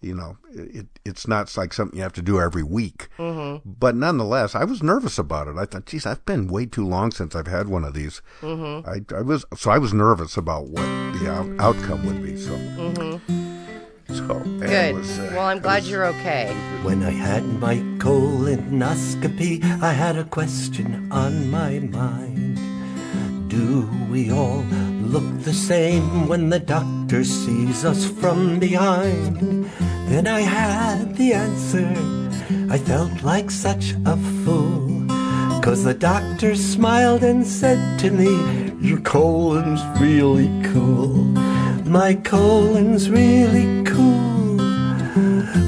you 0.00 0.14
know 0.14 0.36
it, 0.50 0.86
it's 1.04 1.26
not 1.26 1.54
like 1.56 1.72
something 1.72 1.96
you 1.96 2.02
have 2.02 2.12
to 2.14 2.22
do 2.22 2.40
every 2.40 2.62
week. 2.62 3.08
Mm-hmm. 3.18 3.68
But 3.68 3.96
nonetheless, 3.96 4.54
I 4.54 4.64
was 4.64 4.82
nervous 4.82 5.18
about 5.18 5.48
it. 5.48 5.56
I 5.56 5.64
thought, 5.66 5.86
geez, 5.86 6.06
I've 6.06 6.24
been 6.24 6.46
way 6.48 6.66
too 6.66 6.86
long 6.86 7.10
since 7.10 7.34
I've 7.34 7.46
had 7.48 7.68
one 7.68 7.84
of 7.84 7.94
these. 7.94 8.22
Mm-hmm. 8.40 8.88
I, 8.88 9.18
I 9.18 9.22
was 9.22 9.44
so 9.56 9.70
I 9.70 9.78
was 9.78 9.92
nervous 9.92 10.36
about 10.36 10.68
what 10.68 10.86
the 11.18 11.30
out, 11.30 11.48
outcome 11.60 12.06
would 12.06 12.22
be. 12.22 12.36
So. 12.36 12.56
So 14.08 14.24
Mm-hmm. 14.24 14.60
good. 14.60 14.94
was, 14.94 15.18
uh, 15.18 15.32
well, 15.34 15.46
I'm 15.48 15.58
glad 15.60 15.82
was- 15.82 15.90
you're 15.90 16.06
okay. 16.06 16.46
When 16.82 17.02
I 17.02 17.10
had 17.10 17.44
my 17.60 17.76
colonoscopy, 17.98 19.62
I 19.82 19.92
had 19.92 20.16
a 20.16 20.24
question 20.24 21.12
on 21.12 21.50
my 21.50 21.78
mind. 21.80 22.56
Do 23.50 23.88
we 24.10 24.30
all 24.30 24.62
look 25.02 25.24
the 25.42 25.52
same 25.52 26.26
when 26.28 26.48
the 26.48 26.58
doctor 26.58 27.22
sees 27.24 27.84
us 27.84 28.06
from 28.06 28.58
behind? 28.58 29.70
Then 30.08 30.26
I 30.26 30.40
had 30.40 31.16
the 31.16 31.34
answer. 31.34 31.86
I 32.70 32.78
felt 32.78 33.22
like 33.22 33.50
such 33.50 33.94
a 34.06 34.16
fool. 34.42 35.06
Cause 35.60 35.84
the 35.84 35.92
doctor 35.92 36.56
smiled 36.56 37.22
and 37.22 37.46
said 37.46 38.00
to 38.00 38.10
me, 38.10 38.30
Your 38.80 39.00
colon's 39.00 39.82
really 40.00 40.48
cool. 40.72 41.12
My 41.84 42.14
colon's 42.14 43.10
really 43.10 43.84
cool. 43.84 44.56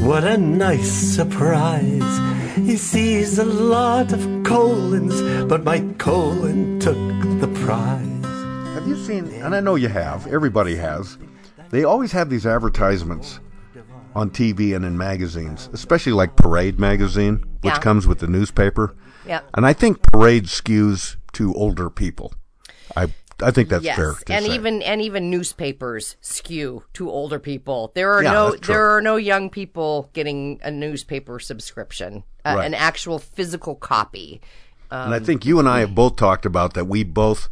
What 0.09 0.25
a 0.25 0.39
nice 0.39 0.91
surprise. 0.91 2.57
He 2.57 2.79
sees 2.79 3.39
a 3.39 3.45
lot 3.45 4.11
of 4.11 4.23
colons, 4.45 5.21
but 5.51 5.65
my 5.65 5.81
colon 5.99 6.81
took 6.81 6.97
the 7.41 7.51
prize. 7.63 8.75
Have 8.75 8.89
you 8.89 8.97
seen? 8.97 9.27
And 9.43 9.55
I 9.55 9.61
know 9.61 9.75
you 9.75 9.89
have. 9.89 10.27
Everybody 10.29 10.77
has. 10.77 11.19
They 11.69 11.85
always 11.85 12.13
have 12.13 12.31
these 12.31 12.47
advertisements 12.47 13.39
on 14.15 14.31
TV 14.31 14.75
and 14.75 14.85
in 14.85 14.97
magazines, 14.99 15.69
especially 15.73 16.13
like 16.13 16.37
Parade 16.37 16.79
magazine, 16.79 17.45
which 17.63 17.75
Yeah. 17.75 17.79
comes 17.79 18.07
with 18.07 18.19
the 18.19 18.27
newspaper. 18.27 18.95
Yep. 19.27 19.45
And 19.55 19.67
I 19.67 19.73
think 19.73 20.03
Parade 20.03 20.47
skews 20.47 21.17
to 21.35 21.55
older 21.55 21.91
people. 21.91 22.33
I 22.97 23.09
I 23.43 23.51
think 23.53 23.71
that's 23.71 23.85
yes, 23.85 23.97
fair. 23.97 24.15
And 24.29 24.45
say. 24.45 24.55
even 24.55 24.83
and 24.83 25.01
even 25.01 25.31
newspapers 25.31 26.17
skew 26.21 26.83
to 26.95 27.09
older 27.11 27.39
people. 27.39 27.91
There 27.95 28.13
are 28.13 28.23
Yeah, 28.23 28.33
no 28.33 28.57
there 28.57 28.91
are 28.95 29.01
no 29.01 29.17
young 29.17 29.49
people 29.49 30.11
getting 30.13 30.61
a 30.63 30.71
newspaper 30.71 31.39
subscription, 31.39 32.25
uh, 32.45 32.55
Right. 32.57 32.67
an 32.67 32.75
actual 32.75 33.19
physical 33.19 33.75
copy. 33.77 34.41
and 34.91 35.15
I 35.15 35.21
think 35.21 35.47
you 35.47 35.59
and 35.61 35.69
I 35.69 35.81
have 35.81 35.95
both 35.95 36.17
talked 36.17 36.45
about 36.45 36.75
that. 36.75 36.87
We 36.87 37.05
both 37.05 37.49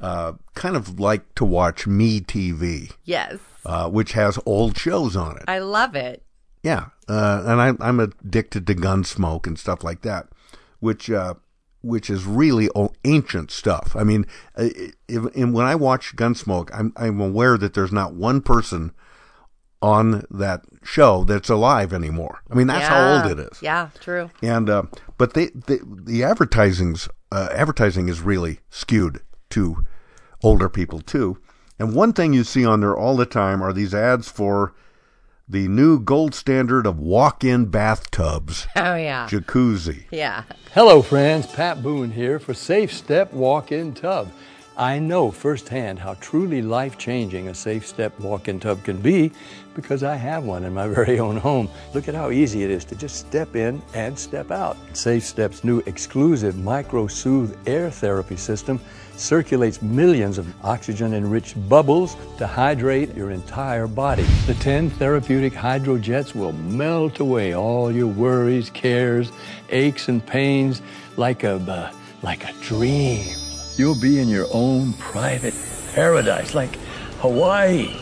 uh, 0.00 0.32
kind 0.54 0.74
of 0.74 0.98
like 0.98 1.34
to 1.34 1.44
watch 1.44 1.86
Me 1.86 2.20
TV, 2.20 2.92
Yes, 3.04 3.36
uh, 3.68 3.88
which 3.90 4.12
has 4.12 4.38
old 4.46 4.78
shows 4.78 5.14
on 5.14 5.36
it. 5.36 5.44
I 5.46 5.58
love 5.58 5.94
it. 5.94 6.24
Yeah, 6.62 6.86
uh, 7.06 7.42
and 7.46 7.60
I, 7.60 7.86
I'm 7.86 8.00
addicted 8.00 8.66
to 8.66 8.74
Gunsmoke 8.74 9.46
and 9.46 9.58
stuff 9.58 9.84
like 9.84 10.00
that, 10.02 10.26
which 10.80 11.10
uh, 11.10 11.34
which 11.82 12.08
is 12.10 12.24
really 12.24 12.68
o- 12.74 12.94
ancient 13.04 13.50
stuff. 13.50 13.94
I 13.94 14.04
mean, 14.04 14.24
uh, 14.56 14.70
if, 15.06 15.36
when 15.36 15.66
I 15.66 15.74
watch 15.74 16.16
Gunsmoke, 16.16 16.70
I'm 16.72 16.92
I'm 16.96 17.20
aware 17.20 17.58
that 17.58 17.74
there's 17.74 17.92
not 17.92 18.14
one 18.14 18.40
person 18.40 18.92
on 19.80 20.24
that 20.30 20.62
show 20.82 21.22
that's 21.24 21.48
alive 21.48 21.92
anymore. 21.92 22.40
I 22.50 22.54
mean, 22.54 22.66
that's 22.66 22.88
how 22.88 23.22
old 23.22 23.30
it 23.30 23.38
is. 23.38 23.62
Yeah, 23.62 23.90
true. 24.00 24.30
And 24.42 24.68
uh, 24.68 24.84
but 25.18 25.34
they, 25.34 25.50
they 25.66 25.78
the 25.84 26.24
advertising's 26.24 27.08
uh, 27.30 27.50
advertising 27.52 28.08
is 28.08 28.20
really 28.22 28.60
skewed 28.70 29.20
to 29.50 29.84
older 30.42 30.68
people 30.68 31.00
too. 31.00 31.38
And 31.78 31.94
one 31.94 32.12
thing 32.12 32.32
you 32.32 32.44
see 32.44 32.64
on 32.66 32.80
there 32.80 32.96
all 32.96 33.16
the 33.16 33.26
time 33.26 33.62
are 33.62 33.72
these 33.72 33.94
ads 33.94 34.28
for 34.28 34.74
the 35.48 35.68
new 35.68 35.98
gold 35.98 36.34
standard 36.34 36.86
of 36.86 36.98
walk-in 36.98 37.66
bathtubs, 37.66 38.66
Oh 38.76 38.96
yeah. 38.96 39.26
jacuzzi. 39.30 40.04
Yeah. 40.10 40.42
Hello, 40.74 41.00
friends. 41.02 41.46
Pat 41.46 41.82
Boone 41.82 42.10
here 42.10 42.38
for 42.38 42.52
Safe 42.52 42.92
Step 42.92 43.32
Walk 43.32 43.72
In 43.72 43.94
Tub. 43.94 44.30
I 44.76 44.98
know 45.00 45.32
firsthand 45.32 45.98
how 45.98 46.14
truly 46.14 46.62
life 46.62 46.98
changing 46.98 47.48
a 47.48 47.54
Safe 47.54 47.84
Step 47.86 48.18
walk 48.20 48.46
in 48.46 48.60
tub 48.60 48.84
can 48.84 49.00
be 49.00 49.32
because 49.74 50.04
I 50.04 50.14
have 50.14 50.44
one 50.44 50.62
in 50.64 50.72
my 50.74 50.86
very 50.94 51.18
own 51.18 51.36
home. 51.36 51.68
Look 51.94 52.06
at 52.08 52.14
how 52.14 52.30
easy 52.30 52.62
it 52.62 52.70
is 52.70 52.84
to 52.86 52.94
just 52.94 53.16
step 53.16 53.56
in 53.56 53.82
and 53.94 54.16
step 54.16 54.50
out. 54.52 54.76
Safe 54.92 55.24
Step's 55.24 55.64
new 55.64 55.80
exclusive 55.86 56.56
Micro 56.58 57.06
Soothe 57.08 57.56
air 57.66 57.90
therapy 57.90 58.36
system 58.36 58.78
circulates 59.18 59.82
millions 59.82 60.38
of 60.38 60.46
oxygen 60.64 61.14
enriched 61.14 61.56
bubbles 61.68 62.16
to 62.38 62.46
hydrate 62.46 63.14
your 63.14 63.30
entire 63.30 63.86
body. 63.86 64.22
The 64.46 64.54
10 64.54 64.90
therapeutic 64.90 65.52
hydrojets 65.52 66.34
will 66.34 66.52
melt 66.52 67.20
away 67.20 67.54
all 67.54 67.90
your 67.90 68.06
worries, 68.06 68.70
cares, 68.70 69.32
aches, 69.70 70.08
and 70.08 70.24
pains 70.24 70.82
like 71.16 71.44
a, 71.44 71.56
uh, 71.56 71.92
like 72.22 72.48
a 72.48 72.52
dream. 72.62 73.34
You'll 73.76 74.00
be 74.00 74.20
in 74.20 74.28
your 74.28 74.46
own 74.52 74.92
private 74.94 75.54
paradise, 75.94 76.54
like 76.54 76.76
Hawaii, 77.20 77.94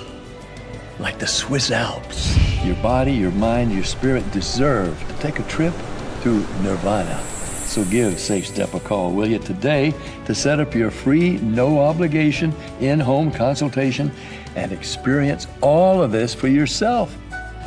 like 0.99 1.19
the 1.19 1.27
Swiss 1.27 1.71
Alps. 1.71 2.37
Your 2.65 2.77
body, 2.77 3.13
your 3.13 3.31
mind, 3.33 3.73
your 3.73 3.85
spirit 3.85 4.31
deserve 4.33 4.99
to 5.09 5.15
take 5.19 5.39
a 5.39 5.43
trip 5.45 5.75
to 6.23 6.41
Nirvana. 6.63 7.36
So 7.67 7.85
give 7.85 8.19
Safe 8.19 8.47
Step 8.47 8.75
a 8.75 8.81
call, 8.81 9.13
will 9.13 9.27
you, 9.27 9.39
today 9.39 9.93
to 10.25 10.35
set 10.35 10.61
up 10.61 10.75
your 10.75 10.91
free, 10.91 11.37
no 11.39 11.81
obligation, 11.81 12.55
in 12.81 13.01
home 13.01 13.31
consultation 13.31 14.11
and 14.55 14.73
experience 14.73 15.47
all 15.61 16.03
of 16.03 16.13
this 16.13 16.35
for 16.35 16.49
yourself. 16.49 17.17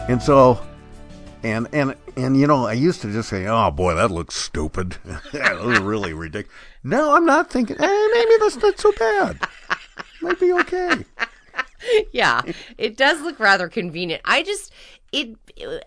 And 0.08 0.22
so, 0.22 0.60
and 1.44 1.68
and 1.74 1.96
and 2.16 2.40
you 2.40 2.48
know, 2.48 2.66
I 2.66 2.74
used 2.74 3.02
to 3.02 3.12
just 3.12 3.30
say, 3.30 3.46
"Oh 3.46 3.72
boy, 3.72 3.94
that 3.96 4.10
looks 4.10 4.36
stupid. 4.36 4.98
that 5.34 5.64
looks 5.64 5.80
really 5.80 6.14
ridiculous." 6.14 6.56
Now 6.84 7.16
I'm 7.16 7.26
not 7.26 7.52
thinking, 7.52 7.76
eh, 7.80 8.08
maybe 8.14 8.32
that's 8.40 8.58
not 8.58 8.80
so 8.80 8.92
bad. 8.94 9.40
Might 10.22 10.40
be 10.40 10.52
okay. 10.54 11.06
yeah, 12.12 12.42
it 12.78 12.98
does 12.98 13.22
look 13.22 13.40
rather 13.40 13.68
convenient. 13.68 14.22
I 14.26 14.44
just 14.44 14.72
it 15.12 15.38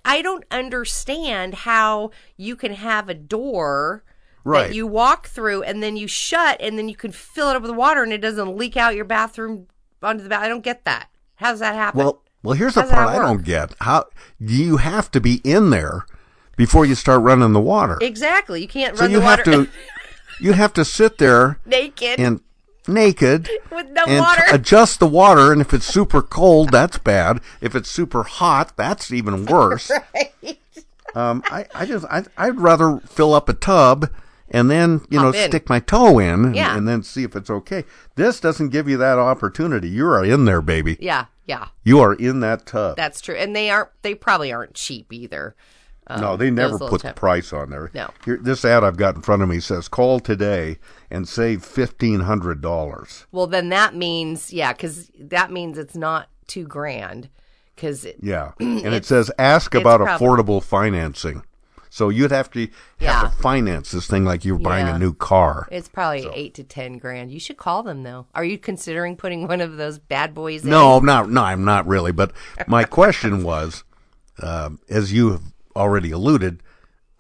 I 0.04 0.22
don't 0.22 0.44
understand 0.50 1.54
how 1.54 2.11
you 2.37 2.56
can 2.56 2.72
have 2.74 3.08
a 3.08 3.14
door 3.14 4.04
Right. 4.44 4.68
that 4.68 4.74
you 4.74 4.88
walk 4.88 5.28
through 5.28 5.62
and 5.62 5.80
then 5.82 5.96
you 5.96 6.08
shut 6.08 6.56
and 6.61 6.76
then 6.76 6.88
you 6.88 6.96
can 6.96 7.12
fill 7.12 7.50
it 7.50 7.54
up 7.56 7.62
with 7.62 7.70
water 7.70 8.02
and 8.02 8.12
it 8.12 8.18
doesn't 8.18 8.56
leak 8.56 8.76
out 8.76 8.96
your 8.96 9.04
bathroom 9.04 9.68
onto 10.02 10.24
the 10.24 10.28
bath. 10.28 10.42
I 10.42 10.48
don't 10.48 10.64
get 10.64 10.85
that. 10.85 11.08
How 11.37 11.52
does 11.52 11.61
that 11.61 11.76
happen? 11.76 11.98
Well, 12.00 12.22
well, 12.42 12.54
here's 12.56 12.74
the 12.74 12.80
How's 12.82 12.90
part 12.90 13.08
I 13.08 13.18
don't 13.20 13.44
get. 13.44 13.74
How 13.80 14.06
you 14.40 14.78
have 14.78 15.12
to 15.12 15.20
be 15.20 15.40
in 15.44 15.70
there 15.70 16.06
before 16.56 16.85
you 16.85 16.96
start 16.96 17.22
running 17.22 17.52
the 17.52 17.61
water. 17.61 17.98
exactly. 18.00 18.61
You 18.62 18.66
can't 18.68 18.96
so 18.96 19.02
run 19.02 19.12
you 19.12 19.18
the 19.20 19.24
have 19.24 19.38
water 19.46 19.64
to 19.66 19.70
you 20.40 20.54
have 20.54 20.72
to 20.72 20.85
sit 20.85 21.18
there 21.18 21.61
naked 21.64 22.18
and 22.18 22.40
naked 22.88 23.49
with 23.71 23.88
no 23.90 24.05
and 24.07 24.21
water. 24.21 24.42
adjust 24.53 24.99
the 25.01 25.07
water 25.07 25.53
and 25.53 25.61
if 25.61 25.73
it's 25.73 25.87
super 25.87 26.21
cold 26.23 26.71
that's 26.71 26.99
bad 26.99 27.40
if 27.61 27.75
it's 27.75 27.90
super 27.90 28.23
hot 28.25 28.77
that's 28.77 29.12
even 29.12 29.47
worse 29.47 29.90
right. 30.14 30.59
um, 31.14 31.42
I, 31.47 31.66
I 31.75 31.87
just 31.87 32.05
I, 32.11 32.25
I'd 32.37 32.59
rather 32.61 32.99
fill 33.07 33.35
up 33.35 33.49
a 33.49 33.53
tub 33.55 34.11
and 34.51 34.71
then 34.71 35.01
you 35.11 35.18
Hop 35.18 35.35
know 35.35 35.40
in. 35.40 35.49
stick 35.49 35.68
my 35.68 35.81
toe 35.81 36.18
in 36.18 36.45
and, 36.47 36.57
Yeah. 36.57 36.77
and 36.77 36.87
then 36.88 37.03
see 37.03 37.23
if 37.25 37.37
it's 37.37 37.51
okay 37.51 37.85
this 38.16 38.40
doesn't 38.40 38.71
give 38.71 38.88
you 38.88 38.97
that 38.99 39.18
opportunity 39.18 39.88
you 39.88 40.07
are 40.07 40.25
in 40.25 40.45
there 40.45 40.61
baby 40.62 40.97
Yeah, 41.01 41.27
yeah. 41.47 41.68
you 41.85 42.01
are 42.01 42.14
in 42.14 42.40
that 42.40 42.66
tub 42.66 42.97
That's 42.97 43.21
true. 43.21 43.37
And 43.37 43.55
they 43.55 43.71
aren't 43.71 43.90
they 44.03 44.14
probably 44.14 44.53
aren't 44.53 44.75
cheap 44.75 45.12
either. 45.12 45.55
Um, 46.08 46.20
no, 46.20 46.36
they 46.36 46.50
never 46.50 46.78
put 46.78 47.02
the 47.02 47.12
price 47.12 47.52
on 47.52 47.70
there. 47.70 47.90
No. 47.94 48.10
Here, 48.24 48.38
this 48.40 48.64
ad 48.64 48.82
I've 48.82 48.96
got 48.96 49.14
in 49.14 49.22
front 49.22 49.42
of 49.42 49.48
me 49.48 49.60
says, 49.60 49.88
"Call 49.88 50.18
today 50.20 50.78
and 51.10 51.28
save 51.28 51.64
fifteen 51.64 52.20
hundred 52.20 52.60
dollars." 52.60 53.26
Well, 53.30 53.46
then 53.46 53.68
that 53.68 53.94
means 53.94 54.52
yeah, 54.52 54.72
because 54.72 55.10
that 55.18 55.52
means 55.52 55.78
it's 55.78 55.96
not 55.96 56.28
two 56.48 56.66
grand. 56.66 57.28
Because 57.74 58.06
Yeah, 58.20 58.52
and 58.60 58.86
it 58.94 59.04
says, 59.04 59.30
"Ask 59.38 59.74
about 59.74 60.00
affordable 60.00 60.62
financing." 60.62 61.44
So 61.88 62.08
you'd 62.08 62.30
have 62.30 62.50
to 62.52 62.60
have 62.60 62.70
Yeah. 63.00 63.20
to 63.24 63.28
finance 63.28 63.90
this 63.90 64.06
thing 64.06 64.24
like 64.24 64.46
you're 64.46 64.58
buying 64.58 64.88
a 64.88 64.98
new 64.98 65.12
car. 65.12 65.68
It's 65.70 65.90
probably 65.90 66.26
eight 66.32 66.54
to 66.54 66.64
ten 66.64 66.96
grand. 66.96 67.30
You 67.30 67.38
should 67.38 67.58
call 67.58 67.82
them 67.82 68.02
though. 68.02 68.26
Are 68.34 68.44
you 68.46 68.56
considering 68.58 69.14
putting 69.14 69.46
one 69.46 69.60
of 69.60 69.76
those 69.76 69.98
bad 69.98 70.32
boys? 70.34 70.64
No, 70.64 70.96
in? 70.96 71.04
not 71.04 71.28
no, 71.28 71.42
I'm 71.42 71.64
not 71.64 71.86
really. 71.86 72.10
But 72.10 72.32
my 72.66 72.84
question 72.84 73.42
was, 73.44 73.84
um, 74.42 74.78
as 74.88 75.12
you 75.12 75.32
have 75.32 75.51
already 75.76 76.11
alluded, 76.11 76.62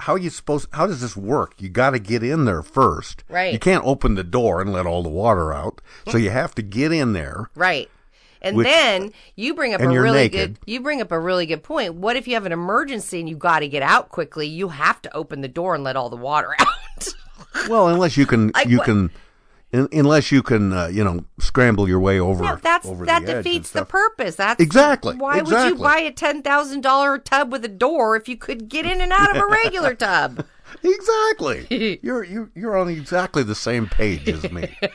how 0.00 0.16
you 0.16 0.30
supposed? 0.30 0.68
How 0.72 0.86
does 0.86 1.00
this 1.00 1.16
work? 1.16 1.54
You 1.60 1.68
got 1.68 1.90
to 1.90 1.98
get 1.98 2.22
in 2.22 2.44
there 2.44 2.62
first. 2.62 3.22
Right. 3.28 3.52
You 3.52 3.58
can't 3.58 3.84
open 3.84 4.14
the 4.16 4.24
door 4.24 4.60
and 4.60 4.72
let 4.72 4.86
all 4.86 5.02
the 5.02 5.08
water 5.08 5.52
out. 5.52 5.80
So 6.08 6.18
you 6.18 6.30
have 6.30 6.54
to 6.56 6.62
get 6.62 6.92
in 6.92 7.12
there. 7.12 7.50
right. 7.54 7.88
And 8.44 8.56
Which- 8.56 8.66
then 8.66 9.12
you 9.36 9.54
bring 9.54 9.72
up 9.72 9.80
a 9.80 9.86
really 9.88 10.18
naked. 10.22 10.58
good. 10.58 10.58
You 10.68 10.80
bring 10.80 11.00
up 11.00 11.12
a 11.12 11.20
really 11.20 11.46
good 11.46 11.62
point. 11.62 11.94
What 11.94 12.16
if 12.16 12.26
you 12.26 12.34
have 12.34 12.44
an 12.44 12.50
emergency 12.50 13.20
and 13.20 13.28
you 13.28 13.36
got 13.36 13.60
to 13.60 13.68
get 13.68 13.84
out 13.84 14.08
quickly? 14.08 14.48
You 14.48 14.66
have 14.66 15.00
to 15.02 15.14
open 15.14 15.42
the 15.42 15.48
door 15.48 15.76
and 15.76 15.84
let 15.84 15.94
all 15.94 16.10
the 16.10 16.16
water 16.16 16.48
out. 16.58 17.08
Well, 17.68 17.86
unless 17.86 18.16
you 18.16 18.26
can, 18.26 18.50
Like 18.52 18.66
you 18.66 18.78
what? 18.78 18.86
can, 18.86 19.10
un 19.72 19.88
unless 19.92 20.30
you 20.30 20.42
can, 20.42 20.72
uh, 20.72 20.86
you 20.86 21.02
know, 21.04 21.24
scramble 21.38 21.88
your 21.88 22.00
way 22.00 22.18
over. 22.20 22.44
No, 22.44 22.56
that's 22.56 22.86
over 22.86 23.06
that 23.06 23.26
the 23.26 23.34
defeats 23.34 23.70
the 23.70 23.84
purpose. 23.84 24.36
That's 24.36 24.60
Exactly, 24.60 25.16
Why 25.16 25.40
would 25.42 25.66
you 25.68 25.76
buy 25.76 25.98
a 25.98 26.12
ten 26.12 26.42
thousand 26.42 26.82
dollar 26.82 27.18
tub 27.18 27.50
with 27.52 27.64
a 27.64 27.68
door 27.68 28.16
if 28.16 28.28
you 28.28 28.36
could 28.36 28.68
get 28.68 28.86
in 28.86 29.00
and 29.00 29.12
out 29.12 29.34
of 29.34 29.42
a 29.42 29.46
regular 29.46 29.94
tub? 30.08 30.44
Exactly. 30.82 31.98
you're 32.02 32.24
you 32.24 32.50
you're 32.54 32.76
on 32.76 32.88
exactly 32.88 33.42
the 33.42 33.54
same 33.54 33.86
page 33.86 34.28
as 34.28 34.50
me. 34.50 34.76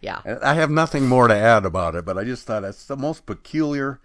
Yeah. 0.00 0.20
I 0.42 0.54
have 0.54 0.70
nothing 0.70 1.06
more 1.06 1.28
to 1.28 1.34
add 1.34 1.64
about 1.66 1.94
it, 1.94 2.04
but 2.04 2.16
I 2.16 2.24
just 2.24 2.46
thought 2.46 2.62
that's 2.62 2.86
the 2.86 2.96
most 2.96 3.26
peculiar 3.26 4.00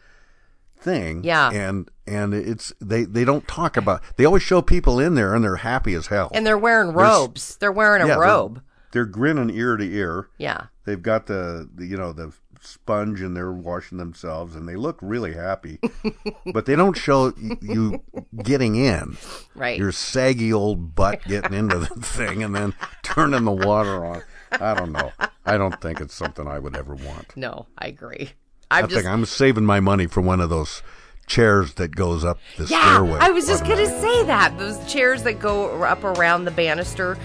thing. 0.78 1.24
Yeah. 1.24 1.50
And 1.52 1.90
and 2.08 2.34
it's 2.34 2.74
they 2.82 3.04
they 3.04 3.24
don't 3.24 3.48
talk 3.48 3.78
about. 3.78 4.02
They 4.18 4.26
always 4.26 4.44
show 4.44 4.62
people 4.62 5.00
in 5.00 5.16
there 5.16 5.34
and 5.34 5.44
they're 5.44 5.58
happy 5.58 5.94
as 5.94 6.08
hell. 6.08 6.30
And 6.34 6.46
they're 6.46 6.58
wearing 6.58 6.92
robes. 6.94 7.56
They're 7.58 7.72
wearing 7.72 8.02
a 8.02 8.08
Yeah, 8.08 8.16
robe. 8.16 8.62
They're, 8.92 9.06
grinning 9.06 9.50
ear 9.50 9.78
to 9.78 9.84
ear. 9.84 10.30
Yeah. 10.38 10.68
They've 10.86 11.02
got 11.02 11.28
the, 11.28 11.70
the 11.74 11.86
you 11.86 11.98
know 11.98 12.14
the 12.14 12.34
sponge 12.62 13.22
and 13.22 13.36
they're 13.36 13.52
washing 13.52 13.98
themselves 13.98 14.56
and 14.56 14.68
they 14.68 14.76
look 14.76 15.00
really 15.02 15.34
happy. 15.34 15.80
but 16.54 16.66
they 16.66 16.76
don't 16.76 16.98
show 16.98 17.34
you 17.62 18.02
getting 18.44 18.76
in. 18.76 19.18
Right. 19.56 19.78
Your 19.78 19.92
saggy 19.92 20.54
old 20.54 20.96
butt 20.96 21.24
getting 21.28 21.54
into 21.54 21.80
the 21.80 21.88
thing 21.88 22.44
and 22.44 22.56
then 22.56 22.74
turning 23.02 23.44
the 23.44 23.52
water 23.52 24.06
on. 24.06 24.24
I 24.52 24.74
don't 24.74 24.92
know. 24.92 25.12
I 25.46 25.58
don't 25.58 25.80
think 25.82 26.02
it's 26.02 26.14
something 26.14 26.48
I 26.48 26.60
would 26.60 26.76
ever 26.76 26.94
want. 26.94 27.36
No, 27.36 27.68
I 27.78 27.88
agree. 27.88 28.32
I 28.70 28.80
I'm 28.80 28.88
just 28.88 28.96
think 28.96 29.08
I'm 29.08 29.26
saving 29.26 29.66
my 29.66 29.80
money 29.80 30.08
for 30.08 30.22
one 30.22 30.40
of 30.40 30.50
those 30.50 30.82
chairs 31.28 31.76
that 31.76 31.96
goes 31.96 32.24
up 32.24 32.40
the 32.58 32.66
yeah. 32.66 32.82
stairway. 32.82 33.20
I 33.20 33.32
was 33.32 33.48
just 33.48 33.64
gonna 33.64 33.86
say 33.86 34.24
that 34.26 34.58
those 34.58 34.78
chairs 34.92 35.24
that 35.24 35.40
go 35.40 35.84
up 35.84 36.04
around 36.04 36.46
the 36.46 36.52
banister. 36.52 37.18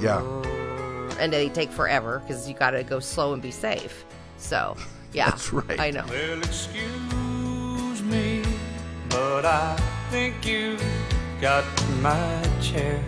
Yeah. 0.00 0.20
And 1.20 1.32
they 1.32 1.48
take 1.50 1.70
forever 1.70 2.22
because 2.26 2.48
you 2.48 2.54
got 2.54 2.70
to 2.70 2.82
go 2.82 2.98
slow 2.98 3.34
and 3.34 3.42
be 3.42 3.50
safe. 3.50 4.04
So 4.38 4.76
yeah, 5.12 5.30
That's 5.30 5.52
right. 5.52 5.78
I 5.78 5.90
know. 5.90 6.04
Well, 6.08 6.38
excuse 6.38 8.02
me, 8.02 8.42
but 9.10 9.44
I 9.44 9.76
think 10.10 10.46
you 10.46 10.78
got 11.40 11.64
my 12.00 12.42
chair. 12.62 13.04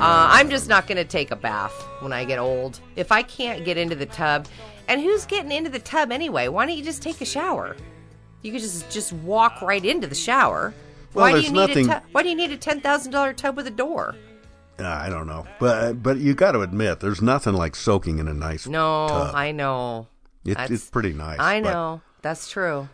Uh, 0.00 0.28
I'm 0.30 0.48
just 0.48 0.68
not 0.68 0.86
going 0.86 0.98
to 0.98 1.04
take 1.04 1.32
a 1.32 1.36
bath 1.36 1.72
when 2.00 2.12
I 2.12 2.24
get 2.24 2.38
old. 2.38 2.78
If 2.94 3.10
I 3.10 3.22
can't 3.22 3.64
get 3.64 3.76
into 3.76 3.96
the 3.96 4.06
tub, 4.06 4.46
and 4.86 5.00
who's 5.00 5.24
getting 5.26 5.50
into 5.50 5.70
the 5.70 5.80
tub 5.80 6.12
anyway? 6.12 6.46
Why 6.46 6.66
don't 6.66 6.76
you 6.76 6.84
just 6.84 7.02
take 7.02 7.20
a 7.20 7.24
shower? 7.24 7.76
You 8.42 8.52
could 8.52 8.60
just 8.60 8.88
just 8.90 9.12
walk 9.12 9.60
right 9.60 9.84
into 9.84 10.06
the 10.06 10.14
shower. 10.14 10.72
Well, 11.14 11.24
why 11.24 11.32
do 11.32 11.38
you 11.40 11.50
need 11.52 11.58
nothing- 11.58 11.90
a 11.90 11.94
tub? 11.94 12.02
Why 12.12 12.22
do 12.22 12.28
you 12.28 12.36
need 12.36 12.52
a 12.52 12.56
ten 12.56 12.80
thousand 12.80 13.10
dollar 13.10 13.32
tub 13.32 13.56
with 13.56 13.66
a 13.66 13.72
door? 13.72 14.14
Uh, 14.78 14.84
I 14.86 15.08
don't 15.08 15.26
know, 15.26 15.44
but 15.58 16.02
but 16.02 16.18
you 16.18 16.34
got 16.34 16.52
to 16.52 16.60
admit, 16.60 17.00
there's 17.00 17.20
nothing 17.22 17.54
like 17.54 17.74
soaking 17.74 18.18
in 18.18 18.28
a 18.28 18.34
nice 18.34 18.66
No, 18.66 19.08
tub. 19.08 19.34
I 19.34 19.50
know. 19.52 20.06
It- 20.44 20.56
it's 20.70 20.88
pretty 20.88 21.12
nice. 21.12 21.38
I 21.40 21.60
know 21.60 22.00
that's 22.22 22.48
true. 22.50 22.88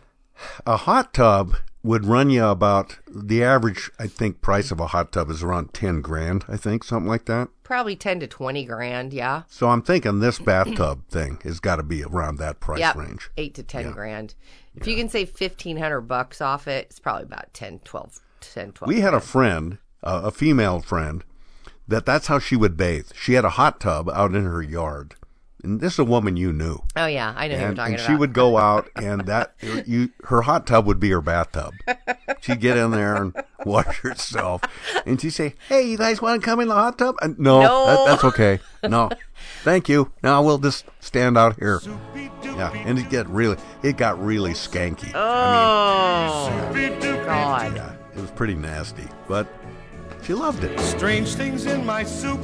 A 0.65 0.77
hot 0.77 1.13
tub 1.13 1.55
would 1.83 2.03
run 2.05 2.29
you 2.31 2.43
about 2.43 2.97
the 3.07 3.43
average. 3.43 3.91
I 3.99 4.07
think 4.07 4.41
price 4.41 4.71
of 4.71 4.79
a 4.79 4.87
hot 4.87 5.11
tub 5.11 5.29
is 5.29 5.43
around 5.43 5.73
ten 5.73 6.01
grand. 6.01 6.43
I 6.47 6.57
think 6.57 6.83
something 6.83 7.07
like 7.07 7.25
that. 7.25 7.49
Probably 7.63 7.95
ten 7.95 8.19
to 8.19 8.27
twenty 8.27 8.65
grand. 8.65 9.13
Yeah. 9.13 9.43
So 9.47 9.69
I'm 9.69 9.81
thinking 9.83 10.19
this 10.19 10.39
bathtub 10.39 11.07
thing 11.09 11.39
has 11.43 11.59
got 11.59 11.75
to 11.77 11.83
be 11.83 12.03
around 12.03 12.37
that 12.37 12.59
price 12.59 12.79
Yep. 12.79 12.95
range. 12.95 13.29
Eight 13.37 13.53
to 13.55 13.63
ten 13.63 13.85
Yeah. 13.85 13.91
grand. 13.91 14.33
If 14.75 14.87
you 14.87 14.95
can 14.97 15.07
save 15.07 15.29
fifteen 15.29 15.77
hundred 15.77 16.01
bucks 16.01 16.41
off 16.41 16.67
it, 16.67 16.87
it's 16.89 16.99
probably 16.99 17.23
about 17.23 17.53
10, 17.53 17.79
12, 17.85 18.19
10, 18.41 18.71
12. 18.73 18.87
We 18.93 18.99
had 19.01 19.13
a 19.13 19.21
friend, 19.21 19.77
uh, 20.03 20.21
a 20.25 20.31
female 20.31 20.81
friend, 20.81 21.23
that 21.87 22.05
that's 22.05 22.27
how 22.27 22.39
she 22.39 22.55
would 22.55 22.77
bathe. 22.77 23.07
She 23.15 23.33
had 23.33 23.45
a 23.45 23.49
hot 23.51 23.79
tub 23.79 24.09
out 24.09 24.33
in 24.33 24.43
her 24.45 24.61
yard. 24.61 25.15
And 25.63 25.81
this 25.81 25.93
is 25.93 25.99
a 25.99 26.03
woman 26.03 26.37
you 26.37 26.53
knew. 26.53 26.77
Oh 26.95 27.07
yeah, 27.07 27.33
I 27.35 27.47
know 27.47 27.55
who 27.55 27.59
you're 27.59 27.67
and, 27.69 27.75
talking 27.77 27.93
and 27.95 28.01
about. 28.01 28.11
she 28.11 28.15
would 28.15 28.33
go 28.33 28.57
out 28.57 28.87
and 28.95 29.21
that 29.21 29.55
you 29.87 30.09
her 30.25 30.43
hot 30.43 30.67
tub 30.67 30.85
would 30.85 30.99
be 30.99 31.09
her 31.09 31.21
bathtub. 31.21 31.73
She'd 32.41 32.59
get 32.59 32.77
in 32.77 32.91
there 32.91 33.15
and 33.15 33.35
wash 33.65 34.01
herself, 34.01 34.61
and 35.07 35.19
she'd 35.19 35.31
say, 35.31 35.55
"Hey, 35.67 35.81
you 35.89 35.97
guys 35.97 36.21
want 36.21 36.39
to 36.39 36.45
come 36.45 36.59
in 36.59 36.67
the 36.67 36.75
hot 36.75 36.99
tub?" 36.99 37.15
And, 37.19 37.39
no, 37.39 37.61
No. 37.63 37.85
That, 37.87 38.05
that's 38.11 38.23
okay. 38.25 38.59
No, 38.83 39.09
thank 39.63 39.89
you. 39.89 40.11
Now 40.21 40.43
we'll 40.43 40.59
just 40.59 40.85
stand 40.99 41.35
out 41.35 41.57
here. 41.57 41.81
Yeah, 42.43 42.71
and 42.85 42.99
it 42.99 43.09
get 43.09 43.27
really 43.27 43.57
it 43.81 43.97
got 43.97 44.23
really 44.23 44.51
skanky. 44.51 45.11
Oh 45.15 46.71
God! 47.25 47.75
Yeah, 47.75 47.95
it 48.15 48.21
was 48.21 48.29
pretty 48.31 48.53
nasty, 48.53 49.07
but 49.27 49.47
she 50.25 50.33
loved 50.33 50.63
it. 50.63 50.79
Strange 50.79 51.35
things 51.35 51.65
in 51.67 51.85
my 51.85 52.03
soup. 52.03 52.41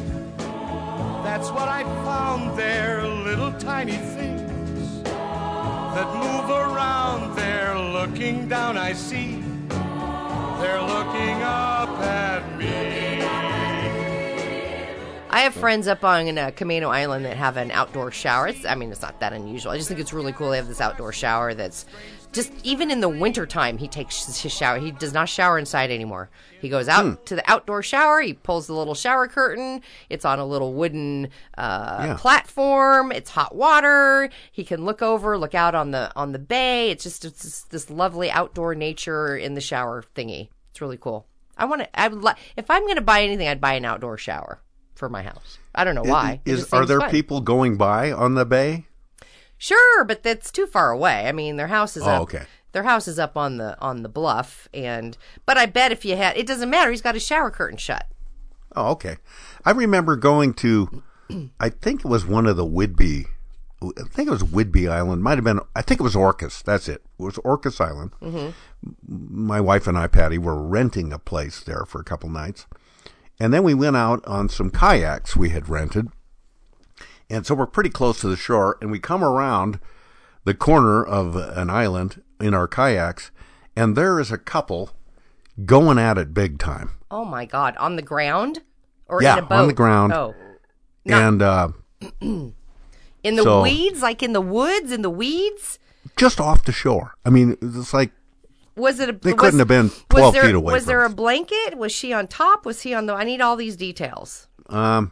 That's 1.24 1.50
what 1.50 1.68
I 1.68 1.84
found 2.06 2.58
there. 2.58 3.04
Little 3.08 3.52
tiny 3.54 3.98
things 3.98 5.04
that 5.04 6.08
move 6.14 6.50
around 6.50 7.36
there. 7.36 7.78
Looking 7.80 8.48
down, 8.48 8.78
I 8.78 8.94
see 8.94 9.42
they're 10.60 10.82
looking 10.82 11.42
up 11.42 11.90
at 12.00 12.58
me. 12.58 13.22
I 15.34 15.42
have 15.42 15.54
friends 15.54 15.88
up 15.88 16.04
on 16.04 16.38
uh, 16.38 16.52
Camano 16.52 16.90
Island 16.90 17.26
that 17.26 17.38
have 17.38 17.58
an 17.58 17.72
outdoor 17.72 18.12
shower. 18.12 18.50
It's, 18.50 18.66
I 18.66 18.76
mean, 18.76 18.92
it's 18.92 19.02
not 19.02 19.20
that 19.22 19.34
unusual. 19.34 19.72
I 19.72 19.78
just 19.78 19.88
think 19.88 20.00
it's 20.00 20.14
really 20.14 20.34
cool. 20.34 20.52
They 20.52 20.58
have 20.58 20.68
this 20.68 20.82
outdoor 20.82 21.14
shower 21.14 21.54
that's 21.54 21.86
just 22.32 22.52
even 22.64 22.90
in 22.92 23.02
the 23.02 23.10
wintertime, 23.10 23.78
he 23.78 23.88
takes 23.88 24.26
his 24.42 24.54
shower. 24.54 24.80
He 24.80 24.92
does 24.92 25.14
not 25.14 25.28
shower 25.28 25.58
inside 25.60 25.92
anymore. 25.92 26.30
He 26.62 26.70
goes 26.70 26.88
out 26.88 27.04
Hmm. 27.06 27.14
to 27.26 27.36
the 27.36 27.52
outdoor 27.52 27.84
shower. 27.84 28.22
He 28.22 28.34
pulls 28.34 28.68
the 28.68 28.74
little 28.74 28.94
shower 28.96 29.28
curtain. 29.28 29.82
It's 30.10 30.24
on 30.26 30.40
a 30.40 30.46
little 30.46 30.74
wooden 30.74 31.30
uh, 31.58 32.04
Yeah. 32.08 32.18
platform. 32.20 33.12
It's 33.12 33.30
hot 33.32 33.56
water. 33.56 34.30
He 34.52 34.64
can 34.64 34.86
look 34.86 35.02
over, 35.02 35.38
look 35.38 35.56
out 35.56 35.76
on 35.76 35.92
the 35.92 36.12
on 36.16 36.32
the 36.32 36.40
bay. 36.40 36.90
It's 36.92 37.04
just 37.04 37.26
it's 37.26 37.42
just 37.44 37.72
this 37.72 37.90
lovely 37.90 38.32
outdoor 38.32 38.76
nature 38.76 39.36
in 39.36 39.54
the 39.56 39.62
shower 39.62 40.04
thingy. 40.16 40.50
It's 40.72 40.82
really 40.82 40.98
cool. 40.98 41.26
I 41.58 41.66
want 41.66 41.82
to. 41.82 42.00
I 42.00 42.08
would 42.08 42.22
like 42.24 42.38
if 42.56 42.70
I'm 42.70 42.84
going 42.84 42.96
to 42.96 43.02
buy 43.02 43.24
anything, 43.24 43.48
I'd 43.48 43.62
buy 43.62 43.74
an 43.74 43.86
outdoor 43.86 44.18
shower 44.18 44.60
for 44.96 45.10
my 45.10 45.24
house. 45.24 45.58
I 45.76 45.84
don't 45.84 45.96
know 45.96 46.04
why. 46.04 46.42
It 46.46 46.52
Is 46.54 46.74
are 46.74 46.86
there 46.86 47.00
fun. 47.02 47.10
people 47.12 47.42
going 47.42 47.76
by 47.78 48.12
on 48.12 48.36
the 48.36 48.46
bay? 48.46 48.86
Sure, 49.64 50.04
but 50.04 50.24
that's 50.24 50.52
too 50.52 50.66
far 50.66 50.90
away. 50.90 51.28
I 51.28 51.32
mean, 51.32 51.56
their 51.56 51.68
house 51.68 51.96
is 51.96 52.02
Oh, 52.04 52.10
up. 52.10 52.22
okay. 52.24 52.46
Their 52.72 52.82
house 52.82 53.08
is 53.08 53.20
up 53.20 53.38
on 53.38 53.58
the 53.58 53.80
on 53.80 54.02
the 54.02 54.10
bluff, 54.10 54.68
and 54.74 55.16
but 55.46 55.56
I 55.56 55.68
bet 55.68 55.92
if 55.92 56.04
you 56.04 56.16
had, 56.16 56.36
it 56.36 56.48
doesn't 56.48 56.70
matter. 56.70 56.90
He's 56.90 57.02
got 57.04 57.14
his 57.14 57.24
shower 57.24 57.52
curtain 57.52 57.78
shut. 57.78 58.08
Oh, 58.76 58.90
okay. 58.94 59.18
I 59.64 59.70
remember 59.72 60.16
going 60.16 60.54
to, 60.56 61.04
I 61.60 61.70
think 61.70 62.00
it 62.00 62.08
was 62.08 62.26
one 62.26 62.48
of 62.48 62.56
the 62.58 62.66
Whidbey, 62.66 63.26
I 63.84 64.04
think 64.10 64.30
it 64.30 64.32
was 64.32 64.42
Whidbey 64.44 64.90
Island. 64.90 65.22
Might 65.22 65.38
have 65.38 65.44
been, 65.44 65.60
I 65.76 65.82
think 65.84 66.00
it 66.00 66.04
was 66.04 66.16
Orcas. 66.16 66.64
That's 66.64 66.88
it. 66.88 67.04
It 67.20 67.24
was 67.24 67.36
Orcas 67.40 67.80
Island. 67.80 68.12
Mm-hmm. 68.22 68.50
My 69.46 69.60
wife 69.62 69.86
and 69.88 69.98
I, 69.98 70.08
Patty, 70.08 70.38
were 70.40 70.60
renting 70.60 71.12
a 71.14 71.20
place 71.20 71.60
there 71.62 71.84
for 71.86 72.00
a 72.02 72.04
couple 72.06 72.30
nights. 72.30 72.66
And 73.40 73.54
then 73.54 73.64
we 73.64 73.74
went 73.74 73.98
out 73.98 74.26
on 74.26 74.50
some 74.50 74.70
kayaks 74.72 75.36
we 75.36 75.50
had 75.50 75.68
rented. 75.70 76.08
And 77.32 77.46
so 77.48 77.56
we're 77.56 77.66
pretty 77.66 77.90
close 77.90 78.20
to 78.22 78.28
the 78.28 78.36
shore, 78.36 78.78
and 78.82 78.92
we 78.92 79.00
come 79.00 79.24
around 79.24 79.80
the 80.44 80.54
corner 80.54 81.04
of 81.04 81.36
an 81.36 81.70
island 81.70 82.22
in 82.42 82.54
our 82.54 82.68
kayaks, 82.68 83.32
and 83.76 83.96
there 83.96 84.20
is 84.20 84.32
a 84.32 84.38
couple 84.38 84.90
going 85.66 85.98
at 85.98 86.18
it 86.18 86.34
big 86.34 86.60
time. 86.60 86.92
Oh 87.10 87.24
my 87.26 87.46
God! 87.46 87.76
On 87.78 87.96
the 87.96 88.02
ground 88.02 88.62
or 89.08 89.24
Yeah, 89.24 89.38
in 89.38 89.44
a 89.46 89.48
boat? 89.48 89.56
on 89.62 89.68
the 89.68 89.74
ground. 89.74 90.12
Oh, 90.14 90.36
Not- 91.06 91.22
and 91.24 91.42
uh, 91.42 91.68
in 92.22 92.54
the 93.24 93.44
So- 93.44 93.62
weeds, 93.62 94.02
like 94.02 94.22
in 94.24 94.34
the 94.34 94.42
woods, 94.42 94.92
in 94.92 95.02
the 95.02 95.10
weeds. 95.10 95.80
just 96.18 96.40
off 96.40 96.66
the 96.66 96.72
shore. 96.72 97.14
I 97.26 97.30
mean, 97.30 97.56
it's 97.62 97.94
like 97.94 98.12
Was 98.76 99.00
it 99.00 99.10
a? 99.10 99.14
They 99.14 99.32
was- 99.34 99.40
couldn't 99.40 99.60
have 99.60 99.68
been 99.68 99.90
12 100.10 100.34
there, 100.34 100.44
feet 100.44 100.56
away 100.56 100.74
Was 100.74 100.86
there 100.86 101.04
a 101.06 101.10
blanket? 101.10 101.78
Was 101.78 101.92
she 101.94 102.12
on 102.14 102.28
top? 102.28 102.66
Was 102.66 102.82
he 102.82 102.94
on 102.94 103.06
the? 103.06 103.14
I 103.14 103.24
need 103.24 103.40
all 103.42 103.56
these 103.56 103.76
details. 103.78 104.48
um, 104.70 105.12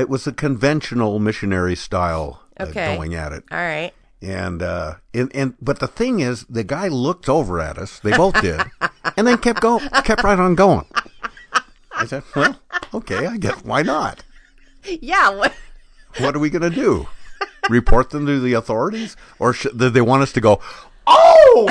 it 0.00 0.08
was 0.08 0.26
a 0.26 0.32
conventional 0.32 1.18
missionary 1.18 1.76
style 1.76 2.42
uh, 2.58 2.64
Okay. 2.64 2.96
going 2.96 3.14
at 3.14 3.32
it. 3.32 3.44
All 3.50 3.58
right. 3.58 3.92
And 4.22 4.62
uh, 4.62 4.94
and 5.12 5.30
and 5.34 5.54
but 5.60 5.80
the 5.80 5.86
thing 5.86 6.20
is, 6.20 6.44
the 6.48 6.64
guy 6.64 6.88
looked 6.88 7.28
over 7.28 7.60
at 7.60 7.76
us. 7.76 7.98
They 8.00 8.16
both 8.16 8.40
did, 8.40 8.60
and 9.18 9.26
then 9.26 9.36
kept 9.38 9.60
going, 9.60 9.86
kept 10.04 10.22
right 10.24 10.38
on 10.38 10.54
going. 10.54 10.86
I 11.94 12.06
said, 12.06 12.22
"Well, 12.34 12.58
okay, 12.94 13.26
I 13.26 13.36
guess 13.36 13.62
why 13.64 13.82
not? 13.82 14.24
Yeah. 14.84 15.28
What? 15.28 15.52
What 16.18 16.34
are 16.36 16.38
we 16.38 16.48
going 16.48 16.62
to 16.62 16.70
do? 16.70 17.06
Report 17.68 18.10
them 18.10 18.24
to 18.26 18.40
the 18.40 18.54
authorities, 18.54 19.16
or 19.38 19.52
should, 19.52 19.76
did 19.76 19.92
they 19.94 20.00
want 20.00 20.22
us 20.22 20.32
to 20.32 20.40
go? 20.40 20.60
Oh, 21.06 21.68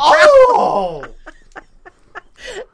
oh! 0.00 1.04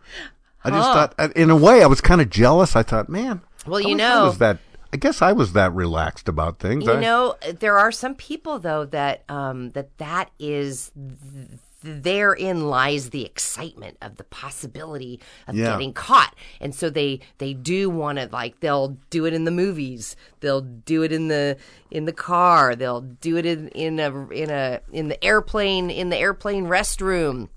I 0.64 0.70
just 0.70 0.92
thought, 0.92 1.14
uh, 1.18 1.28
in 1.36 1.50
a 1.50 1.56
way, 1.56 1.82
I 1.82 1.86
was 1.86 2.00
kind 2.00 2.20
of 2.20 2.30
jealous. 2.30 2.76
I 2.76 2.82
thought, 2.82 3.08
man, 3.08 3.40
Well, 3.68 3.80
you 3.80 3.90
I 3.94 3.98
know- 3.98 4.24
was 4.26 4.38
that. 4.38 4.58
I 4.90 4.96
guess 4.96 5.20
I 5.20 5.32
was 5.32 5.52
that 5.52 5.74
relaxed 5.74 6.28
about 6.30 6.60
things. 6.60 6.84
You 6.86 6.92
I- 6.94 7.00
know, 7.00 7.34
there 7.60 7.78
are 7.78 7.92
some 7.92 8.14
people 8.14 8.58
though 8.58 8.86
that 8.86 9.22
um, 9.28 9.70
that 9.72 9.96
that 9.98 10.30
is 10.38 10.90
th- 10.96 11.58
therein 11.82 12.68
lies 12.68 13.10
the 13.10 13.24
excitement 13.24 13.96
of 14.02 14.16
the 14.16 14.24
possibility 14.24 15.20
of 15.46 15.54
Yeah. 15.54 15.72
getting 15.72 15.92
caught, 15.92 16.34
and 16.60 16.74
so 16.74 16.88
they 16.88 17.20
they 17.36 17.52
do 17.52 17.90
want 17.90 18.18
to 18.18 18.30
like 18.32 18.60
they'll 18.60 18.96
do 19.10 19.26
it 19.26 19.34
in 19.34 19.44
the 19.44 19.50
movies, 19.50 20.16
they'll 20.40 20.62
do 20.62 21.02
it 21.02 21.12
in 21.12 21.28
the 21.28 21.58
in 21.90 22.06
the 22.06 22.12
car, 22.12 22.74
they'll 22.74 23.02
do 23.02 23.36
it 23.36 23.44
in 23.44 23.68
in 23.68 24.00
a 24.00 24.28
in 24.30 24.48
a 24.50 24.80
in 24.90 25.08
the 25.08 25.22
airplane 25.22 25.90
in 25.90 26.08
the 26.08 26.16
airplane 26.16 26.64
restroom 26.64 27.48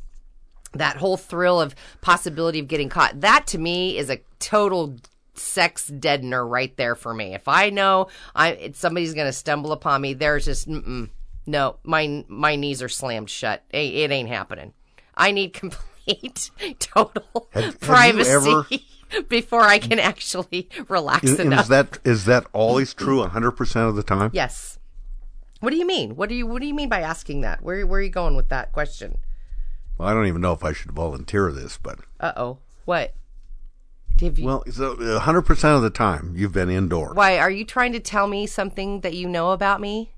that 0.74 0.98
whole 0.98 1.18
thrill 1.18 1.60
of 1.62 1.76
possibility 2.02 2.60
of 2.60 2.68
getting 2.68 2.90
caught 2.90 3.22
that 3.22 3.48
to 3.48 3.58
me 3.58 3.98
is 3.98 4.10
a 4.10 4.20
total 4.40 4.96
sex 5.34 5.90
deadener 5.90 6.48
right 6.48 6.76
there 6.78 6.96
for 6.96 7.14
me. 7.14 7.34
If 7.34 7.48
i 7.48 7.70
know 7.70 8.08
i 8.36 8.72
somebody's 8.76 9.14
gonna 9.14 9.32
stumble 9.34 9.72
upon 9.72 10.02
me 10.02 10.14
there's 10.14 10.46
just 10.46 10.68
no 10.68 11.78
my 11.84 12.26
my 12.28 12.56
knees 12.56 12.82
are 12.82 12.90
slammed 12.90 13.30
shut. 13.30 13.64
It, 13.72 13.94
it 13.94 14.12
ain't 14.12 14.30
happening. 14.30 14.74
I 15.16 15.32
need 15.32 15.54
complete 15.54 16.52
total 16.80 17.48
Have- 17.52 17.64
have 17.64 17.80
privacy 17.80 18.30
ever- 18.32 18.66
before 19.28 19.62
i 19.64 19.78
can 19.78 20.00
actually 20.00 20.70
relax 20.88 21.24
Is, 21.26 21.40
enough 21.40 21.64
is 21.64 21.68
that 21.68 22.00
is 22.06 22.26
that 22.26 22.46
always 22.54 22.94
true 22.94 23.22
hundred 23.24 23.52
percent 23.52 23.88
of 23.90 23.96
the 23.96 24.04
time? 24.04 24.32
yes. 24.34 24.78
What 25.60 25.70
do 25.70 25.76
you 25.78 25.86
mean? 25.86 26.16
What 26.16 26.28
do 26.28 26.34
you 26.34 26.48
what 26.48 26.60
do 26.60 26.68
you 26.68 26.74
mean 26.74 26.90
by 26.90 27.02
asking 27.02 27.42
that? 27.42 27.62
Where 27.62 27.86
where 27.86 28.00
are 28.00 28.04
you 28.04 28.10
going 28.10 28.36
with 28.36 28.50
that 28.50 28.72
question? 28.72 29.20
Well, 29.98 30.08
I 30.10 30.14
don't 30.14 30.26
even 30.26 30.42
know 30.42 30.54
if 30.54 30.64
I 30.64 30.74
should 30.74 30.92
volunteer 30.92 31.52
this, 31.52 31.78
but 31.78 32.00
uh-oh. 32.20 32.58
What 32.86 33.14
Have 34.22 34.40
you- 34.40 34.46
well, 34.46 34.64
so 34.72 34.94
uh, 34.94 35.20
hundred 35.20 35.42
percent 35.44 35.76
of 35.76 35.82
the 35.82 35.90
time 35.90 36.34
you've 36.36 36.54
been 36.54 36.70
indoors. 36.70 37.16
Why 37.16 37.38
are 37.38 37.52
you 37.52 37.66
trying 37.66 37.92
to 37.94 38.00
tell 38.00 38.28
me 38.28 38.48
something 38.48 39.02
that 39.02 39.14
you 39.14 39.28
know 39.28 39.52
about 39.52 39.82
me? 39.82 40.12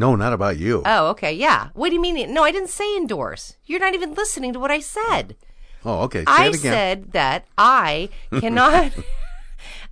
No, 0.00 0.16
not 0.16 0.32
about 0.32 0.56
you. 0.58 0.82
Oh, 0.84 1.08
okay, 1.10 1.32
yeah. 1.32 1.68
What 1.74 1.90
do 1.90 1.94
you 1.94 2.00
mean? 2.00 2.34
No, 2.34 2.42
I 2.42 2.50
didn't 2.50 2.70
say 2.70 2.96
indoors. 2.96 3.56
You're 3.64 3.78
not 3.78 3.94
even 3.94 4.14
listening 4.14 4.52
to 4.54 4.58
what 4.58 4.72
I 4.72 4.80
said. 4.80 5.36
oh, 5.84 6.00
okay. 6.02 6.20
Say 6.20 6.24
I 6.26 6.50
said 6.52 7.12
that 7.12 7.46
I 7.56 8.08
cannot. 8.40 8.92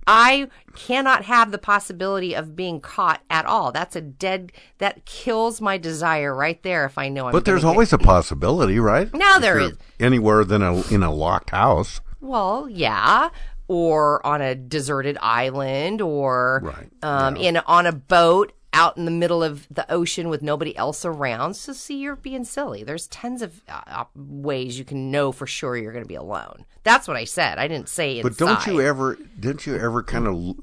I 0.05 0.49
cannot 0.75 1.23
have 1.25 1.51
the 1.51 1.57
possibility 1.57 2.33
of 2.35 2.55
being 2.57 2.81
caught 2.81 3.21
at 3.29 3.45
all. 3.45 3.71
That's 3.71 3.95
a 3.95 4.01
dead. 4.01 4.51
That 4.79 5.05
kills 5.05 5.61
my 5.61 5.77
desire 5.77 6.35
right 6.35 6.61
there. 6.63 6.83
If 6.85 6.97
I 6.97 7.07
know 7.07 7.27
I'm. 7.27 7.31
but 7.31 7.45
there's 7.45 7.61
gonna 7.61 7.71
get- 7.71 7.75
always 7.75 7.93
a 7.93 7.97
possibility, 7.97 8.79
right? 8.79 9.13
No, 9.13 9.35
If 9.35 9.41
there 9.41 9.59
is. 9.59 9.77
Anywhere 10.01 10.43
than 10.43 10.61
a 10.61 10.81
in 10.93 11.03
a 11.03 11.13
locked 11.13 11.51
house. 11.51 12.01
Well, 12.23 12.69
yeah, 12.69 13.29
or 13.67 14.25
on 14.25 14.41
a 14.41 14.55
deserted 14.55 15.17
island, 15.21 16.01
or 16.01 16.61
Right, 16.63 16.89
um, 17.03 17.35
in 17.35 17.57
on 17.57 17.85
a 17.85 17.91
boat 17.91 18.53
out 18.73 18.97
in 18.97 19.05
the 19.05 19.11
middle 19.11 19.43
of 19.43 19.67
the 19.69 19.89
ocean 19.91 20.29
with 20.29 20.41
nobody 20.41 20.75
else 20.75 21.05
around. 21.05 21.53
So, 21.55 21.73
see, 21.73 21.99
you're 21.99 22.15
being 22.15 22.43
silly. 22.43 22.83
There's 22.83 23.07
tons 23.07 23.41
of 23.41 23.61
uh, 23.69 23.81
uh, 23.85 24.05
ways 24.15 24.79
you 24.79 24.85
can 24.85 25.11
know 25.11 25.31
for 25.31 25.45
sure 25.45 25.77
you're 25.77 25.91
going 25.91 26.03
to 26.03 26.07
be 26.07 26.15
alone. 26.15 26.65
That's 26.83 27.07
what 27.07 27.17
I 27.17 27.25
said. 27.25 27.59
I 27.59 27.67
didn't 27.67 27.89
say 27.89 28.17
inside. 28.17 28.29
But 28.29 28.37
don't 28.37 28.65
you 28.67 28.81
ever? 28.81 29.17
Didn't 29.39 29.67
you 29.67 29.77
ever 29.77 30.01
kind 30.01 30.27
of, 30.27 30.55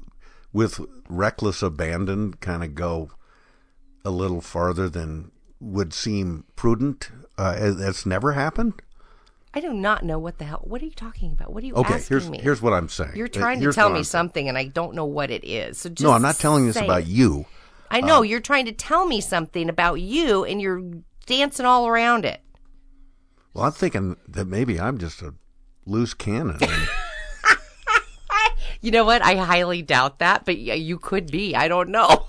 with 0.51 0.81
reckless 1.07 1.61
abandon, 1.61 2.33
kind 2.35 2.63
of 2.63 2.75
go 2.75 3.11
a 4.03 4.09
little 4.09 4.41
farther 4.41 4.89
than 4.89 5.31
would 5.59 5.93
seem 5.93 6.43
prudent? 6.55 7.11
Uh, 7.37 7.71
that's 7.71 8.05
never 8.05 8.33
happened. 8.33 8.73
I 9.53 9.59
do 9.59 9.73
not 9.73 10.03
know 10.03 10.17
what 10.17 10.37
the 10.37 10.45
hell. 10.45 10.61
What 10.63 10.81
are 10.81 10.85
you 10.85 10.91
talking 10.91 11.33
about? 11.33 11.51
What 11.53 11.63
are 11.63 11.65
you 11.67 11.73
Okay, 11.75 11.95
asking 11.95 12.07
here's 12.19 12.29
me? 12.29 12.39
here's 12.41 12.61
what 12.61 12.71
I'm 12.73 12.87
saying. 12.87 13.11
You're 13.15 13.25
Uh, 13.27 13.29
trying 13.29 13.59
to 13.61 13.73
tell 13.73 13.89
me 13.89 13.97
I'm 13.99 14.03
saying. 14.03 14.11
something, 14.11 14.47
and 14.49 14.57
I 14.57 14.65
don't 14.67 14.95
know 14.95 15.05
what 15.05 15.29
it 15.29 15.43
is. 15.43 15.79
So 15.79 15.89
just 15.89 16.01
No, 16.01 16.11
I'm 16.11 16.21
not 16.21 16.37
telling 16.39 16.67
this 16.67 16.77
about 16.77 17.01
it. 17.01 17.07
you. 17.07 17.45
I 17.89 17.99
know 17.99 18.21
you're 18.21 18.39
trying 18.39 18.65
to 18.67 18.71
tell 18.71 19.05
me 19.05 19.19
something 19.19 19.67
about 19.67 19.95
you, 19.95 20.45
and 20.45 20.61
you're 20.61 20.81
dancing 21.25 21.65
all 21.65 21.87
around 21.87 22.23
it. 22.23 22.39
Well, 23.53 23.65
I'm 23.65 23.73
thinking 23.73 24.15
that 24.29 24.45
maybe 24.47 24.79
I'm 24.79 24.97
just 24.97 25.21
a 25.21 25.33
loose 25.85 26.13
cannon. 26.13 26.59
You 28.83 28.89
know 28.89 29.03
what? 29.05 29.21
I 29.21 29.35
highly 29.35 29.83
doubt 29.83 30.17
that, 30.19 30.43
but 30.43 30.57
you 30.57 30.97
could 30.97 31.29
be. 31.29 31.55
I 31.55 31.67
don't 31.67 31.89
know. 31.89 32.25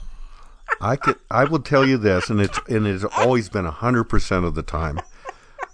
I 0.82 0.96
could, 0.96 1.16
I 1.30 1.44
will 1.44 1.60
tell 1.60 1.86
you 1.86 1.96
this, 1.96 2.28
and 2.28 2.42
it's 2.42 2.60
and 2.68 2.86
it's 2.86 3.04
always 3.04 3.48
been 3.48 3.64
hundred 3.64 4.04
percent 4.04 4.44
of 4.44 4.54
the 4.54 4.62
time 4.62 5.00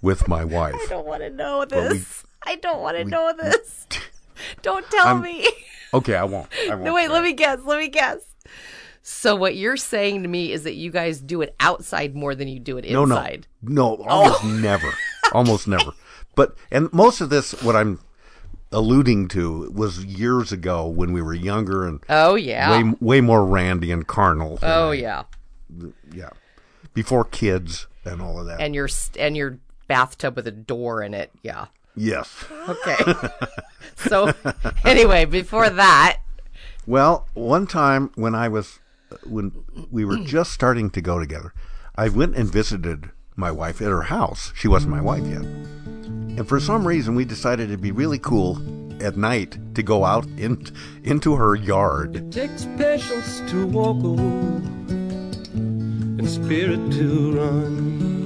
with 0.02 0.28
my 0.28 0.44
wife. 0.44 0.74
I 0.76 0.86
don't 0.88 1.06
want 1.06 1.22
to 1.22 1.30
know 1.30 1.64
But 1.68 1.90
we- 1.92 1.98
this. 1.98 2.24
I 2.46 2.56
don't 2.56 2.80
want 2.80 2.96
to 2.96 3.04
know 3.04 3.32
this. 3.40 3.86
Don't 4.62 4.88
tell 4.90 5.06
I'm- 5.08 5.22
me. 5.22 5.48
Okay, 5.94 6.14
I 6.14 6.24
won't. 6.24 6.48
I 6.66 6.74
won't 6.74 6.82
No, 6.82 6.92
wait, 6.92 7.08
let 7.10 7.22
me 7.24 7.32
guess. 7.32 7.60
Let 7.64 7.78
me 7.78 7.88
guess. 7.88 8.18
So 9.02 9.34
what 9.34 9.56
you're 9.56 9.78
saying 9.78 10.22
to 10.22 10.28
me 10.28 10.52
is 10.52 10.64
that 10.64 10.74
you 10.74 10.90
guys 10.90 11.18
do 11.18 11.40
it 11.40 11.54
outside 11.60 12.14
more 12.14 12.34
than 12.34 12.46
you 12.46 12.60
do 12.60 12.76
it 12.76 12.84
inside. 12.84 13.46
No, 13.62 13.94
no, 13.94 14.02
no, 14.02 14.04
almost 14.04 14.44
never, 14.44 14.92
almost 15.32 15.66
never. 15.76 15.92
But 16.34 16.54
and 16.70 16.92
most 16.92 17.22
of 17.22 17.30
this, 17.30 17.52
what 17.62 17.74
I'm 17.74 18.00
alluding 18.70 19.28
to, 19.28 19.70
was 19.70 20.04
years 20.04 20.52
ago 20.52 20.86
when 20.86 21.14
we 21.14 21.22
were 21.22 21.32
younger 21.32 21.86
and 21.86 22.00
Oh, 22.10 22.34
yeah. 22.34 22.70
way 22.82 22.94
way 23.00 23.20
more 23.22 23.46
randy 23.46 23.90
and 23.90 24.06
carnal. 24.06 24.58
Oh 24.62 24.90
I- 24.90 24.94
yeah. 24.94 25.22
yeah, 26.12 26.28
before 26.92 27.24
kids 27.24 27.86
and 28.04 28.20
all 28.20 28.38
of 28.38 28.44
that. 28.46 28.60
And 28.60 28.74
your 28.74 28.88
st- 28.88 29.16
and 29.24 29.34
your 29.38 29.58
bathtub 29.88 30.36
with 30.36 30.46
a 30.46 30.52
door 30.52 31.02
in 31.02 31.14
it. 31.14 31.32
Yeah. 31.42 31.66
yes. 31.96 32.44
Okay. 32.68 32.96
so 33.96 34.32
anyway, 34.84 35.24
before 35.24 35.68
that, 35.70 36.18
Well, 36.86 37.26
one 37.34 37.66
time 37.66 38.10
when 38.14 38.34
I 38.34 38.48
was 38.48 38.78
when 39.26 39.52
we 39.90 40.04
were 40.04 40.18
just 40.18 40.52
starting 40.52 40.90
to 40.90 41.00
go 41.00 41.18
together, 41.18 41.52
I 41.96 42.08
went 42.08 42.36
and 42.36 42.50
visited 42.50 43.10
my 43.36 43.50
wife 43.50 43.80
at 43.80 43.88
her 43.88 44.02
house. 44.02 44.52
She 44.54 44.68
wasn't 44.68 44.92
my 44.92 45.00
wife 45.00 45.24
yet. 45.26 45.42
And 45.42 46.46
for 46.46 46.60
some 46.60 46.86
reason 46.86 47.14
we 47.14 47.24
decided 47.24 47.70
it'd 47.70 47.80
be 47.80 47.90
really 47.92 48.18
cool 48.18 48.58
at 49.02 49.16
night 49.16 49.58
to 49.74 49.82
go 49.82 50.04
out 50.04 50.26
in, 50.36 50.66
into 51.04 51.34
her 51.36 51.54
yard. 51.54 52.16
It 52.16 52.32
takes 52.32 52.66
patience 52.76 53.40
to 53.50 53.66
walk 53.66 54.02
alone 54.02 54.62
and 56.18 56.28
spirit 56.28 56.92
to 56.92 57.32
run. 57.32 58.17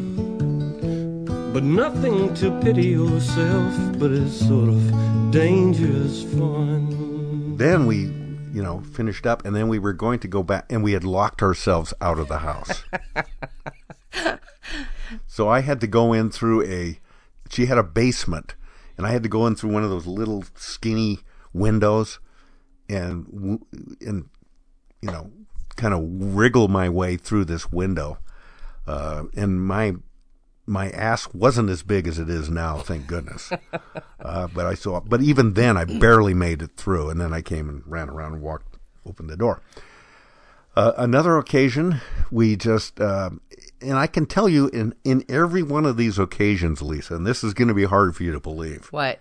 But 1.52 1.64
nothing 1.64 2.32
to 2.36 2.50
pity 2.62 2.86
yourself, 2.88 3.98
but 3.98 4.10
it's 4.10 4.32
sort 4.48 4.70
of 4.70 5.30
dangerous 5.30 6.22
fun. 6.22 7.58
Then 7.58 7.84
we, 7.84 8.04
you 8.54 8.62
know, 8.62 8.80
finished 8.80 9.26
up 9.26 9.44
and 9.44 9.54
then 9.54 9.68
we 9.68 9.78
were 9.78 9.92
going 9.92 10.18
to 10.20 10.28
go 10.28 10.42
back 10.42 10.64
and 10.70 10.82
we 10.82 10.92
had 10.92 11.04
locked 11.04 11.42
ourselves 11.42 11.92
out 12.00 12.18
of 12.18 12.28
the 12.28 12.38
house. 12.38 12.84
so 15.26 15.50
I 15.50 15.60
had 15.60 15.78
to 15.82 15.86
go 15.86 16.14
in 16.14 16.30
through 16.30 16.64
a 16.64 16.98
she 17.50 17.66
had 17.66 17.76
a 17.76 17.82
basement 17.82 18.54
and 18.96 19.06
I 19.06 19.10
had 19.10 19.22
to 19.22 19.28
go 19.28 19.46
in 19.46 19.54
through 19.54 19.72
one 19.72 19.84
of 19.84 19.90
those 19.90 20.06
little 20.06 20.44
skinny 20.54 21.18
windows 21.52 22.18
and 22.88 23.60
and 24.00 24.30
you 25.02 25.10
know 25.10 25.30
kind 25.76 25.92
of 25.92 26.00
wriggle 26.34 26.68
my 26.68 26.88
way 26.88 27.18
through 27.18 27.44
this 27.44 27.70
window 27.70 28.16
uh, 28.86 29.24
and 29.36 29.60
my 29.66 29.96
my 30.66 30.90
ass 30.90 31.28
wasn't 31.34 31.68
as 31.68 31.82
big 31.82 32.06
as 32.06 32.18
it 32.18 32.28
is 32.28 32.48
now 32.48 32.78
thank 32.78 33.06
goodness 33.06 33.50
uh, 34.20 34.48
but 34.54 34.66
I 34.66 34.74
saw 34.74 35.00
but 35.00 35.20
even 35.20 35.54
then 35.54 35.76
I 35.76 35.84
barely 35.84 36.34
made 36.34 36.62
it 36.62 36.76
through 36.76 37.10
and 37.10 37.20
then 37.20 37.32
I 37.32 37.42
came 37.42 37.68
and 37.68 37.82
ran 37.86 38.08
around 38.08 38.34
and 38.34 38.42
walked 38.42 38.78
opened 39.06 39.28
the 39.30 39.36
door 39.36 39.60
uh, 40.76 40.92
another 40.96 41.36
occasion 41.38 42.00
we 42.30 42.56
just 42.56 43.00
uh, 43.00 43.30
and 43.80 43.94
I 43.98 44.06
can 44.06 44.26
tell 44.26 44.48
you 44.48 44.68
in 44.68 44.94
in 45.04 45.24
every 45.28 45.62
one 45.62 45.84
of 45.84 45.96
these 45.96 46.18
occasions 46.18 46.80
Lisa 46.80 47.16
and 47.16 47.26
this 47.26 47.42
is 47.42 47.54
going 47.54 47.68
to 47.68 47.74
be 47.74 47.84
hard 47.84 48.14
for 48.14 48.22
you 48.22 48.32
to 48.32 48.40
believe 48.40 48.86
what? 48.92 49.18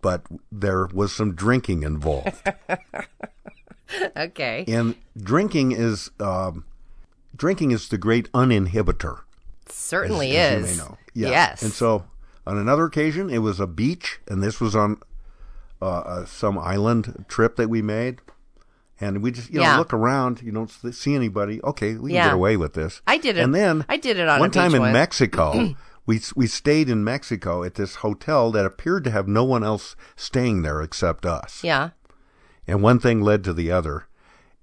but 0.00 0.22
there 0.50 0.86
was 0.86 1.12
some 1.12 1.34
drinking 1.34 1.82
involved 1.82 2.42
Okay. 4.16 4.64
and 4.68 4.94
drinking 5.16 5.72
is 5.72 6.10
um, 6.20 6.64
drinking 7.36 7.70
is 7.70 7.88
the 7.88 7.98
great 7.98 8.30
uninhibitor. 8.32 9.20
Certainly 9.72 10.36
as- 10.36 10.64
as 10.64 10.70
is. 10.72 10.78
know. 10.78 10.98
Yeah. 11.14 11.28
Yes. 11.30 11.62
And 11.62 11.72
so 11.72 12.04
on 12.46 12.56
another 12.58 12.84
occasion, 12.84 13.30
it 13.30 13.38
was 13.38 13.60
a 13.60 13.66
beach, 13.66 14.20
and 14.28 14.42
this 14.42 14.60
was 14.60 14.74
on 14.76 14.98
uh, 15.82 15.86
uh, 16.00 16.24
some 16.26 16.58
island 16.58 17.24
trip 17.28 17.56
that 17.56 17.68
we 17.70 17.80
made. 17.82 18.20
And 19.00 19.22
we 19.22 19.30
just, 19.30 19.48
you 19.48 19.56
know, 19.60 19.62
Yeah. 19.62 19.78
look 19.78 19.94
around. 19.94 20.42
You 20.42 20.52
don't 20.52 20.70
see 20.70 21.14
anybody. 21.14 21.58
Okay, 21.64 21.94
we 21.94 22.10
can 22.10 22.16
Yeah. 22.16 22.24
get 22.26 22.34
away 22.34 22.58
with 22.58 22.74
this. 22.74 23.00
I 23.06 23.16
did 23.16 23.38
it- 23.38 23.40
And 23.40 23.54
then 23.54 23.86
I 23.88 23.96
did 23.96 24.18
it 24.18 24.28
on 24.28 24.36
a 24.36 24.40
one 24.40 24.50
time 24.50 24.74
in 24.74 24.82
once. 24.82 24.92
Mexico. 24.92 25.74
we 26.06 26.20
we 26.36 26.46
stayed 26.46 26.90
in 26.90 27.02
Mexico 27.02 27.62
at 27.64 27.76
this 27.76 27.96
hotel 27.96 28.50
that 28.52 28.66
appeared 28.66 29.04
to 29.04 29.10
have 29.10 29.26
no 29.26 29.42
one 29.42 29.64
else 29.64 29.96
staying 30.16 30.60
there 30.62 30.82
except 30.82 31.24
us. 31.24 31.60
Yeah. 31.64 31.90
And 32.66 32.82
one 32.82 32.98
thing 32.98 33.22
led 33.22 33.42
to 33.44 33.54
the 33.54 33.70
other, 33.72 34.04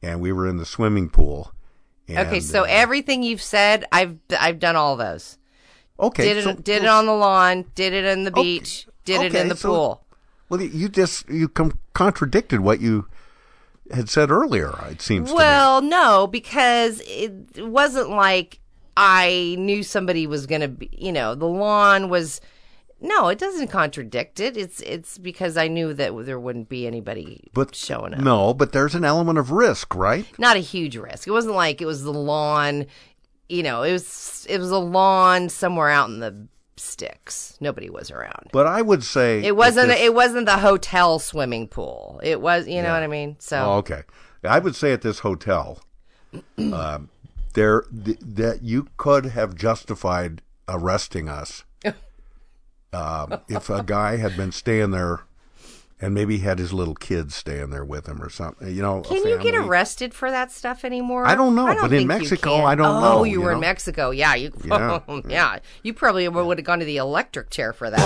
and 0.03 0.21
we 0.21 0.31
were 0.31 0.47
in 0.47 0.57
the 0.57 0.65
swimming 0.67 1.09
pool. 1.09 1.51
And, 2.07 2.27
okay, 2.27 2.39
so 2.39 2.61
uh, 2.63 2.67
everything 2.69 3.21
you've 3.23 3.41
said, 3.41 3.85
I've 3.91 4.17
I've 4.39 4.59
done 4.59 4.75
all 4.75 4.95
those. 4.95 5.37
okay, 5.99 6.23
Did 6.23 6.37
it 6.37 6.43
so- 6.43 6.53
did 6.53 6.83
it 6.83 6.89
on 6.89 7.05
the 7.05 7.13
lawn, 7.13 7.65
did 7.75 7.93
it 7.93 8.05
in 8.05 8.23
the 8.23 8.31
beach, 8.31 8.87
did 9.05 9.21
it 9.21 9.35
in 9.35 9.49
the 9.49 9.55
so- 9.57 9.69
pool. 9.69 10.03
Well, 10.49 10.61
you 10.61 10.87
just 10.87 11.27
you 11.29 11.49
com- 11.49 11.77
contradicted 11.93 12.61
what 12.61 12.79
you 12.79 13.07
had 13.91 14.09
said 14.09 14.31
earlier. 14.31 14.73
It 14.89 15.01
seems. 15.01 15.31
Well, 15.33 15.81
no, 15.81 16.25
because 16.27 17.01
it 17.05 17.33
wasn't 17.67 18.09
like 18.11 18.59
I 18.95 19.55
knew 19.59 19.83
somebody 19.83 20.25
was 20.25 20.45
going 20.45 20.61
to 20.61 20.69
be, 20.69 20.89
you 20.93 21.11
know, 21.11 21.35
the 21.35 21.45
lawn 21.47 22.07
was 22.09 22.39
no, 22.99 23.27
it 23.27 23.37
doesn't 23.37 23.67
contradict 23.67 24.39
it. 24.39 24.57
It's 24.57 24.79
it's 24.81 25.17
because 25.17 25.55
I 25.57 25.67
knew 25.67 25.93
that 25.93 26.13
there 26.25 26.39
wouldn't 26.39 26.69
be 26.69 26.87
anybody 26.87 27.49
but 27.53 27.75
showing 27.75 28.13
up. 28.13 28.19
No, 28.19 28.53
but 28.53 28.71
there's 28.71 28.95
an 28.95 29.05
element 29.05 29.37
of 29.37 29.51
risk, 29.51 29.93
right? 29.95 30.25
Not 30.39 30.55
a 30.57 30.61
huge 30.61 30.95
risk. 30.97 31.27
It 31.27 31.31
wasn't 31.31 31.55
like 31.55 31.81
it 31.81 31.85
was 31.85 32.03
the 32.03 32.13
lawn, 32.13 32.85
you 33.49 33.63
know, 33.63 33.83
it 33.83 33.91
was 33.91 34.45
it 34.49 34.57
was 34.59 34.71
a 34.71 34.77
lawn 34.79 35.49
somewhere 35.49 35.89
out 35.89 36.09
in 36.09 36.19
the 36.19 36.47
sticks. 36.75 37.57
Nobody 37.59 37.89
was 37.89 38.11
around. 38.11 38.49
But 38.51 38.67
I 38.67 38.81
would 38.81 39.03
say 39.03 39.43
It 39.43 39.55
wasn't 39.55 39.89
this- 39.89 39.99
it 40.01 40.13
wasn't 40.13 40.45
the 40.45 40.57
hotel 40.57 41.19
swimming 41.19 41.67
pool. 41.67 42.19
It 42.23 42.39
was, 42.41 42.67
you 42.67 42.81
know 42.81 42.93
what 42.93 43.03
I 43.03 43.07
mean? 43.07 43.35
So 43.39 43.57
Oh, 43.57 43.71
okay. 43.77 44.03
I 44.43 44.59
would 44.59 44.75
say 44.75 44.93
at 44.93 45.01
this 45.01 45.19
hotel, 45.19 45.81
um, 46.57 47.09
there 47.53 47.81
th- 48.05 48.19
that 48.21 48.61
you 48.63 48.87
could 48.97 49.27
have 49.27 49.55
justified 49.55 50.41
arresting 50.69 51.27
us 51.29 51.63
um, 52.93 53.39
if 53.47 53.69
a 53.69 53.83
guy 53.83 54.17
had 54.17 54.35
been 54.37 54.51
staying 54.51 54.91
there 54.91 55.21
and 55.99 56.13
maybe 56.13 56.39
had 56.39 56.59
his 56.59 56.71
little 56.73 56.93
kids 56.95 57.35
staying 57.35 57.71
there 57.71 57.83
with 57.83 58.07
him 58.07 58.21
or 58.21 58.29
something. 58.29 58.73
You 58.73 58.81
know, 58.81 59.01
Can 59.01 59.27
you 59.27 59.39
get 59.39 59.55
arrested 59.55 60.13
for 60.13 60.29
that 60.29 60.51
stuff 60.51 60.85
anymore? 60.85 61.25
I 61.25 61.35
don't 61.35 61.55
know, 61.55 61.65
but 61.65 61.85
in 61.85 61.89
think 61.89 62.01
you 62.01 62.07
Mexico. 62.07 62.55
I 62.57 62.75
don't 62.75 62.97
oh, 62.97 63.01
know, 63.01 63.23
you, 63.23 63.33
you 63.33 63.41
were 63.41 63.53
in? 63.53 63.59
Mexico. 63.59 64.11
Yeah, 64.11 64.35
you. 64.35 64.51
Yeah. 64.65 64.99
Yeah, 65.27 65.59
You 65.83 65.93
probably 65.93 66.27
would 66.27 66.57
have 66.57 66.65
gone 66.65 66.79
to 66.79 66.85
the 66.85 66.97
electric 66.97 67.49
chair 67.49 67.73
for 67.73 67.89
that. 67.89 67.97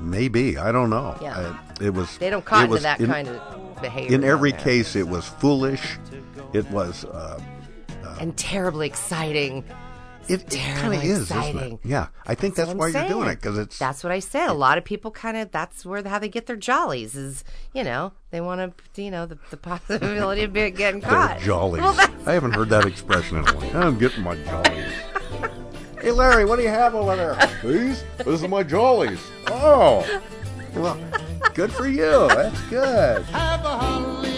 Maybe 0.00 0.58
I 0.58 0.72
don't 0.72 0.90
know. 0.90 1.16
Yeah. 1.22 1.38
I- 1.38 1.72
it 1.82 1.94
was. 1.94 2.16
They 2.18 2.30
don't 2.30 2.44
cotton 2.44 2.70
to 2.70 2.82
that 2.82 3.00
in- 3.00 3.06
kind 3.06 3.28
of 3.28 3.80
behavior. 3.82 4.14
In 4.14 4.24
every 4.24 4.52
case, 4.52 4.94
it 4.94 5.08
was 5.08 5.26
foolish. 5.26 5.98
It 6.52 6.70
was. 6.70 7.04
Uh, 7.04 7.40
and 8.22 8.36
terribly 8.36 8.86
exciting. 8.86 9.64
it 10.28 10.38
kind 10.40 10.50
terribly 10.50 10.96
of 10.98 11.02
is, 11.04 11.10
isn't 11.22 11.36
exciting. 11.38 11.72
it? 11.74 11.80
Yeah, 11.84 12.06
I 12.26 12.34
think 12.36 12.54
that's, 12.54 12.68
what 12.68 12.76
why 12.78 12.86
I'm 12.88 12.92
you're 12.94 13.08
doing 13.08 13.28
it 13.28 13.36
because 13.36 13.58
it's. 13.58 13.78
That's 13.78 14.02
what 14.04 14.12
I 14.12 14.20
said. 14.20 14.48
A 14.48 14.52
lot 14.54 14.78
of 14.78 14.84
people 14.84 15.10
kind 15.10 15.36
of 15.36 15.50
that's 15.50 15.84
where 15.84 16.02
how 16.06 16.18
they 16.20 16.28
get 16.28 16.46
their 16.46 16.56
jollies 16.56 17.14
is 17.16 17.42
you 17.74 17.82
know 17.84 18.12
they 18.30 18.40
want 18.40 18.76
to 18.94 19.02
you 19.02 19.10
know 19.10 19.26
the, 19.26 19.38
the 19.50 19.56
possibility 19.56 20.42
of 20.44 20.52
being- 20.52 20.74
getting 20.74 21.00
They're 21.02 21.10
caught. 21.10 21.40
jollies. 21.40 21.82
Well, 21.82 22.10
I 22.26 22.32
haven't 22.34 22.52
heard 22.52 22.68
that 22.70 22.86
expression 22.86 23.38
in 23.38 23.48
a 23.48 23.52
while. 23.52 23.76
I'm 23.88 23.98
getting 23.98 24.22
my 24.22 24.36
jollies. 24.36 24.92
hey, 26.00 26.12
Larry, 26.12 26.44
what 26.44 26.56
do 26.56 26.62
you 26.62 26.68
have 26.68 26.94
over 26.94 27.16
there? 27.16 27.50
These? 27.64 28.04
These 28.24 28.44
are 28.44 28.48
my 28.48 28.62
jollies. 28.62 29.20
Oh, 29.48 30.06
well, 30.76 30.96
good 31.54 31.72
for 31.72 31.88
you. 31.88 32.28
That's 32.28 32.60
good. 32.62 33.24
Have 33.24 33.64
a 33.64 33.68
holly 33.76 34.12
jolly 34.12 34.30
Christmas. 34.30 34.31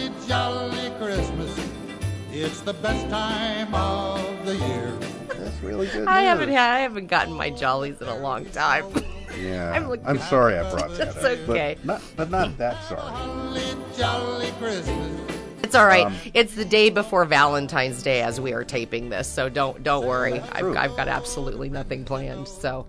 It's 2.37 2.61
the 2.63 2.75
best 2.75 3.09
time 3.11 3.73
of 3.75 4.45
the 4.45 4.57
year. 4.57 4.91
That's 5.39 5.61
really 5.63 5.87
good. 5.87 6.09
I 6.09 6.21
news. 6.21 6.29
haven't 6.29 6.49
had 6.51 6.71
I 6.75 6.81
haven't 6.81 7.07
gotten 7.07 7.33
my 7.33 7.51
jollies 7.51 8.01
in 8.01 8.09
a 8.09 8.17
long 8.19 8.45
time. 8.47 8.87
Yeah, 9.41 9.73
I'm 9.73 9.83
I'm, 9.83 9.89
looking- 9.89 10.19
sorry 10.21 10.57
I 10.57 10.71
brought 10.71 10.91
that 10.91 11.13
That's 11.13 11.25
up. 11.25 11.49
okay. 11.49 11.75
But 11.85 11.85
not, 11.85 12.03
but 12.15 12.31
not 12.31 12.57
that 12.59 12.85
sorry. 12.85 13.65
Jolly 13.97 14.53
Christmas. 14.61 15.21
It's 15.65 15.75
all 15.75 15.87
right. 15.87 16.07
Um, 16.07 16.15
it's 16.35 16.55
the 16.55 16.65
day 16.65 16.89
before 16.89 17.25
Valentine's 17.25 18.01
Day 18.05 18.23
as 18.23 18.41
we 18.41 18.53
are 18.53 18.63
taping 18.63 19.09
this, 19.09 19.27
so 19.27 19.49
don't 19.49 19.83
don't 19.83 20.07
worry. 20.07 20.39
I've. 20.39 20.77
I've 20.77 20.97
got 20.97 21.09
absolutely 21.09 21.69
nothing 21.69 22.05
planned. 22.05 22.47
So 22.47 22.87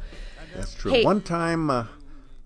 That's 0.55 0.75
true. 0.75 0.91
Hey. 0.91 1.03
One 1.03 1.21
time, 1.21 1.71
uh, 1.71 1.87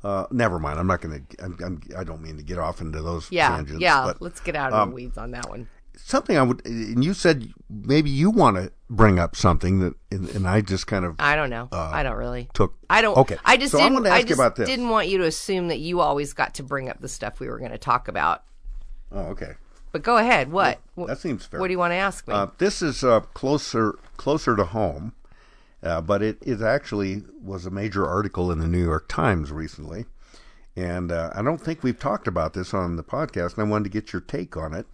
Uh, 0.01 0.27
never 0.31 0.59
mind. 0.59 0.79
I'm 0.79 0.87
not 0.87 1.01
going 1.01 1.25
to. 1.27 1.43
I'm, 1.43 1.57
I'm, 1.61 1.81
I 1.97 2.05
don't 2.05 2.21
mean 2.21 2.37
to 2.37 2.43
get 2.43 2.57
off 2.57 2.79
into 2.79 3.01
those 3.01 3.29
Yeah, 3.29 3.49
tangents. 3.49 3.81
yeah. 3.81 4.05
but, 4.05 4.21
let's 4.21 4.39
get 4.39 4.55
out 4.55 4.71
of 4.71 4.79
um, 4.79 4.89
the 4.91 4.95
weeds 4.95 5.17
on 5.17 5.31
that 5.31 5.49
one. 5.49 5.67
Something 6.03 6.37
I 6.37 6.41
would. 6.43 6.65
And 6.65 7.03
you 7.03 7.13
said 7.13 7.51
maybe 7.69 8.09
you 8.09 8.29
want 8.31 8.57
to 8.57 8.71
bring 8.89 9.19
up 9.19 9.35
something 9.35 9.79
that, 9.79 9.93
and, 10.11 10.27
and 10.29 10.47
I 10.47 10.61
just 10.61 10.87
kind 10.87 11.05
of 11.05 11.15
I 11.19 11.35
don't 11.35 11.49
know. 11.49 11.67
uh, 11.71 11.91
I 11.93 12.01
don't 12.03 12.15
really. 12.17 12.49
took. 12.53 12.73
I 12.89 13.01
don't. 13.01 13.17
Okay. 13.17 13.37
I 13.45 13.57
just 13.57 13.71
So 13.73 13.77
didn't. 13.77 14.05
I 14.07 14.09
ask 14.09 14.19
you 14.21 14.25
just 14.29 14.39
about 14.39 14.55
this. 14.55 14.67
didn't 14.67 14.89
want 14.89 15.07
you 15.07 15.19
to 15.19 15.25
assume 15.25 15.67
that 15.67 15.79
you 15.79 15.99
always 15.99 16.33
got 16.33 16.55
to 16.55 16.63
bring 16.63 16.89
up 16.89 16.99
the 16.99 17.07
stuff 17.09 17.39
we 17.39 17.47
were 17.47 17.59
going 17.59 17.71
to 17.71 17.77
talk 17.77 18.07
about. 18.07 18.43
Oh, 19.11 19.21
okay. 19.27 19.53
But 19.91 20.03
go 20.03 20.17
ahead. 20.17 20.51
What? 20.51 20.79
Wh- 20.97 21.07
That 21.07 21.17
seems 21.19 21.45
fair. 21.45 21.59
What 21.59 21.67
do 21.67 21.71
you 21.73 21.79
want 21.79 21.91
to 21.91 21.95
ask 21.97 22.27
me? 22.27 22.33
Uh, 22.33 22.47
this 22.59 22.81
is 22.81 23.03
uh, 23.03 23.21
closer 23.33 23.97
closer 24.17 24.55
to 24.55 24.65
home, 24.65 25.13
uh, 25.83 26.01
but 26.01 26.21
it, 26.21 26.37
it 26.41 26.61
actually 26.61 27.23
was 27.43 27.65
a 27.65 27.71
major 27.71 28.05
article 28.07 28.51
in 28.51 28.59
the 28.59 28.67
New 28.67 28.83
York 28.83 29.07
Times 29.07 29.51
recently, 29.51 30.05
and 30.75 31.11
uh, 31.11 31.31
I 31.33 31.41
don't 31.41 31.59
think 31.61 31.83
we've 31.83 31.99
talked 31.99 32.27
about 32.27 32.53
this 32.53 32.73
on 32.73 32.97
the 32.97 33.03
podcast. 33.03 33.57
And 33.57 33.65
I 33.67 33.69
wanted 33.69 33.85
to 33.85 33.89
get 33.89 34.13
your 34.13 34.21
take 34.21 34.55
on 34.57 34.73
it, 34.75 34.85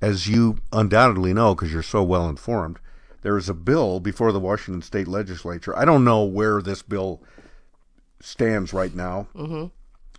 as 0.00 0.28
you 0.28 0.58
undoubtedly 0.72 1.32
know 1.32 1.54
because 1.54 1.72
you're 1.72 1.82
so 1.82 2.02
well 2.02 2.28
informed. 2.28 2.78
There 3.22 3.36
is 3.36 3.48
a 3.48 3.54
bill 3.54 3.98
before 4.00 4.30
the 4.32 4.40
Washington 4.40 4.82
State 4.82 5.08
Legislature. 5.08 5.76
I 5.76 5.84
don't 5.84 6.04
know 6.04 6.22
where 6.24 6.60
this 6.62 6.82
bill 6.82 7.22
stands 8.20 8.72
right 8.72 8.94
now, 8.94 9.26
Mhm. 9.34 9.70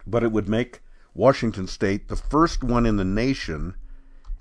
but 0.05 0.23
it 0.23 0.31
would 0.31 0.49
make 0.49 0.81
Washington 1.13 1.67
State 1.67 2.09
the 2.09 2.15
first 2.15 2.63
one 2.63 2.85
in 2.85 2.97
the 2.97 3.05
nation 3.05 3.75